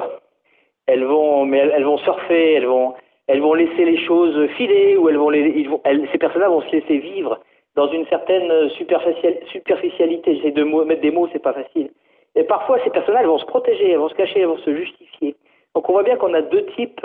[0.87, 2.95] Elles vont, mais elles, vont surfer, elles vont,
[3.27, 5.69] elles vont laisser les choses filer ou elles vont, les,
[6.13, 7.41] ces personnes-là vont se laisser vivre
[7.75, 10.37] dans une certaine superficialité.
[10.37, 11.91] J'essaie de mettre des mots, c'est pas facile.
[12.37, 14.75] Et parfois, ces personnes-là, elles vont se protéger, elles vont se cacher, elles vont se
[14.75, 15.37] justifier.
[15.75, 17.05] Donc on voit bien qu'on a deux types,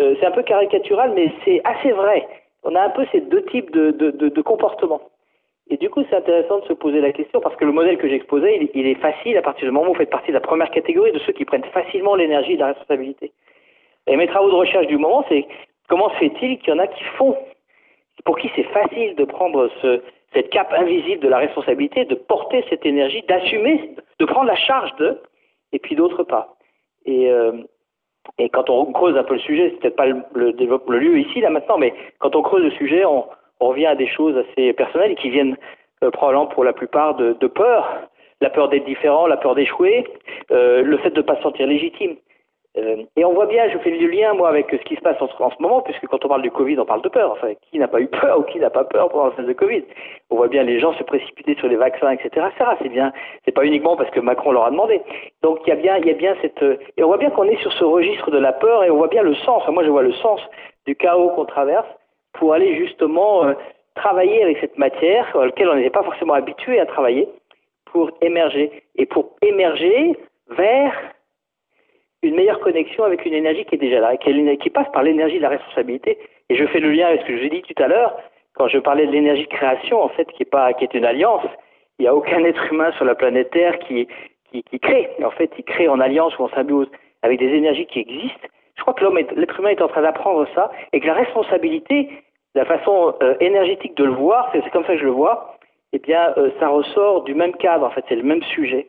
[0.00, 2.26] euh, c'est un peu caricatural, mais c'est assez vrai.
[2.62, 5.00] On a un peu ces deux types de, de, de, de comportements.
[5.68, 8.08] Et du coup, c'est intéressant de se poser la question parce que le modèle que
[8.08, 10.40] j'exposais, il, il, est facile à partir du moment où vous faites partie de la
[10.40, 13.32] première catégorie de ceux qui prennent facilement l'énergie et la responsabilité.
[14.06, 15.46] Et mes travaux de recherche du moment, c'est
[15.88, 17.36] comment se fait-il qu'il y en a qui font,
[18.24, 20.02] pour qui c'est facile de prendre ce,
[20.32, 24.94] cette cape invisible de la responsabilité, de porter cette énergie, d'assumer, de prendre la charge
[24.96, 25.20] de,
[25.72, 26.56] et puis d'autres pas.
[27.06, 27.52] Et, euh,
[28.38, 30.52] et quand on creuse un peu le sujet, c'est peut-être pas le, le,
[30.88, 33.24] le lieu ici, là maintenant, mais quand on creuse le sujet, on,
[33.58, 35.56] revient à des choses assez personnelles qui viennent
[36.04, 38.00] euh, probablement pour la plupart de, de, peur,
[38.42, 40.06] la peur d'être différent, la peur d'échouer,
[40.50, 42.16] euh, le fait de ne pas se sentir légitime.
[42.78, 45.16] Euh, et on voit bien, je fais le lien moi avec ce qui se passe
[45.20, 47.32] en, ce moment, puisque quand on parle du Covid, on parle de peur.
[47.32, 49.52] Enfin, qui n'a pas eu peur ou qui n'a pas peur pendant la phase de
[49.52, 49.84] Covid?
[50.30, 52.46] On voit bien les gens se précipiter sur les vaccins, etc.
[52.82, 53.12] C'est bien,
[53.44, 55.00] c'est pas uniquement parce que Macron leur a demandé.
[55.42, 56.62] Donc il y a bien, il y a bien cette,
[56.96, 59.08] et on voit bien qu'on est sur ce registre de la peur et on voit
[59.08, 59.66] bien le sens.
[59.68, 60.40] Moi, je vois le sens
[60.86, 61.88] du chaos qu'on traverse
[62.34, 63.54] pour aller justement euh,
[63.94, 67.28] travailler avec cette matière sur laquelle on n'était pas forcément habitué à travailler
[67.86, 70.14] pour émerger et pour émerger
[70.50, 70.92] vers
[72.22, 75.42] une meilleure connexion avec une énergie qui est déjà là, qui, passe par l'énergie de
[75.42, 76.18] la responsabilité.
[76.48, 78.16] Et je fais le lien avec ce que j'ai dit tout à l'heure,
[78.54, 81.04] quand je parlais de l'énergie de création, en fait, qui est, pas, qui est une
[81.04, 81.46] alliance.
[81.98, 84.08] Il n'y a aucun être humain sur la planète Terre qui,
[84.50, 85.10] qui, qui crée.
[85.22, 86.88] En fait, il crée en alliance ou en symbiose
[87.22, 88.48] avec des énergies qui existent.
[88.76, 92.10] Je crois que l'être humain est en train d'apprendre ça et que la responsabilité,
[92.54, 95.56] la façon euh, énergétique de le voir, c'est comme ça que je le vois,
[95.92, 98.88] eh bien, euh, ça ressort du même cadre, en fait, c'est le même sujet,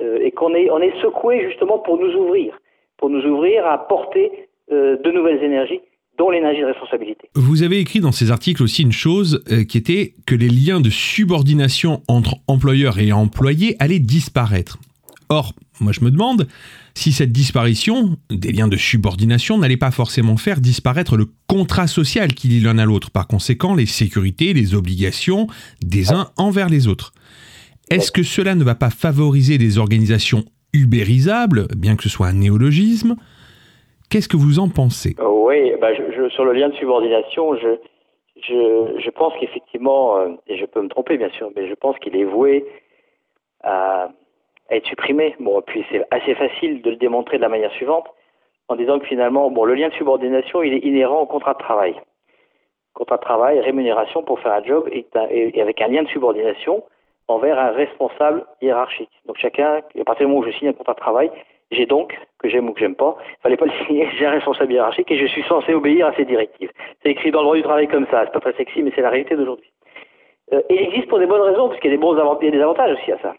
[0.00, 2.58] euh, et qu'on est, on est secoué justement pour nous ouvrir,
[3.02, 4.30] pour nous ouvrir à porter
[4.70, 5.80] de nouvelles énergies
[6.16, 7.28] dont l'énergie de responsabilité.
[7.34, 10.88] Vous avez écrit dans ces articles aussi une chose qui était que les liens de
[10.88, 14.78] subordination entre employeurs et employés allaient disparaître.
[15.30, 16.46] Or, moi je me demande,
[16.94, 22.34] si cette disparition des liens de subordination n'allait pas forcément faire disparaître le contrat social
[22.34, 25.48] qui lie l'un à l'autre, par conséquent les sécurités, les obligations
[25.84, 27.12] des uns envers les autres.
[27.90, 32.34] Est-ce que cela ne va pas favoriser des organisations ubérisables, bien que ce soit un
[32.34, 33.16] néologisme
[34.12, 35.16] Qu'est-ce que vous en pensez?
[35.24, 37.78] Oui, bah je, sur le lien de subordination, je,
[38.46, 42.14] je, pense qu'effectivement, euh, et je peux me tromper bien sûr, mais je pense qu'il
[42.14, 42.66] est voué
[43.62, 44.10] à
[44.68, 45.34] être supprimé.
[45.40, 48.06] Bon, puis c'est assez facile de le démontrer de la manière suivante,
[48.68, 51.60] en disant que finalement, bon, le lien de subordination, il est inhérent au contrat de
[51.60, 51.94] travail.
[52.92, 55.06] Contrat de travail, rémunération pour faire un job, et
[55.58, 56.84] avec un lien de subordination
[57.32, 59.10] envers un responsable hiérarchique.
[59.26, 61.30] Donc chacun, à partir du moment où je signe un contrat de travail,
[61.70, 64.30] j'ai donc, que j'aime ou que j'aime pas, il fallait pas le signer, j'ai un
[64.30, 66.70] responsable hiérarchique et je suis censé obéir à ses directives.
[67.02, 69.02] C'est écrit dans le droit du travail comme ça, c'est pas très sexy, mais c'est
[69.02, 69.70] la réalité d'aujourd'hui.
[70.52, 72.44] Euh, et il existe pour des bonnes raisons, parce qu'il y a des bons il
[72.44, 73.34] y a des avantages aussi à ça.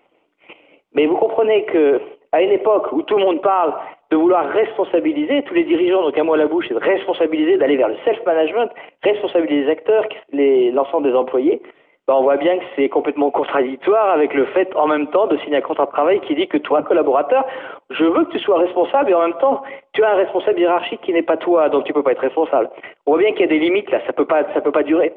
[0.94, 2.02] Mais vous comprenez que
[2.32, 3.76] à une époque où tout le monde parle
[4.10, 7.58] de vouloir responsabiliser, tous les dirigeants donc un mot à la bouche, c'est de responsabiliser,
[7.58, 8.72] d'aller vers le self-management,
[9.04, 11.62] responsabiliser les acteurs, l'ensemble des employés,
[12.08, 15.38] ben on voit bien que c'est complètement contradictoire avec le fait en même temps de
[15.38, 17.46] signer un contrat de travail qui dit que toi, collaborateur,
[17.92, 19.62] je veux que tu sois responsable et en même temps,
[19.94, 22.70] tu as un responsable hiérarchique qui n'est pas toi, donc tu peux pas être responsable.
[23.06, 24.84] On voit bien qu'il y a des limites là, ça peut pas, ça peut pas
[24.84, 25.14] durer.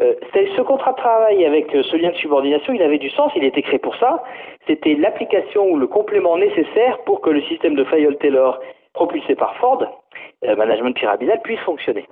[0.00, 3.32] Euh, ce contrat de travail avec euh, ce lien de subordination, il avait du sens,
[3.34, 4.22] il était créé pour ça.
[4.66, 8.60] C'était l'application ou le complément nécessaire pour que le système de Fayol-Taylor
[8.94, 9.84] propulsé par Ford,
[10.44, 12.06] euh, management pyramidal, puisse fonctionner.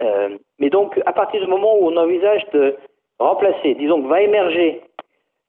[0.00, 2.76] Euh, mais donc, à partir du moment où on envisage de
[3.18, 4.80] remplacer, disons que va émerger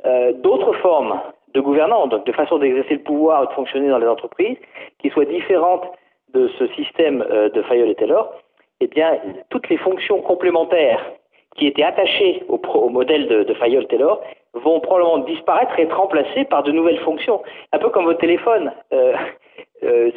[0.05, 1.19] euh, d'autres formes
[1.53, 4.57] de gouvernance, donc de façon d'exercer le pouvoir et de fonctionner dans les entreprises,
[4.99, 5.85] qui soient différentes
[6.33, 8.33] de ce système euh, de Fayol et Taylor,
[8.79, 9.19] eh bien,
[9.49, 11.03] toutes les fonctions complémentaires
[11.55, 14.19] qui étaient attachés au, modèle de, de Fayol-Taylor
[14.53, 17.41] vont probablement disparaître et être remplacés par de nouvelles fonctions.
[17.71, 18.71] Un peu comme votre téléphone.
[18.91, 19.13] Euh,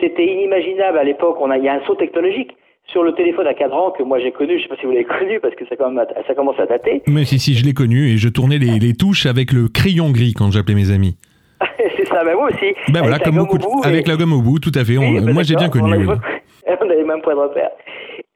[0.01, 1.39] C'était inimaginable à l'époque.
[1.57, 2.57] Il y a un saut technologique.
[2.89, 4.93] Sur le téléphone à cadran que moi j'ai connu, je ne sais pas si vous
[4.93, 7.03] l'avez connu parce que ça, quand même, ça commence à dater.
[7.07, 10.11] Mais si, si, je l'ai connu et je tournais les, les touches avec le crayon
[10.11, 11.17] gris quand j'appelais mes amis.
[11.97, 12.75] c'est ça, ben moi aussi.
[12.93, 14.97] Ben voilà, comme beaucoup, bout, avec la gomme au bout, tout à fait.
[14.97, 16.07] Ben moi j'ai bien connu.
[16.07, 16.77] On, oui.
[16.81, 17.71] on avait même point de repère.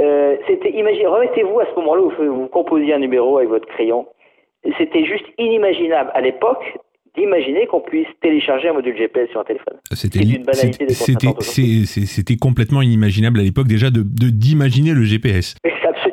[0.01, 4.07] Euh, c'était, imaginez, remettez-vous à ce moment-là où vous composiez un numéro avec votre crayon.
[4.79, 6.79] C'était juste inimaginable à l'époque
[7.17, 9.79] d'imaginer qu'on puisse télécharger un module GPS sur un téléphone.
[9.93, 10.21] C'était
[12.37, 15.57] complètement inimaginable à l'époque déjà de d'imaginer le GPS.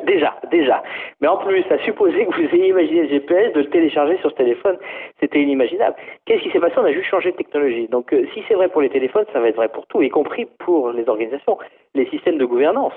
[0.06, 0.82] Déjà, déjà.
[1.20, 4.30] Mais en plus, ça supposait que vous ayez imaginé le GPS, de le télécharger sur
[4.30, 4.78] ce téléphone,
[5.20, 5.96] c'était inimaginable.
[6.24, 6.74] Qu'est-ce qui s'est passé?
[6.78, 7.88] On a juste changé de technologie.
[7.88, 10.08] Donc, euh, si c'est vrai pour les téléphones, ça va être vrai pour tout, y
[10.08, 11.58] compris pour les organisations,
[11.94, 12.94] les systèmes de gouvernance.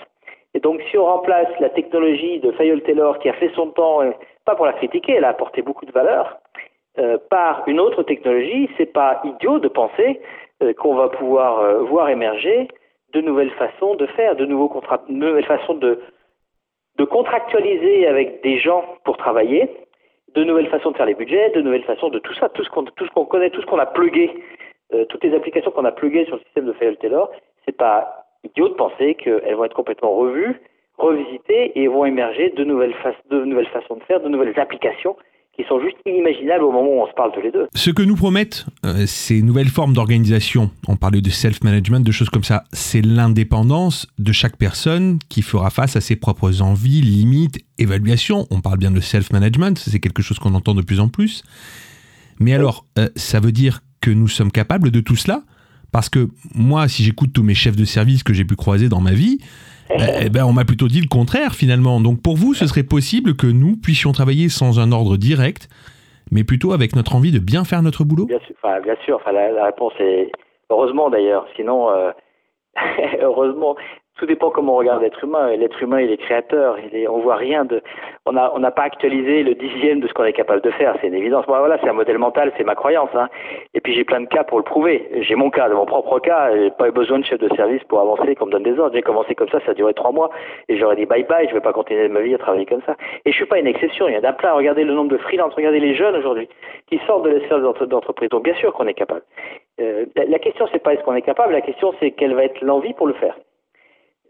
[0.53, 4.02] Et donc, si on remplace la technologie de Fayol Taylor, qui a fait son temps,
[4.02, 4.11] euh,
[4.45, 6.40] pas pour la critiquer, elle a apporté beaucoup de valeur,
[6.99, 10.19] euh, par une autre technologie, c'est pas idiot de penser
[10.61, 12.68] euh, qu'on va pouvoir euh, voir émerger
[13.13, 15.99] de nouvelles façons de faire, de, nouveaux contrats, de nouvelles façons de,
[17.09, 19.69] contractualiser avec des gens pour travailler,
[20.35, 22.69] de nouvelles façons de faire les budgets, de nouvelles façons de tout ça, tout ce
[22.69, 24.30] qu'on connaît, tout ce qu'on a plugué,
[25.09, 27.31] toutes les applications qu'on a pluguées sur le système de Fayol Taylor,
[27.65, 30.61] c'est pas idiot de penser qu'elles vont être complètement revues,
[30.99, 32.93] revisitées et vont émerger de nouvelles,
[33.31, 35.18] de nouvelles façons de faire, de nouvelles applications
[35.56, 37.68] qui sont juste inimaginables au moment où on se parle tous les deux.
[37.76, 42.30] Ce que nous promettent euh, ces nouvelles formes d'organisation, on parlait de self-management, de choses
[42.30, 47.60] comme ça, c'est l'indépendance de chaque personne qui fera face à ses propres envies, limites,
[47.78, 48.48] évaluations.
[48.49, 51.44] On parle bien de self-management, c'est quelque chose qu'on entend de plus en plus.
[52.40, 55.44] Mais alors, euh, ça veut dire que nous sommes capables de tout cela?
[55.91, 59.02] Parce que moi, si j'écoute tous mes chefs de service que j'ai pu croiser dans
[59.02, 59.40] ma vie,
[59.97, 61.99] eh ben, on m'a plutôt dit le contraire finalement.
[61.99, 65.68] Donc pour vous, ce serait possible que nous puissions travailler sans un ordre direct,
[66.31, 68.26] mais plutôt avec notre envie de bien faire notre boulot?
[68.26, 70.31] Bien sûr, enfin, bien sûr enfin, la, réponse est
[70.69, 71.45] heureusement d'ailleurs.
[71.55, 72.11] Sinon, euh,
[73.22, 73.76] heureusement,
[74.22, 75.56] tout dépend comment on regarde l'être humain.
[75.56, 76.77] L'être humain, il est créateur.
[76.77, 77.81] Il est, on voit rien de,
[78.27, 80.95] on n'a on n'a pas actualisé le dixième de ce qu'on est capable de faire.
[81.02, 81.43] C'est une évidence.
[81.48, 83.10] Voilà, c'est un modèle mental, c'est ma croyance.
[83.15, 83.30] Hein.
[83.73, 85.10] Et puis j'ai plein de cas pour le prouver.
[85.22, 86.56] J'ai mon cas, de mon propre cas.
[86.56, 88.93] J'ai pas eu besoin de chef de service pour avancer, qu'on me donne des ordres.
[88.93, 90.30] J'ai commencé comme ça, ça a duré trois mois,
[90.69, 91.48] et j'aurais dit bye bye.
[91.49, 92.95] Je vais pas continuer ma vie à travailler comme ça.
[93.26, 94.07] Et je suis pas une exception.
[94.07, 94.53] Il y en a plein.
[94.53, 95.56] Regardez le nombre de freelance.
[95.56, 96.48] Regardez les jeunes aujourd'hui
[96.91, 98.30] qui sortent de l'espace d'entreprise.
[98.30, 99.23] Donc bien sûr qu'on est capable.
[99.80, 101.53] Euh, la, la question c'est pas est-ce qu'on est capable.
[101.53, 103.35] La question c'est quelle va être l'envie pour le faire.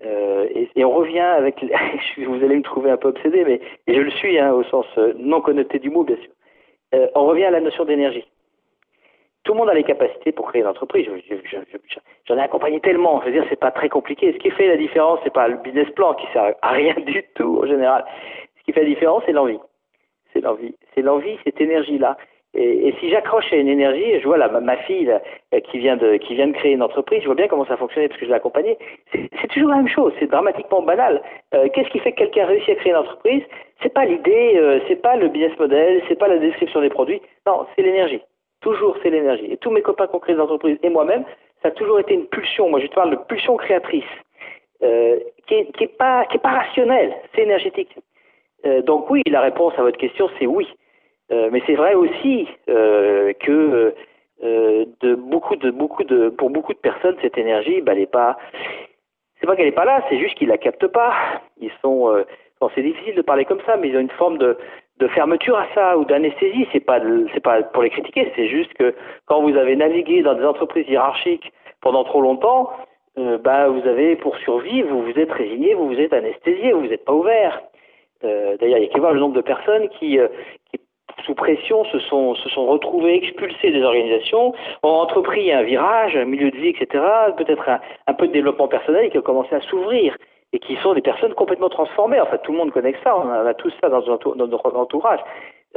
[0.05, 1.63] Euh, et, on revient avec,
[2.17, 5.13] vous allez me trouver un peu obsédé, mais je le suis hein, au sens euh,
[5.17, 6.31] non connoté du mot, bien sûr.
[6.93, 8.25] Euh, on revient à la notion d'énergie.
[9.43, 11.07] Tout le monde a les capacités pour créer une entreprise.
[12.25, 13.21] J'en ai accompagné tellement.
[13.21, 14.33] Je veux dire, c'est pas très compliqué.
[14.33, 17.23] Ce qui fait la différence, c'est pas le business plan qui sert à rien du
[17.35, 18.05] tout en général.
[18.59, 19.59] Ce qui fait la différence, c'est l'envie.
[20.33, 20.75] C'est l'envie.
[20.93, 22.17] C'est l'envie, cette énergie-là.
[22.53, 25.09] Et, et, si j'accroche à une énergie, je vois là, ma, fille
[25.53, 27.77] euh, qui vient de qui vient de créer une entreprise, je vois bien comment ça
[27.77, 28.77] fonctionnait parce que je l'ai accompagnée.
[29.13, 31.21] C'est toujours la même chose, c'est dramatiquement banal.
[31.53, 33.43] Euh, Qu'est-ce qui fait que quelqu'un réussit à créer une entreprise?
[33.81, 37.21] C'est pas l'idée, euh, c'est pas le business model, c'est pas la description des produits.
[37.47, 38.21] Non, c'est l'énergie.
[38.59, 39.51] Toujours, c'est l'énergie.
[39.51, 41.23] Et tous mes copains qui ont créé des entreprises et moi-même,
[41.61, 42.69] ça a toujours été une pulsion.
[42.69, 44.03] Moi, je te parle de pulsion créatrice,
[44.83, 47.95] euh, qui est, qui est pas qui pas rationnelle, c'est énergétique.
[48.65, 50.67] Euh, donc oui, la réponse à votre question, c'est oui.
[51.31, 53.93] Euh, mais c'est vrai aussi euh, que
[54.43, 54.85] euh,
[56.37, 58.37] pour beaucoup de personnes cette énergie, bah, elle est pas
[59.39, 61.13] c'est pas qu'elle est pas là, c'est juste qu'ils la captent pas.
[61.59, 62.13] Ils sont
[62.59, 64.57] bon, c'est difficile de parler comme ça, mais ils ont une forme de
[65.15, 66.67] fermeture à ça ou d'anesthésie.
[66.71, 66.99] C'est pas
[67.33, 68.93] c'est pas pour les critiquer, c'est juste que
[69.25, 71.51] quand vous avez navigué dans des entreprises hiérarchiques
[71.81, 72.71] pendant trop longtemps,
[73.15, 77.05] bah vous avez pour survivre, vous vous êtes résigné, vous vous êtes anesthésié, vous n'êtes
[77.05, 77.63] pas ouvert.
[78.21, 80.19] D'ailleurs, il y a qu'à voir le nombre de personnes qui
[81.25, 86.25] sous pression, se sont, se sont retrouvés expulsés des organisations, ont entrepris un virage, un
[86.25, 87.03] milieu de vie, etc.,
[87.38, 87.69] peut-être
[88.07, 90.15] un, peu de développement personnel qui ont commencé à s'ouvrir
[90.53, 92.19] et qui sont des personnes complètement transformées.
[92.19, 95.19] En fait, tout le monde connaît ça, on a, tous ça dans, dans notre entourage.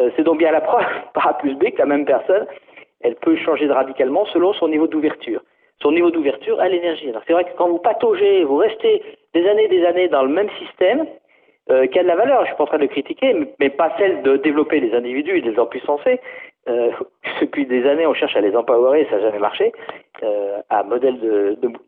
[0.00, 2.46] Euh, C'est donc bien la preuve, par A plus B, que la même personne,
[3.00, 5.40] elle peut changer radicalement selon son niveau d'ouverture.
[5.82, 7.10] Son niveau d'ouverture à l'énergie.
[7.10, 9.02] Alors c'est vrai que quand vous pataugez, vous restez
[9.34, 11.06] des années et des années dans le même système,
[11.70, 13.90] euh, qui a de la valeur, je suis pas en train de critiquer, mais, pas
[13.98, 16.20] celle de développer les individus et de les empuissancer.
[16.68, 16.90] Euh,
[17.40, 19.72] depuis des années, on cherche à les empowerer, ça n'a jamais marché,
[20.22, 21.18] euh, à modèle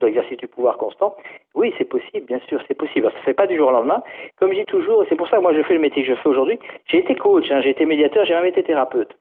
[0.00, 1.14] d'exercice de, de, du pouvoir constant.
[1.54, 3.06] Oui, c'est possible, bien sûr, c'est possible.
[3.06, 4.02] Ça ne se fait pas du jour au lendemain.
[4.38, 6.14] Comme je dis toujours, c'est pour ça que moi je fais le métier que je
[6.14, 9.14] fais aujourd'hui, j'ai été coach, hein, j'ai été médiateur, j'ai même été thérapeute.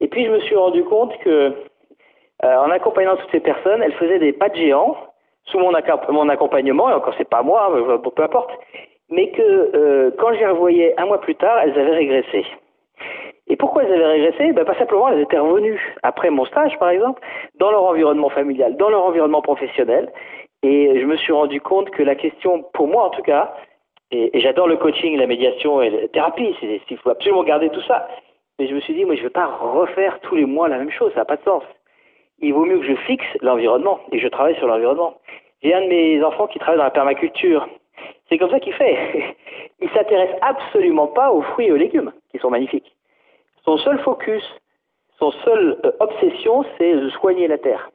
[0.00, 1.30] Et puis je me suis rendu compte que,
[2.44, 4.96] euh, en accompagnant toutes ces personnes, elles faisaient des pas de géants
[5.46, 5.72] sous mon,
[6.10, 7.72] mon accompagnement, et encore c'est pas moi,
[8.14, 8.50] peu importe,
[9.10, 9.42] mais que
[9.74, 12.44] euh, quand les revoyais un mois plus tard, elles avaient régressé.
[13.46, 14.52] Et pourquoi elles avaient régressé?
[14.52, 17.22] Ben, Pas simplement, elles étaient revenues après mon stage, par exemple,
[17.58, 20.12] dans leur environnement familial, dans leur environnement professionnel.
[20.62, 23.54] Et je me suis rendu compte que la question, pour moi en tout cas,
[24.10, 26.54] Et, j'adore le coaching, la médiation et la thérapie.
[26.62, 28.08] Il faut absolument garder tout ça.
[28.58, 30.78] Mais je me suis dit, moi, je ne vais pas refaire tous les mois la
[30.78, 31.12] même chose.
[31.12, 31.62] Ça n'a pas de sens.
[32.40, 35.14] Il vaut mieux que je fixe l'environnement et je travaille sur l'environnement.
[35.62, 37.68] J'ai un de mes enfants qui travaille dans la permaculture.
[38.28, 39.36] C'est comme ça qu'il fait.
[39.80, 42.94] Il s'intéresse absolument pas aux fruits et aux légumes, qui sont magnifiques.
[43.64, 44.42] Son seul focus,
[45.18, 47.90] son seul euh, obsession, c'est de soigner la terre.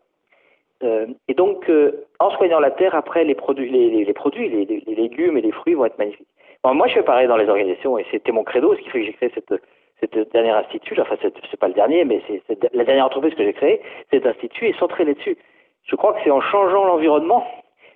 [0.83, 4.65] Euh, et donc, euh, en soignant la terre, après, les produits, les, les, produits les,
[4.65, 6.27] les, légumes et les fruits vont être magnifiques.
[6.63, 9.05] moi, je fais pareil dans les organisations, et c'était mon credo, ce qui fait que
[9.05, 9.53] j'ai créé cette,
[9.99, 10.99] cette dernière institut.
[10.99, 13.81] Enfin, c'est pas le dernier, mais c'est la dernière entreprise que j'ai créée.
[14.11, 15.37] Cet institut est centré là-dessus.
[15.85, 17.45] Je crois que c'est en changeant l'environnement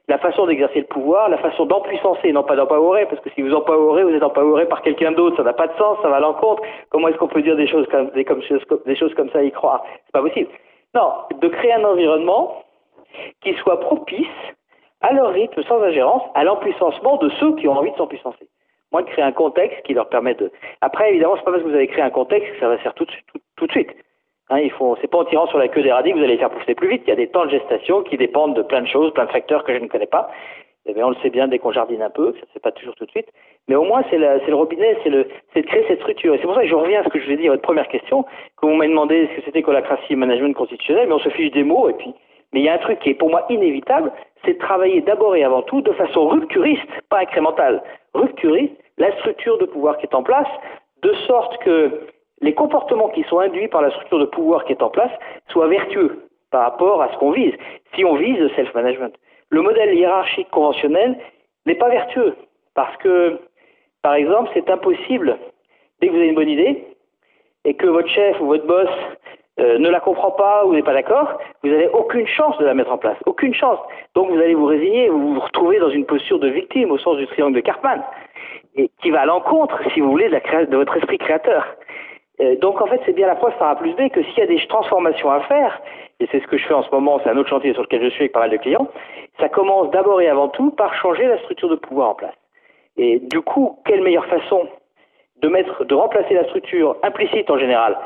[0.07, 3.53] la façon d'exercer le pouvoir, la façon d'empuissancer, non pas d'empowerer, parce que si vous
[3.53, 6.19] empowerez, vous êtes empoweré par quelqu'un d'autre, ça n'a pas de sens, ça va à
[6.19, 6.63] l'encontre.
[6.89, 8.25] Comment est-ce qu'on peut dire des choses comme, des,
[8.95, 9.84] choses comme ça et y croire?
[10.05, 10.49] C'est pas possible.
[10.95, 11.11] Non,
[11.41, 12.63] de créer un environnement
[13.41, 14.27] qui soit propice
[15.01, 18.47] à leur rythme, sans ingérence, à l'empuissancement de ceux qui ont envie de s'empuissancer.
[18.93, 20.49] Moi, de créer un contexte qui leur permet de.
[20.79, 22.84] Après, évidemment, c'est pas parce que vous avez créé un contexte que ça va se
[22.84, 23.05] faire tout.
[23.57, 23.91] Tout, de suite.
[24.49, 26.38] Hein, il faut, c'est pas en tirant sur la queue des radis que vous allez
[26.38, 27.03] faire pousser plus vite.
[27.06, 29.32] Il y a des temps de gestation qui dépendent de plein de choses, plein de
[29.32, 30.30] facteurs que je ne connais pas.
[30.88, 33.06] Eh on le sait bien dès qu'on jardine un peu, ça c'est pas toujours tout
[33.06, 33.28] de suite.
[33.68, 35.28] Mais au moins, c'est, le robinet, c'est, de
[35.68, 36.34] créer cette structure.
[36.34, 37.52] Et c'est pour ça que je reviens à ce que je vous ai dit à
[37.52, 41.14] votre première question, que vous m'avez demandé ce que c'était holacratie et management constitutionnel, mais
[41.14, 42.14] on se fiche des mots, et puis,
[42.53, 44.14] mais il y a un truc qui est pour moi inévitable,
[44.45, 47.84] c'est de travailler d'abord et avant tout de façon rupturiste, pas incrémentale,
[48.14, 50.48] rupturiste, la structure de pouvoir qui est en place,
[51.02, 52.07] de sorte que
[52.41, 55.11] les comportements qui sont induits par la structure de pouvoir qui est en place
[55.49, 57.53] soient vertueux par rapport à ce qu'on vise.
[57.95, 59.14] Si on vise le self-management,
[59.49, 61.18] le modèle hiérarchique conventionnel
[61.65, 62.35] n'est pas vertueux
[62.76, 63.39] parce que,
[64.01, 65.38] par exemple, c'est impossible,
[65.99, 66.85] dès que vous avez une bonne idée
[67.65, 68.89] et que votre chef ou votre boss
[69.59, 72.76] euh, ne la comprend pas ou n'est pas d'accord, vous n'avez aucune chance de la
[72.76, 73.80] mettre en place, aucune chance.
[74.14, 77.18] Donc vous allez vous résigner, vous vous retrouvez dans une posture de victime au sens
[77.18, 78.03] du triangle de Karpman,
[78.76, 81.65] et qui va à l'encontre, si vous voulez, de, de votre esprit créateur.
[82.39, 84.41] Euh, donc en fait, c'est bien la preuve par A plus B que s'il y
[84.41, 85.81] a des transformations à faire,
[86.19, 88.03] et c'est ce que je fais en ce moment, c'est un autre chantier sur lequel
[88.03, 88.88] je suis avec pas mal de clients,
[89.39, 92.35] ça commence d'abord et avant tout par changer la structure de pouvoir en place.
[92.97, 94.68] Et du coup, quelle meilleure façon
[95.41, 97.97] de mettre, de remplacer la structure implicite en général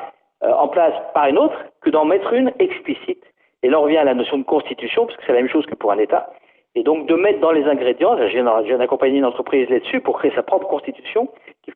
[0.43, 3.23] euh, en place par une autre que d'en mettre une explicite?
[3.63, 5.65] Et là, on revient à la notion de constitution, parce que c'est la même chose
[5.65, 6.31] que pour un État.
[6.73, 10.31] Et donc de mettre dans les ingrédients, je viens d'accompagner une entreprise là-dessus pour créer
[10.35, 11.27] sa propre constitution,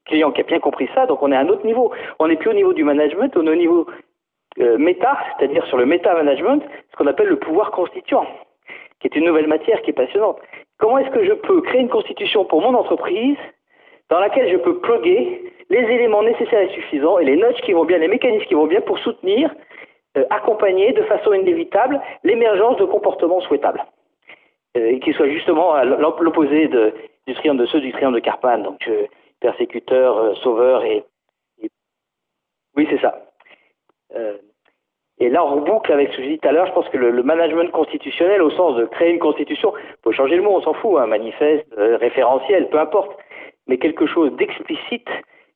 [0.06, 1.92] client qui a bien compris ça, donc on est à un autre niveau.
[2.20, 3.88] On n'est plus au niveau du management, on est au niveau
[4.60, 8.26] euh, méta, c'est-à-dire sur le méta-management, ce qu'on appelle le pouvoir constituant,
[9.00, 10.40] qui est une nouvelle matière qui est passionnante.
[10.78, 13.38] Comment est-ce que je peux créer une constitution pour mon entreprise
[14.10, 17.86] dans laquelle je peux plugger les éléments nécessaires et suffisants et les notes qui vont
[17.86, 19.54] bien, les mécanismes qui vont bien pour soutenir,
[20.18, 23.84] euh, accompagner de façon inévitable l'émergence de comportements souhaitables.
[24.78, 26.68] Euh, et qui soient justement l'opposé
[27.28, 29.06] du triangle de ceux du triangle de Karpan, donc euh,
[29.46, 31.04] persécuteur, sauveur et,
[32.76, 33.22] oui c'est ça.
[35.18, 36.68] Et là, on reboucle avec ce que je dis tout à l'heure.
[36.68, 39.74] Je pense que le, management constitutionnel, au sens de créer une constitution,
[40.04, 43.18] faut changer le mot, on s'en fout, un hein, manifeste, référentiel, peu importe,
[43.68, 45.08] mais quelque chose d'explicite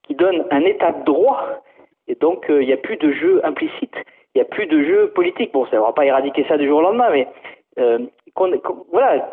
[0.03, 1.61] qui donne un état de droit.
[2.07, 3.95] Et donc, il n'y a plus de jeu implicite,
[4.33, 5.51] il n'y a plus de jeu politique.
[5.51, 7.27] Bon, ça ne va pas éradiquer ça du jour au lendemain, mais
[7.79, 7.99] euh,
[8.91, 9.29] voilà,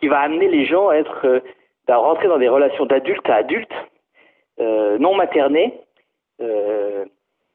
[0.00, 1.40] qui va amener les gens à être, euh,
[1.88, 3.72] rentrer dans des relations d'adulte à adulte,
[4.60, 5.80] euh, non maternées.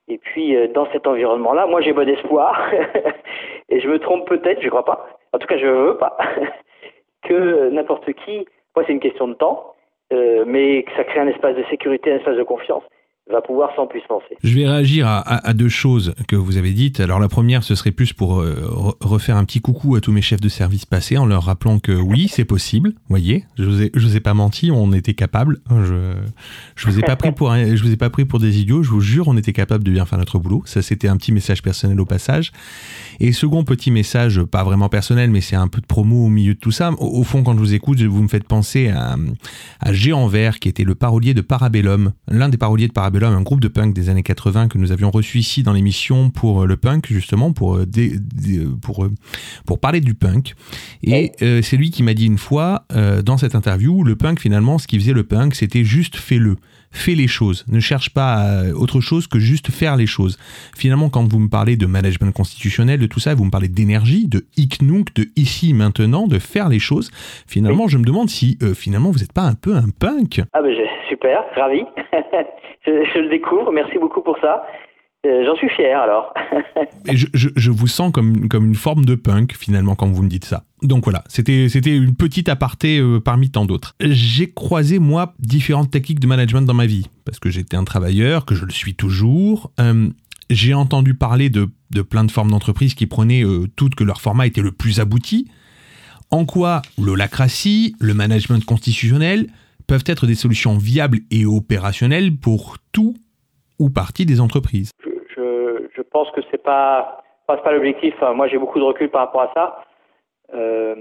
[0.07, 2.71] et puis, dans cet environnement-là, moi, j'ai bon espoir,
[3.69, 5.97] et je me trompe peut-être, je ne crois pas, en tout cas, je ne veux
[5.97, 6.17] pas,
[7.23, 8.45] que n'importe qui,
[8.75, 9.73] moi, c'est une question de temps,
[10.11, 12.83] mais que ça crée un espace de sécurité, un espace de confiance
[13.31, 14.37] va pouvoir s'empuissancer.
[14.43, 16.99] Je vais réagir à, deux choses que vous avez dites.
[16.99, 18.55] Alors la première, ce serait plus pour euh,
[18.99, 21.91] refaire un petit coucou à tous mes chefs de service passés en leur rappelant que
[21.91, 22.93] oui, c'est possible.
[23.09, 25.59] Voyez, je vous ai, vous ai pas menti, on était capable.
[25.69, 26.13] Je,
[26.75, 28.83] je vous ai pas pris pour, je vous ai pas pris pour des idiots.
[28.83, 30.63] Je vous jure, on était capable de bien faire notre boulot.
[30.65, 32.51] Ça, c'était un petit message personnel au passage.
[33.19, 36.53] Et second petit message, pas vraiment personnel, mais c'est un peu de promo au milieu
[36.53, 36.91] de tout ça.
[36.97, 39.15] Au, fond, quand je vous écoute, vous me faites penser à,
[39.79, 43.41] à Géant Vert, qui était le parolier de Parabellum, l'un des paroliers de Parabellum un
[43.41, 46.65] groupe de punk des années 80 que nous avions reçu ici dans l'émission pour euh,
[46.65, 47.85] le punk, justement, pour, euh,
[48.81, 49.11] pour, euh,
[49.65, 50.55] pour parler du punk.
[51.03, 52.85] Et c'est lui qui m'a dit une fois,
[53.23, 56.57] dans cette interview, le punk, finalement, ce qui faisait le punk, c'était juste fais-le
[56.91, 57.65] fais les choses.
[57.67, 60.37] Ne cherche pas autre chose que juste faire les choses.
[60.75, 64.27] Finalement, quand vous me parlez de management constitutionnel, de tout ça, vous me parlez d'énergie,
[64.27, 67.11] de hic nunc, de ici maintenant, de faire les choses.
[67.47, 70.41] Finalement, je me demande si finalement vous n'êtes pas un peu un punk.
[70.53, 70.71] Ah ben
[71.09, 71.85] super, ravi.
[72.85, 73.71] je, le découvre.
[73.71, 74.65] Merci beaucoup pour ça.
[75.25, 76.33] Euh, J'en suis fier alors.
[77.13, 80.63] Je, vous sens comme, comme une forme de punk finalement quand vous me dites ça.
[80.81, 83.95] Donc voilà, c'était une petite aparté euh, parmi tant d'autres.
[84.01, 88.45] J'ai croisé moi différentes techniques de management dans ma vie parce que j'étais un travailleur,
[88.45, 89.71] que je le suis toujours.
[89.79, 90.09] Euh,
[90.49, 93.43] J'ai entendu parler de, de plein de formes d'entreprises qui prenaient
[93.75, 95.47] toutes que leur format était le plus abouti.
[96.31, 99.47] En quoi l'holacratie, le management constitutionnel
[99.85, 103.15] peuvent être des solutions viables et opérationnelles pour tout
[103.77, 104.91] ou partie des entreprises?
[105.95, 108.15] Je, pense que c'est pas, pas, l'objectif.
[108.21, 109.83] Moi, j'ai beaucoup de recul par rapport à ça.
[110.53, 110.95] Euh,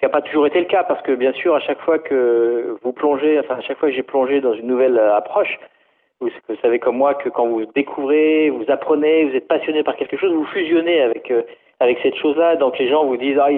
[0.00, 2.76] ça n'a pas toujours été le cas parce que bien sûr, à chaque fois que
[2.82, 5.58] vous plongez, enfin à chaque fois que j'ai plongé dans une nouvelle euh, approche,
[6.20, 6.30] vous,
[6.62, 10.32] savez comme moi que quand vous découvrez, vous apprenez, vous êtes passionné par quelque chose,
[10.32, 11.42] vous fusionnez avec euh,
[11.80, 12.56] avec cette chose-là.
[12.56, 13.48] Donc les gens vous disent ah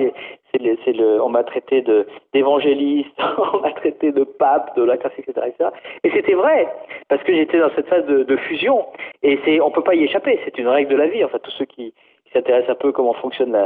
[1.20, 1.84] on m'a traité
[2.32, 3.18] d'évangéliste,
[3.54, 5.70] on m'a traité de pape, de la classe, etc., etc.
[6.04, 6.68] Et c'était vrai
[7.08, 8.84] parce que j'étais dans cette phase de, fusion
[9.22, 10.38] et c'est on peut pas y échapper.
[10.44, 11.24] C'est une règle de la vie.
[11.24, 11.94] Enfin tous ceux qui,
[12.32, 13.56] s'intéressent un peu comment fonctionne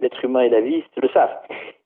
[0.00, 1.36] l'être humain et la vie le savent.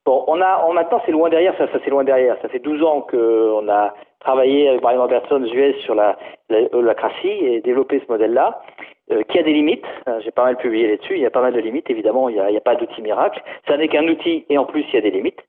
[0.04, 2.36] Bon, on a, on, maintenant c'est loin derrière, ça, c'est loin derrière.
[2.42, 6.16] Ça fait 12 ans qu'on a travaillé avec Brian Robertson aux US sur la,
[6.50, 8.62] la holacratie et développé ce modèle-là,
[9.10, 9.84] euh, qui a des limites.
[10.08, 11.14] Euh, J'ai pas mal publié là-dessus.
[11.14, 12.28] Il y a pas mal de limites, évidemment.
[12.28, 13.42] Il n'y a, a pas d'outil miracle.
[13.68, 15.42] Ça n'est qu'un outil et en plus il y a des limites.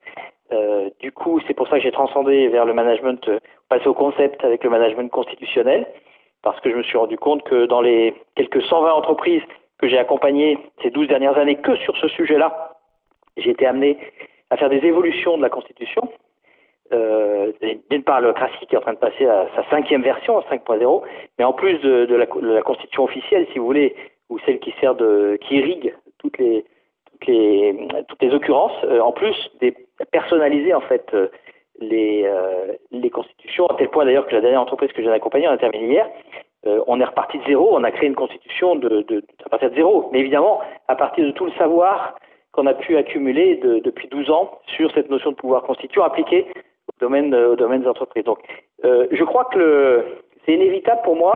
[0.51, 3.93] Euh, du coup, c'est pour ça que j'ai transcendé vers le management, euh, passé au
[3.93, 5.87] concept avec le management constitutionnel,
[6.43, 9.41] parce que je me suis rendu compte que dans les quelques 120 entreprises
[9.79, 12.75] que j'ai accompagnées ces 12 dernières années que sur ce sujet-là,
[13.37, 13.97] j'ai été amené
[14.51, 16.07] à faire des évolutions de la Constitution.
[16.93, 17.51] Euh,
[17.89, 21.01] D'une part, l'holacratie qui est en train de passer à sa cinquième version, à 5.0,
[21.39, 23.95] mais en plus de, la, la Constitution officielle, si vous voulez,
[24.29, 26.63] ou celle qui sert de, qui irrigue toutes les,
[27.11, 27.75] toutes les,
[28.07, 29.73] toutes les occurrences, euh, en plus des
[30.11, 31.27] personnaliser en fait euh,
[31.79, 32.29] les,
[32.91, 35.57] les constitutions, à tel point d'ailleurs que la dernière entreprise que j'ai accompagnée, on a
[35.57, 36.09] terminé hier,
[36.87, 39.05] on est reparti de zéro, on a créé une constitution de,
[39.45, 42.15] à partir de zéro, mais évidemment à partir de tout le savoir
[42.53, 46.45] qu'on a pu accumuler de- depuis 12 ans sur cette notion de pouvoir constituant appliquée
[46.99, 48.23] domaine, euh, au domaine des entreprises.
[48.23, 48.39] Donc,
[48.83, 50.03] euh, je crois que
[50.45, 51.33] c'est inévitable pour moi.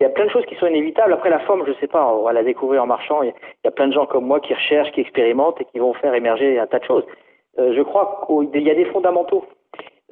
[0.00, 1.12] Il y a plein de choses qui sont inévitables.
[1.12, 3.22] Après, la forme, je sais pas, on va la découvrir en marchant.
[3.22, 3.32] Il
[3.64, 6.14] y a, plein de gens comme moi qui recherchent, qui expérimentent et qui vont faire
[6.14, 7.04] émerger un tas de choses.
[7.58, 9.44] Euh, je crois qu'il y a des fondamentaux.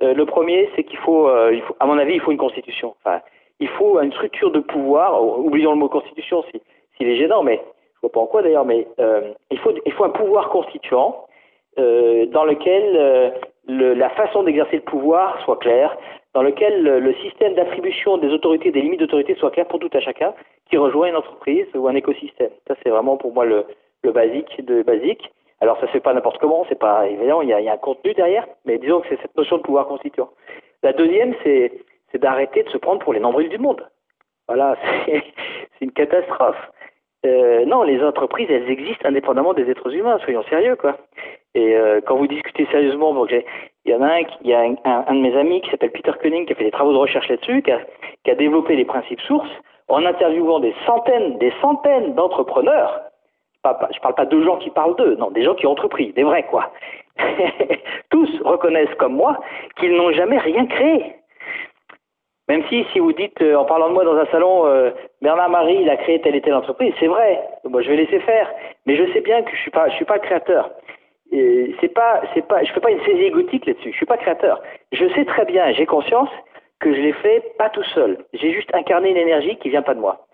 [0.03, 2.39] Euh, le premier, c'est qu'il faut, euh, il faut, à mon avis, il faut une
[2.39, 2.95] constitution.
[3.05, 3.21] Enfin,
[3.61, 5.23] il faut une structure de pouvoir.
[5.23, 6.63] Oublions le mot constitution si-
[6.97, 7.57] s'il est gênant, mais
[7.97, 8.65] je vois pas en quoi d'ailleurs.
[8.65, 11.27] Mais euh, il faut, il faut un pouvoir constituant
[11.77, 13.35] dans lequel
[13.67, 15.97] la façon d'exercer le pouvoir soit claire,
[16.35, 20.01] dans lequel le, système d'attribution des autorités, des limites d'autorité soit clair pour tout à
[20.01, 20.35] chacun
[20.69, 22.51] qui rejoint une entreprise ou un écosystème.
[22.67, 23.65] Ça, c'est vraiment pour moi le,
[24.03, 25.33] basique de basique.
[25.61, 27.69] Alors, ça se fait pas n'importe comment, c'est pas évident, il y, a, il y
[27.69, 30.29] a un contenu derrière, mais disons que c'est cette notion de pouvoir constituant.
[30.83, 31.73] La deuxième, c'est
[32.19, 33.89] d'arrêter de se prendre pour les nombrils du monde.
[34.47, 34.77] Voilà,
[35.07, 35.23] c'est
[35.81, 36.71] une catastrophe.
[37.25, 40.97] Euh, non, les entreprises, elles existent indépendamment des êtres humains, soyons sérieux, quoi.
[41.55, 45.15] Et euh, quand vous discutez sérieusement, bon, il y en a un, y a un,
[45.15, 47.63] de mes amis qui s'appelle Peter Koenig, qui a fait des travaux de recherche là-dessus,
[47.63, 47.71] qui
[48.31, 49.51] a, développé les principes sources
[49.89, 53.01] en interviewant des centaines, des centaines d'entrepreneurs.
[53.65, 56.25] Je parle pas de gens qui parlent d'eux, non, des gens qui ont entrepris, des
[56.25, 56.71] vrais, quoi.
[58.11, 59.39] Tous reconnaissent comme moi
[59.79, 61.15] qu'ils n'ont jamais rien créé.
[62.49, 64.91] Même si, si vous dites, euh, en parlant de moi dans un salon, euh,
[65.23, 67.41] Bernard Marie, il a créé telle et telle entreprise, c'est vrai.
[67.65, 68.51] Moi, je vais laisser faire.
[68.87, 70.71] Mais je sais bien que je suis pas, je suis pas créateur.
[71.81, 73.91] C'est pas, c'est pas, je fais pas une saisie égotique là-dessus.
[73.91, 74.63] Je suis pas créateur.
[74.93, 76.29] Je sais très bien, j'ai conscience
[76.81, 78.19] que je l'ai fait pas tout seul.
[78.35, 80.27] J'ai juste incarné une énergie qui vient pas de moi.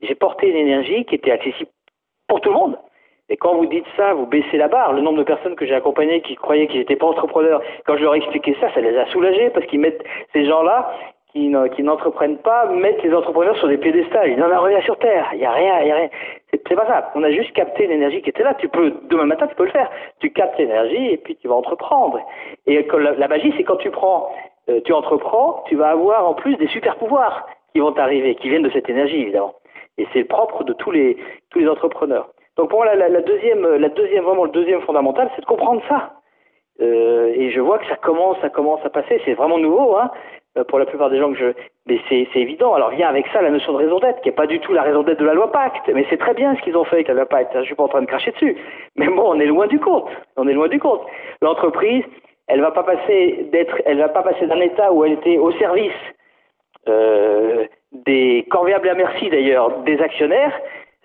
[0.00, 1.70] J'ai porté une énergie qui était accessible
[2.26, 2.78] pour tout le monde.
[3.28, 4.94] Et quand vous dites ça, vous baissez la barre.
[4.94, 8.02] Le nombre de personnes que j'ai accompagnées qui croyaient qu'ils n'étaient pas entrepreneurs, quand je
[8.02, 10.90] leur ai expliqué ça, ça les a soulagés parce qu'ils mettent ces gens-là
[11.32, 14.30] qui, ne- qui n'entreprennent pas mettent les entrepreneurs sur des piédestals.
[14.30, 15.28] Il n'en a rien sur terre.
[15.32, 16.08] Il n'y a rien, il y a rien.
[16.50, 17.10] C'est, pas ça.
[17.14, 18.54] On a juste capté l'énergie qui était là.
[18.54, 19.90] Tu peux demain matin, tu peux le faire.
[20.20, 22.20] Tu captes l'énergie et puis tu vas entreprendre.
[22.66, 24.30] Et la, magie, c'est quand tu prends,
[24.68, 28.48] euh, tu entreprends, tu vas avoir en plus des super pouvoirs qui vont t'arriver, qui
[28.48, 29.54] viennent de cette énergie évidemment.
[29.98, 31.18] Et c'est propre de tous les
[31.50, 32.30] tous les entrepreneurs.
[32.56, 36.14] Donc pour moi, la, deuxième, la deuxième, vraiment le deuxième fondamental, c'est de comprendre ça.
[36.80, 39.20] Euh, et je vois que ça commence, ça commence à passer.
[39.24, 40.10] C'est vraiment nouveau, hein,
[40.64, 41.52] pour la plupart des gens que je.
[41.86, 42.74] Mais c'est, évident.
[42.74, 44.82] Alors vient avec ça la notion de raison d'être, qui n'est pas du tout la
[44.82, 45.90] raison d'être de la loi Pacte.
[45.92, 47.56] Mais c'est très bien ce qu'ils ont fait avec la loi Pacte.
[47.58, 48.56] Je suis pas en train de cracher dessus.
[48.96, 50.08] Mais bon, on est loin du compte.
[50.36, 51.02] On est loin du compte.
[51.40, 52.04] L'entreprise,
[52.48, 55.52] elle va pas passer d'être, elle va pas passer d'un état où elle était au
[55.52, 55.92] service
[56.88, 60.58] euh, des corvéables à merci d'ailleurs des actionnaires,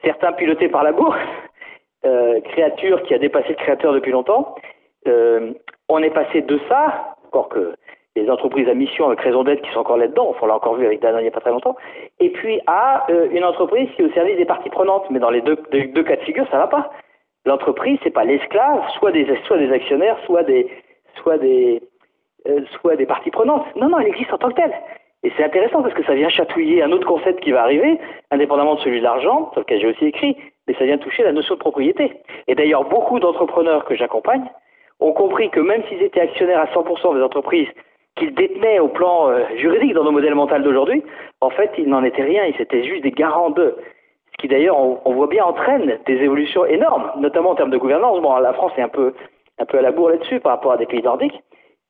[0.03, 1.19] certains pilotés par la bourse,
[2.05, 4.55] euh, créature qui a dépassé le créateur depuis longtemps.
[5.07, 5.53] Euh,
[5.89, 7.75] on est passé de ça, encore que
[8.15, 10.85] les entreprises à mission avec raison d'être qui sont encore là-dedans, on l'a encore vu
[10.85, 11.75] avec Danone il n'y a pas très longtemps,
[12.19, 15.09] et puis à euh, une entreprise qui est au service des parties prenantes.
[15.09, 16.91] Mais dans les deux, cas de figure, ça va pas.
[17.45, 20.69] L'entreprise, c'est pas l'esclave, soit des, des actionnaires, des,
[21.41, 21.81] des,
[22.47, 23.65] euh, soit des parties prenantes.
[23.75, 24.73] Non, non, elle existe en tant que telle.
[25.23, 27.97] Et c'est intéressant parce que ça vient chatouiller un autre concept qui va arriver,
[28.29, 30.37] indépendamment de celui de l'argent, sur lequel j'ai aussi écrit,
[30.67, 32.13] mais ça vient toucher la notion de propriété.
[32.47, 34.45] Et d'ailleurs, beaucoup d'entrepreneurs que j'accompagne
[34.99, 37.67] ont compris que même s'ils étaient actionnaires à 100% des entreprises
[38.15, 41.03] qu'ils détenaient au plan euh, juridique dans nos modèles mentaux d'aujourd'hui,
[41.41, 43.75] en fait, ils n'en étaient rien, ils étaient juste des garants d'eux.
[44.31, 48.21] Ce qui d'ailleurs, on, voit bien, entraîne des évolutions énormes, notamment en termes de gouvernance.
[48.21, 49.13] Bon, la France est un peu,
[49.59, 51.39] un peu à la bourre là-dessus par rapport à des pays nordiques,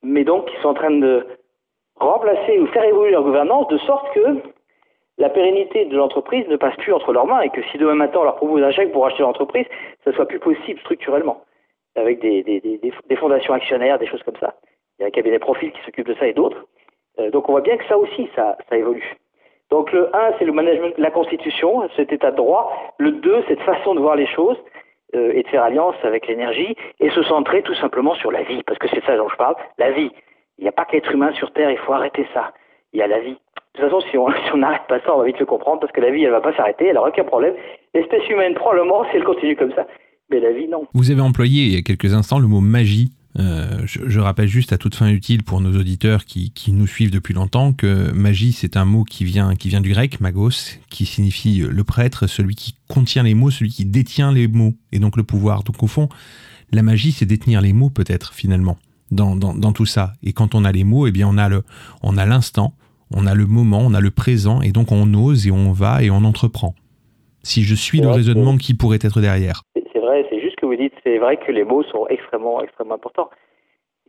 [0.01, 1.25] mais donc ils sont en train de
[1.95, 4.37] remplacer ou faire évoluer leur gouvernance de sorte que
[5.17, 8.19] la pérennité de l'entreprise ne passe plus entre leurs mains et que si demain matin
[8.19, 9.65] on leur propose un chèque pour acheter l'entreprise,
[10.03, 11.41] ça soit plus possible structurellement,
[11.95, 14.55] avec des, des fondations actionnaires, des choses comme ça.
[14.97, 16.65] Il y a un cabinet profil qui s'occupe de ça et d'autres.
[17.19, 19.15] Euh, donc on voit bien que ça aussi, ça, évolue.
[19.69, 22.93] Donc le 1, c'est le management, la constitution, cet état de droit.
[22.97, 24.57] Le 2, cette façon de voir les choses
[25.15, 28.61] euh, et de faire alliance avec l'énergie et se centrer tout simplement sur la vie,
[28.63, 30.11] parce que c'est ça dont je parle, la vie.
[30.59, 32.53] Il n'y a pas que l'être humain sur Terre, il faut arrêter ça.
[32.93, 33.37] Il y a la vie.
[33.75, 36.01] De toute façon, si on n'arrête pas ça, on va vite le comprendre, parce que
[36.01, 37.55] la vie, elle va pas s'arrêter, elle n'aura aucun problème.
[37.95, 39.87] L'espèce humaine, probablement, si elle continue comme ça.
[40.29, 40.85] Mais la vie, non.
[40.93, 43.09] Vous avez employé il y a quelques instants le mot magie
[43.39, 47.09] euh, je, rappelle juste à toute fin utile pour nos auditeurs qui, qui nous suivent
[47.09, 51.07] depuis longtemps que magie c'est un mot qui vient, qui vient du grec magos, qui
[51.07, 55.17] signifie le prêtre, celui qui contient les mots, celui qui détient les mots et donc
[55.17, 55.63] le pouvoir.
[55.63, 56.09] Donc au fond,
[56.71, 58.77] la magie c'est détenir les mots peut-être finalement
[59.09, 60.13] dans, dans, dans, tout ça.
[60.21, 61.63] Et quand on a les mots, eh bien on a le,
[62.03, 62.75] on a l'instant,
[63.09, 66.03] on a le moment, on a le présent et donc on ose et on va
[66.03, 66.75] et on entreprend.
[67.41, 69.63] Si je suis le raisonnement qui pourrait être derrière
[70.75, 73.29] vous dites, c'est vrai que les mots sont extrêmement, extrêmement importants.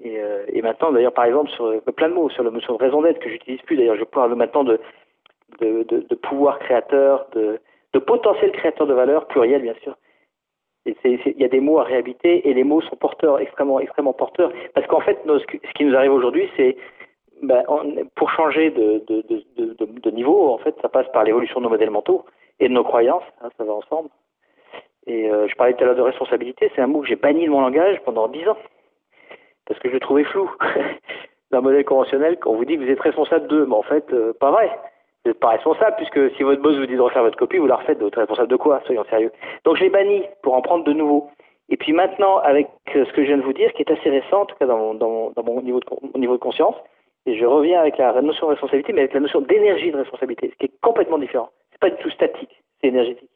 [0.03, 2.83] Et, euh, maintenant, d'ailleurs, par exemple, sur euh, plein de mots, sur la notion de
[2.83, 4.81] raison d'être que j'utilise plus, d'ailleurs, je parle maintenant de,
[5.61, 7.61] de, pouvoir créateur, de,
[7.93, 9.97] de potentiel créateur de valeur, pluriel, bien sûr.
[10.87, 14.53] Il y a des mots à réhabiter et les mots sont porteurs, extrêmement, extrêmement porteurs.
[14.75, 16.77] Parce qu'en fait, ce qui nous arrive aujourd'hui, c'est
[17.43, 17.63] ben,
[18.17, 22.25] pour changer de, niveau, en fait, ça passe par l'évolution de nos modèles mentaux
[22.61, 24.11] et de nos croyances, hein, ça va ensemble.
[25.07, 27.45] Et euh, je parlais tout à l'heure de responsabilité, c'est un mot que j'ai banni
[27.45, 28.57] de mon langage pendant dix ans.
[29.67, 30.51] Parce que je le trouvais flou.
[31.51, 34.13] Le modèle conventionnel, quand on vous dit que vous êtes responsable d'eux, mais en fait,
[34.13, 34.69] euh, pas vrai.
[35.25, 37.67] Vous n'êtes pas responsable, puisque si votre boss vous dit de refaire votre copie, vous
[37.67, 38.83] la refaites, vous êtes responsable de quoi?
[38.87, 39.31] Soyons sérieux.
[39.65, 41.31] Donc je l'ai banni pour en prendre de nouveau.
[41.69, 44.11] Et puis maintenant, avec euh, ce que je viens de vous dire, qui est assez
[44.11, 46.75] récent, en tout cas dans mon, dans dans mon niveau, de, mon niveau de conscience,
[47.27, 50.51] et je reviens avec la notion de responsabilité, mais avec la notion d'énergie de responsabilité,
[50.51, 51.51] ce qui est complètement différent.
[51.73, 53.31] C'est pas du tout statique, c'est énergétique.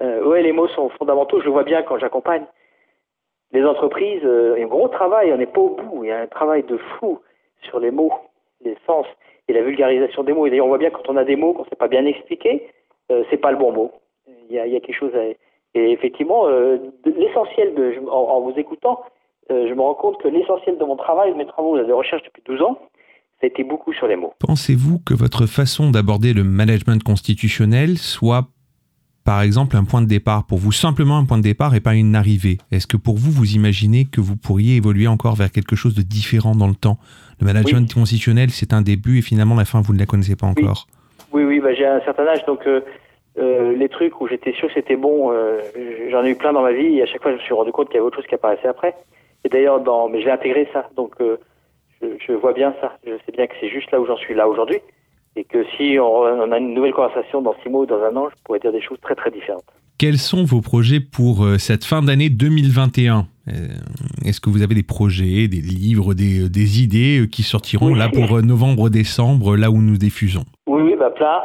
[0.00, 1.40] Euh, ouais, les mots sont fondamentaux.
[1.40, 2.44] Je vois bien quand j'accompagne
[3.52, 4.22] les entreprises.
[4.24, 6.04] Euh, il y a un gros travail, on n'est pas au bout.
[6.04, 7.20] Il y a un travail de fou
[7.62, 8.12] sur les mots,
[8.64, 9.06] les sens
[9.48, 10.46] et la vulgarisation des mots.
[10.46, 12.04] Et d'ailleurs, on voit bien quand on a des mots qu'on ne sait pas bien
[12.04, 12.68] expliquer,
[13.10, 13.92] euh, c'est pas le bon mot.
[14.50, 15.24] Il y a, quelque chose à...
[15.74, 17.74] Et effectivement, euh, l'essentiel
[18.10, 19.00] en, en, vous écoutant,
[19.50, 22.22] euh, je me rends compte que l'essentiel de mon travail, de mes travaux de recherche
[22.22, 22.78] depuis 12 ans,
[23.40, 24.32] ça a été beaucoup sur les mots.
[24.40, 28.48] Pensez-vous que votre façon d'aborder le management constitutionnel soit
[29.28, 31.92] par exemple un point de départ pour vous, simplement un point de départ et pas
[31.92, 35.76] une arrivée Est-ce que pour vous, vous imaginez que vous pourriez évoluer encore vers quelque
[35.76, 36.96] chose de différent dans le temps?
[37.38, 40.46] Le management constitutionnel, c'est un début et finalement la fin, vous ne la connaissez pas
[40.46, 40.86] encore.
[41.34, 42.80] Oui, oui, bah, j'ai un certain âge, donc euh,
[43.38, 45.60] euh, les trucs où j'étais sûr que c'était bon, euh,
[46.10, 47.70] j'en ai eu plein dans ma vie et à chaque fois je me suis rendu
[47.70, 48.94] compte qu'il y avait autre chose qui apparaissait après.
[49.44, 52.96] Et d'ailleurs, dans, mais j'ai intégré ça, donc je, je vois bien ça.
[53.04, 54.78] Je sais bien que c'est juste là où j'en suis là aujourd'hui
[55.38, 58.28] et que si on, a une nouvelle conversation dans six mois ou dans un an,
[58.28, 59.62] je pourrais dire des choses très très différentes.
[59.96, 63.52] Quels sont vos projets pour euh, cette fin d'année 2021 euh,
[64.26, 68.08] Est-ce que vous avez des projets, des livres, des, euh, des idées qui sortiront là
[68.08, 70.44] pour novembre-décembre, là où nous diffusons?
[70.66, 71.40] Oui, oui, bah plein.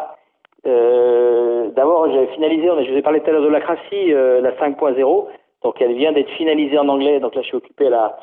[0.66, 4.52] Euh, D'abord, j'ai finalisé, je vous ai parlé tout à l'heure de la Crassie, la
[4.52, 5.26] 5.0.
[5.64, 8.20] Donc elle vient d'être finalisée en anglais, donc là je suis occupé à la,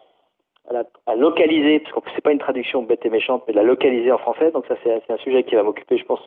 [1.07, 4.13] à, localiser, parce que c'est pas une traduction bête et méchante, mais de la localiser
[4.13, 4.51] en français.
[4.53, 6.21] Donc ça, c'est un sujet qui va m'occuper, je pense,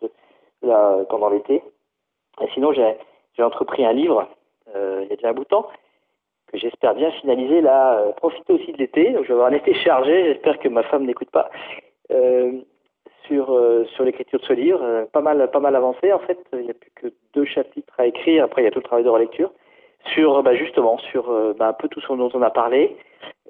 [0.61, 1.61] là, pendant l'été.
[2.41, 4.27] Et sinon, j'ai entrepris un livre,
[4.75, 5.67] euh, il y a déjà un bout de temps,
[6.47, 9.11] que j'espère bien finaliser là, euh, profiter aussi de l'été.
[9.11, 11.49] Donc je vais avoir un été chargé, j'espère que ma femme n'écoute pas.
[12.11, 12.61] Euh,
[13.27, 13.57] sur
[13.95, 16.37] sur l'écriture de ce livre, pas mal pas mal avancé en fait.
[16.51, 18.43] Il n'y a plus que deux chapitres à écrire.
[18.43, 19.49] Après, il y a tout le travail de relecture
[20.13, 22.97] sur bah, justement sur bah, un peu tout ce dont on a parlé,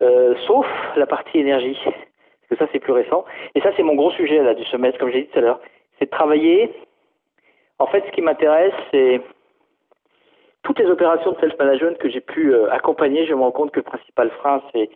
[0.02, 0.66] euh, sauf
[0.96, 3.26] la partie énergie, parce que ça c'est plus récent.
[3.56, 5.60] Et ça c'est mon gros sujet là du semestre, comme j'ai dit tout à l'heure,
[6.00, 6.72] c'est de travailler.
[7.80, 9.22] En fait, ce qui m'intéresse, c'est
[10.64, 13.26] toutes les opérations de self-management que j'ai pu euh, accompagner.
[13.26, 14.90] Je me rends compte que le principal frein, c'est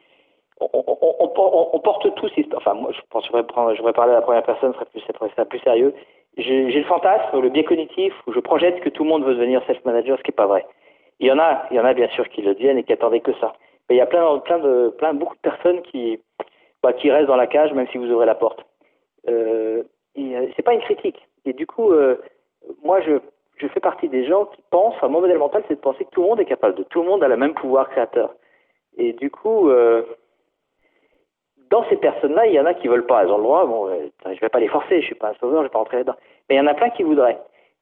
[0.59, 3.37] on, porte tous, enfin moi je pense que
[3.75, 5.93] je vais parler à la première personne, ce serait plus, serait plus sérieux.
[6.37, 9.63] J'ai le fantasme, le biais cognitif, où je projette que tout le monde veut devenir
[9.65, 10.65] self-manager, ce qui n'est pas vrai.
[11.19, 12.93] Il y en a, il y en a bien sûr qui le deviennent et qui
[12.93, 13.53] attendaient que ça.
[13.89, 16.19] Il y a plein, plein de, plein, beaucoup de personnes qui,
[16.83, 18.65] bah, qui restent dans la cage même si vous ouvrez la porte.
[19.27, 19.83] Euh,
[20.17, 21.25] euh c'est pas une critique.
[21.45, 22.17] Et du coup, euh,
[22.83, 23.19] moi je,
[23.57, 26.09] je fais partie des gens qui pensent, enfin mon modèle mental c'est de penser que
[26.09, 28.33] tout le monde est capable de, tout le monde a le même pouvoir créateur.
[28.97, 30.03] Et du coup, euh,
[31.69, 33.65] dans ces personnes-là, il y en a qui veulent pas, elles ont le droit.
[33.65, 35.79] Bon, euh, je vais pas les forcer, je suis pas un sauveur, je vais pas
[35.79, 36.15] rentrer là-dedans.
[36.49, 37.39] Mais il y en a plein qui voudraient.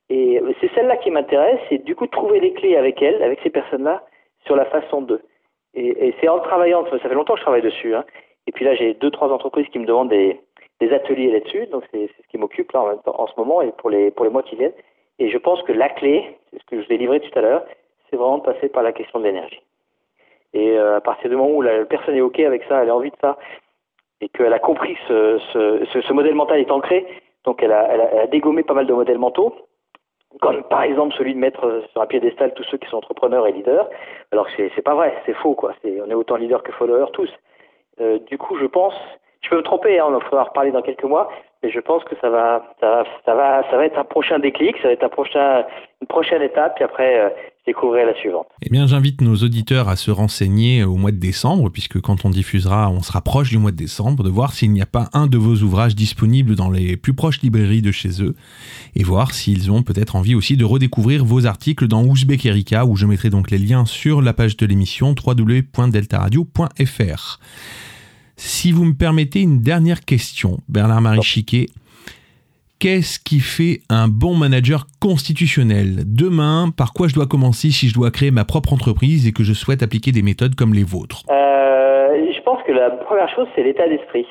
[0.09, 3.39] Et euh, c'est celle-là qui m'intéresse, c'est du coup trouver les clés avec elles, avec
[3.41, 4.03] ces personnes-là,
[4.45, 5.21] sur la façon d'eux.
[5.75, 7.93] Et, c'est en travaillant, ça fait longtemps que je travaille dessus.
[7.95, 8.05] Hein.
[8.47, 10.39] Et puis là, j'ai deux, trois entreprises qui me demandent des,
[10.81, 11.67] ateliers là-dessus.
[11.67, 14.73] Donc c'est ce qui m'occupe là en, ce moment et pour les, mois qui viennent.
[15.19, 17.65] Et je pense que la clé, c'est ce que je ai livré tout à l'heure,
[18.09, 19.61] c'est vraiment de passer par la question de l'énergie.
[20.53, 22.95] Et euh, à partir du moment où la personne est OK avec ça, elle a
[22.95, 23.37] envie de ça,
[24.21, 27.05] et qu'elle a compris ce, ce, modèle mental est ancré,
[27.43, 29.55] donc elle, a, dégommé pas mal de modèles mentaux,
[30.41, 33.51] comme par exemple celui de mettre sur un piédestal tous ceux qui sont entrepreneurs et
[33.51, 33.87] leaders,
[34.31, 37.11] alors que c'est pas vrai, c'est faux quoi, c'est on est autant leaders que followers
[37.13, 37.29] tous.
[38.01, 38.93] Euh, du coup, je pense,
[39.41, 41.29] je peux me tromper, hein, on en reparler dans quelques mois,
[41.65, 44.89] mais je pense que ça va, ça va, ça va, être un prochain déclic, ça
[44.89, 45.63] va être un prochain,
[45.99, 47.29] une prochaine étape, puis après, euh,
[47.65, 48.45] découvrir la suivante.
[48.61, 52.29] Eh bien, j'invite nos auditeurs à se renseigner au mois de décembre, puisque quand on
[52.29, 55.25] diffusera, on se rapproche du mois de décembre, de voir s'il n'y a pas un
[55.25, 58.35] de vos ouvrages disponibles dans les plus proches librairies de chez eux,
[58.95, 62.95] et voir s'ils ont peut-être envie aussi de redécouvrir vos articles dans Ouzbek Erika, où
[62.95, 67.39] je mettrai donc les liens sur la page de l'émission www.deltaradio.fr.
[68.37, 71.67] Si vous me permettez une dernière question, Bernard-Marie Chiquet,
[72.77, 76.03] Qu'est-ce qui fait un bon manager constitutionnel?
[76.05, 79.43] Demain, par quoi je dois commencer si je dois créer ma propre entreprise et que
[79.43, 81.23] je souhaite appliquer des méthodes comme les vôtres?
[81.29, 84.27] Euh, Je pense que la première chose, c'est l'état d'esprit.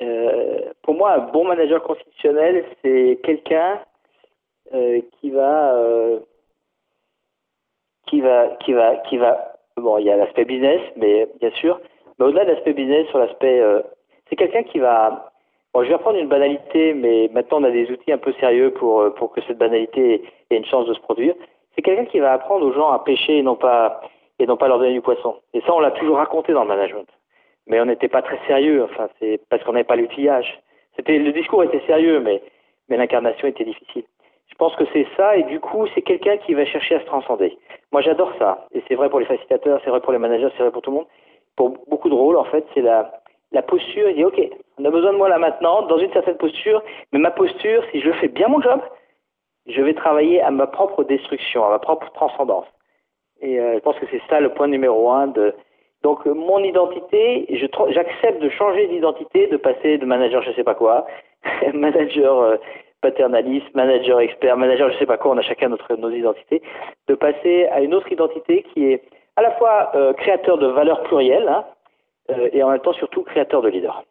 [0.00, 3.80] Euh, pour moi, un bon manager constitutionnel, c'est quelqu'un
[4.72, 5.74] euh, qui va,
[8.06, 9.54] qui va, qui va, qui va.
[9.76, 11.80] Bon, il y a l'aspect business, mais bien sûr,
[12.18, 13.62] mais au-delà de l'aspect business, sur l'aspect,
[14.28, 15.32] c'est quelqu'un qui va
[15.74, 18.70] Bon, je vais reprendre une banalité, mais maintenant on a des outils un peu sérieux
[18.72, 21.34] pour, euh, pour que cette banalité ait une chance de se produire.
[21.74, 24.00] C'est quelqu'un qui va apprendre aux gens à pêcher et non pas,
[24.38, 25.36] et non pas leur donner du poisson.
[25.52, 27.06] Et ça, on l'a toujours raconté dans le management.
[27.66, 30.58] Mais on n'était pas très sérieux, enfin, c'est parce qu'on n'avait pas l'outillage.
[30.96, 32.42] C'était, le discours était sérieux, mais,
[32.88, 34.04] mais l'incarnation était difficile.
[34.46, 37.06] Je pense que c'est ça, et du coup, c'est quelqu'un qui va chercher à se
[37.06, 37.58] transcender.
[37.92, 38.66] Moi, j'adore ça.
[38.72, 40.90] Et c'est vrai pour les facilitateurs, c'est vrai pour les managers, c'est vrai pour tout
[40.90, 41.06] le monde.
[41.58, 43.10] Pour beaucoup de rôles, en fait, c'est la,
[43.50, 44.40] la posture, il dit OK,
[44.78, 48.00] on a besoin de moi là maintenant, dans une certaine posture, mais ma posture, si
[48.00, 48.80] je fais bien mon job,
[49.66, 52.66] je vais travailler à ma propre destruction, à ma propre transcendance.
[53.40, 55.52] Et euh, je pense que c'est ça le point numéro un de.
[56.04, 57.46] Donc euh, mon identité,
[57.90, 61.08] j'accepte de changer d'identité, de passer de manager je sais pas quoi,
[61.74, 62.56] manager euh,
[63.00, 66.62] paternaliste, manager expert, manager je sais pas quoi, on a chacun notre, nos identités,
[67.08, 69.02] de passer à une autre identité qui est
[69.38, 71.64] à la fois créateur de valeurs plurielles, hein,
[72.30, 74.04] euh, et en même temps surtout créateur de leader.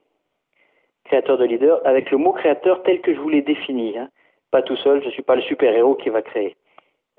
[1.05, 3.97] Créateur de leader avec le mot créateur tel que je vous l'ai défini.
[3.97, 4.09] Hein.
[4.51, 6.55] Pas tout seul, je ne suis pas le super-héros qui va créer.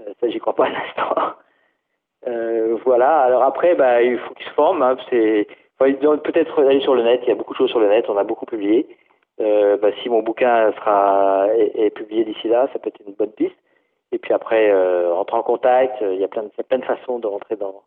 [0.01, 1.14] Euh, ça, j'y crois pas un instant.
[2.26, 4.82] Euh, voilà, alors après, bah, il faut qu'il se forme.
[4.82, 4.97] Hein.
[5.09, 5.47] C'est
[5.78, 8.18] peut-être aller sur le net, il y a beaucoup de choses sur le net, on
[8.18, 8.89] a beaucoup publié.
[9.40, 13.30] Euh, bah, si mon bouquin sera est, publié d'ici là, ça peut être une bonne
[13.30, 13.55] piste.
[14.10, 17.20] Et puis après, euh, rentrer en contact, il y il y a plein de façons
[17.20, 17.82] de rentrer dans,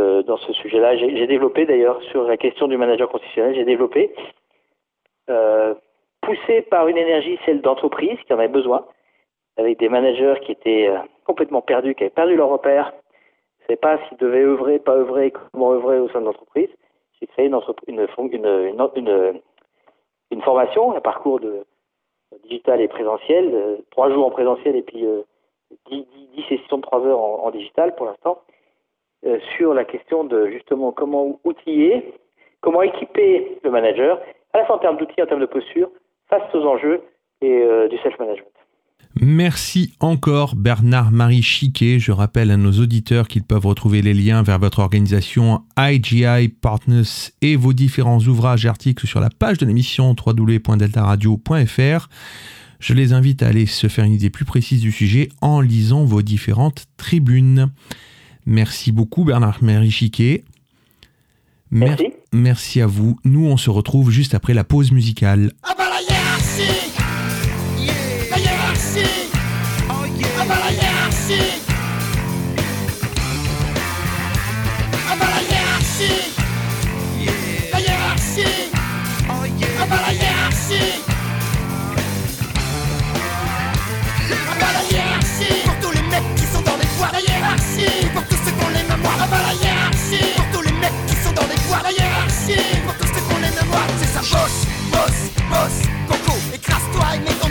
[0.00, 0.96] euh, dans ce sujet-là.
[0.96, 4.12] J'ai développé d'ailleurs sur la question du manager constitutionnel, j'ai développé,
[5.30, 5.74] euh,
[6.20, 8.84] poussé par une énergie, celle d'entreprise qui en avait besoin,
[9.56, 12.92] avec des managers qui étaient euh, complètement perdus, qui avaient perdu leur repère,
[13.60, 16.70] ne savaient pas s'ils devaient œuvrer, pas œuvrer, comment œuvrer au sein de l'entreprise.
[17.20, 17.60] J'ai créé une,
[20.42, 21.64] formation, un parcours de
[22.44, 25.06] digital et présentiel, trois jours en présentiel et puis
[25.86, 28.42] dix, dix, sessions de trois heures en digital pour l'instant.
[29.24, 32.12] Euh, sur la question de justement comment outiller,
[32.60, 34.18] comment équiper le manager,
[34.52, 35.90] à la fois en termes d'outils, en termes de posture,
[36.28, 37.02] face aux enjeux
[37.40, 38.50] et euh, du self-management.
[39.20, 42.00] Merci encore Bernard-Marie Chiquet.
[42.00, 47.30] Je rappelle à nos auditeurs qu'ils peuvent retrouver les liens vers votre organisation IGI Partners
[47.42, 52.08] et vos différents ouvrages et articles sur la page de l'émission www.deltaradio.fr.
[52.80, 56.04] Je les invite à aller se faire une idée plus précise du sujet en lisant
[56.04, 57.70] vos différentes tribunes.
[58.46, 60.44] Merci beaucoup Bernard-Marie Chiquet.
[61.70, 61.96] Mer
[62.32, 62.80] merci.
[62.80, 63.18] à vous.
[63.24, 65.52] Nous, on se retrouve juste après la pause musicale.
[92.50, 93.86] pour tous ceux qu'on les mémoires.
[93.98, 97.41] C'est ça, bosse, bosse, bosse, coco, écrase-toi et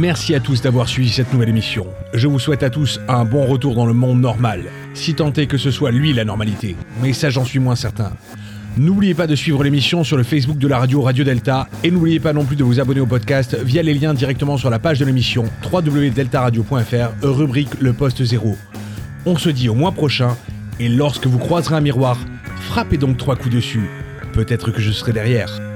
[0.00, 1.86] Merci à tous d'avoir suivi cette nouvelle émission.
[2.14, 4.64] Je vous souhaite à tous un bon retour dans le monde normal,
[4.94, 6.74] si tant est que ce soit lui la normalité.
[7.02, 8.12] Mais ça, j'en suis moins certain.
[8.78, 12.18] N'oubliez pas de suivre l'émission sur le Facebook de la radio Radio Delta et n'oubliez
[12.18, 14.98] pas non plus de vous abonner au podcast via les liens directement sur la page
[15.00, 18.56] de l'émission www.deltaradio.fr, rubrique le poste Zéro.
[19.26, 20.34] On se dit au mois prochain
[20.78, 22.16] et lorsque vous croiserez un miroir,
[22.62, 23.90] frappez donc trois coups dessus.
[24.32, 25.69] Peut-être que je serai derrière.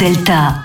[0.00, 0.59] Delta.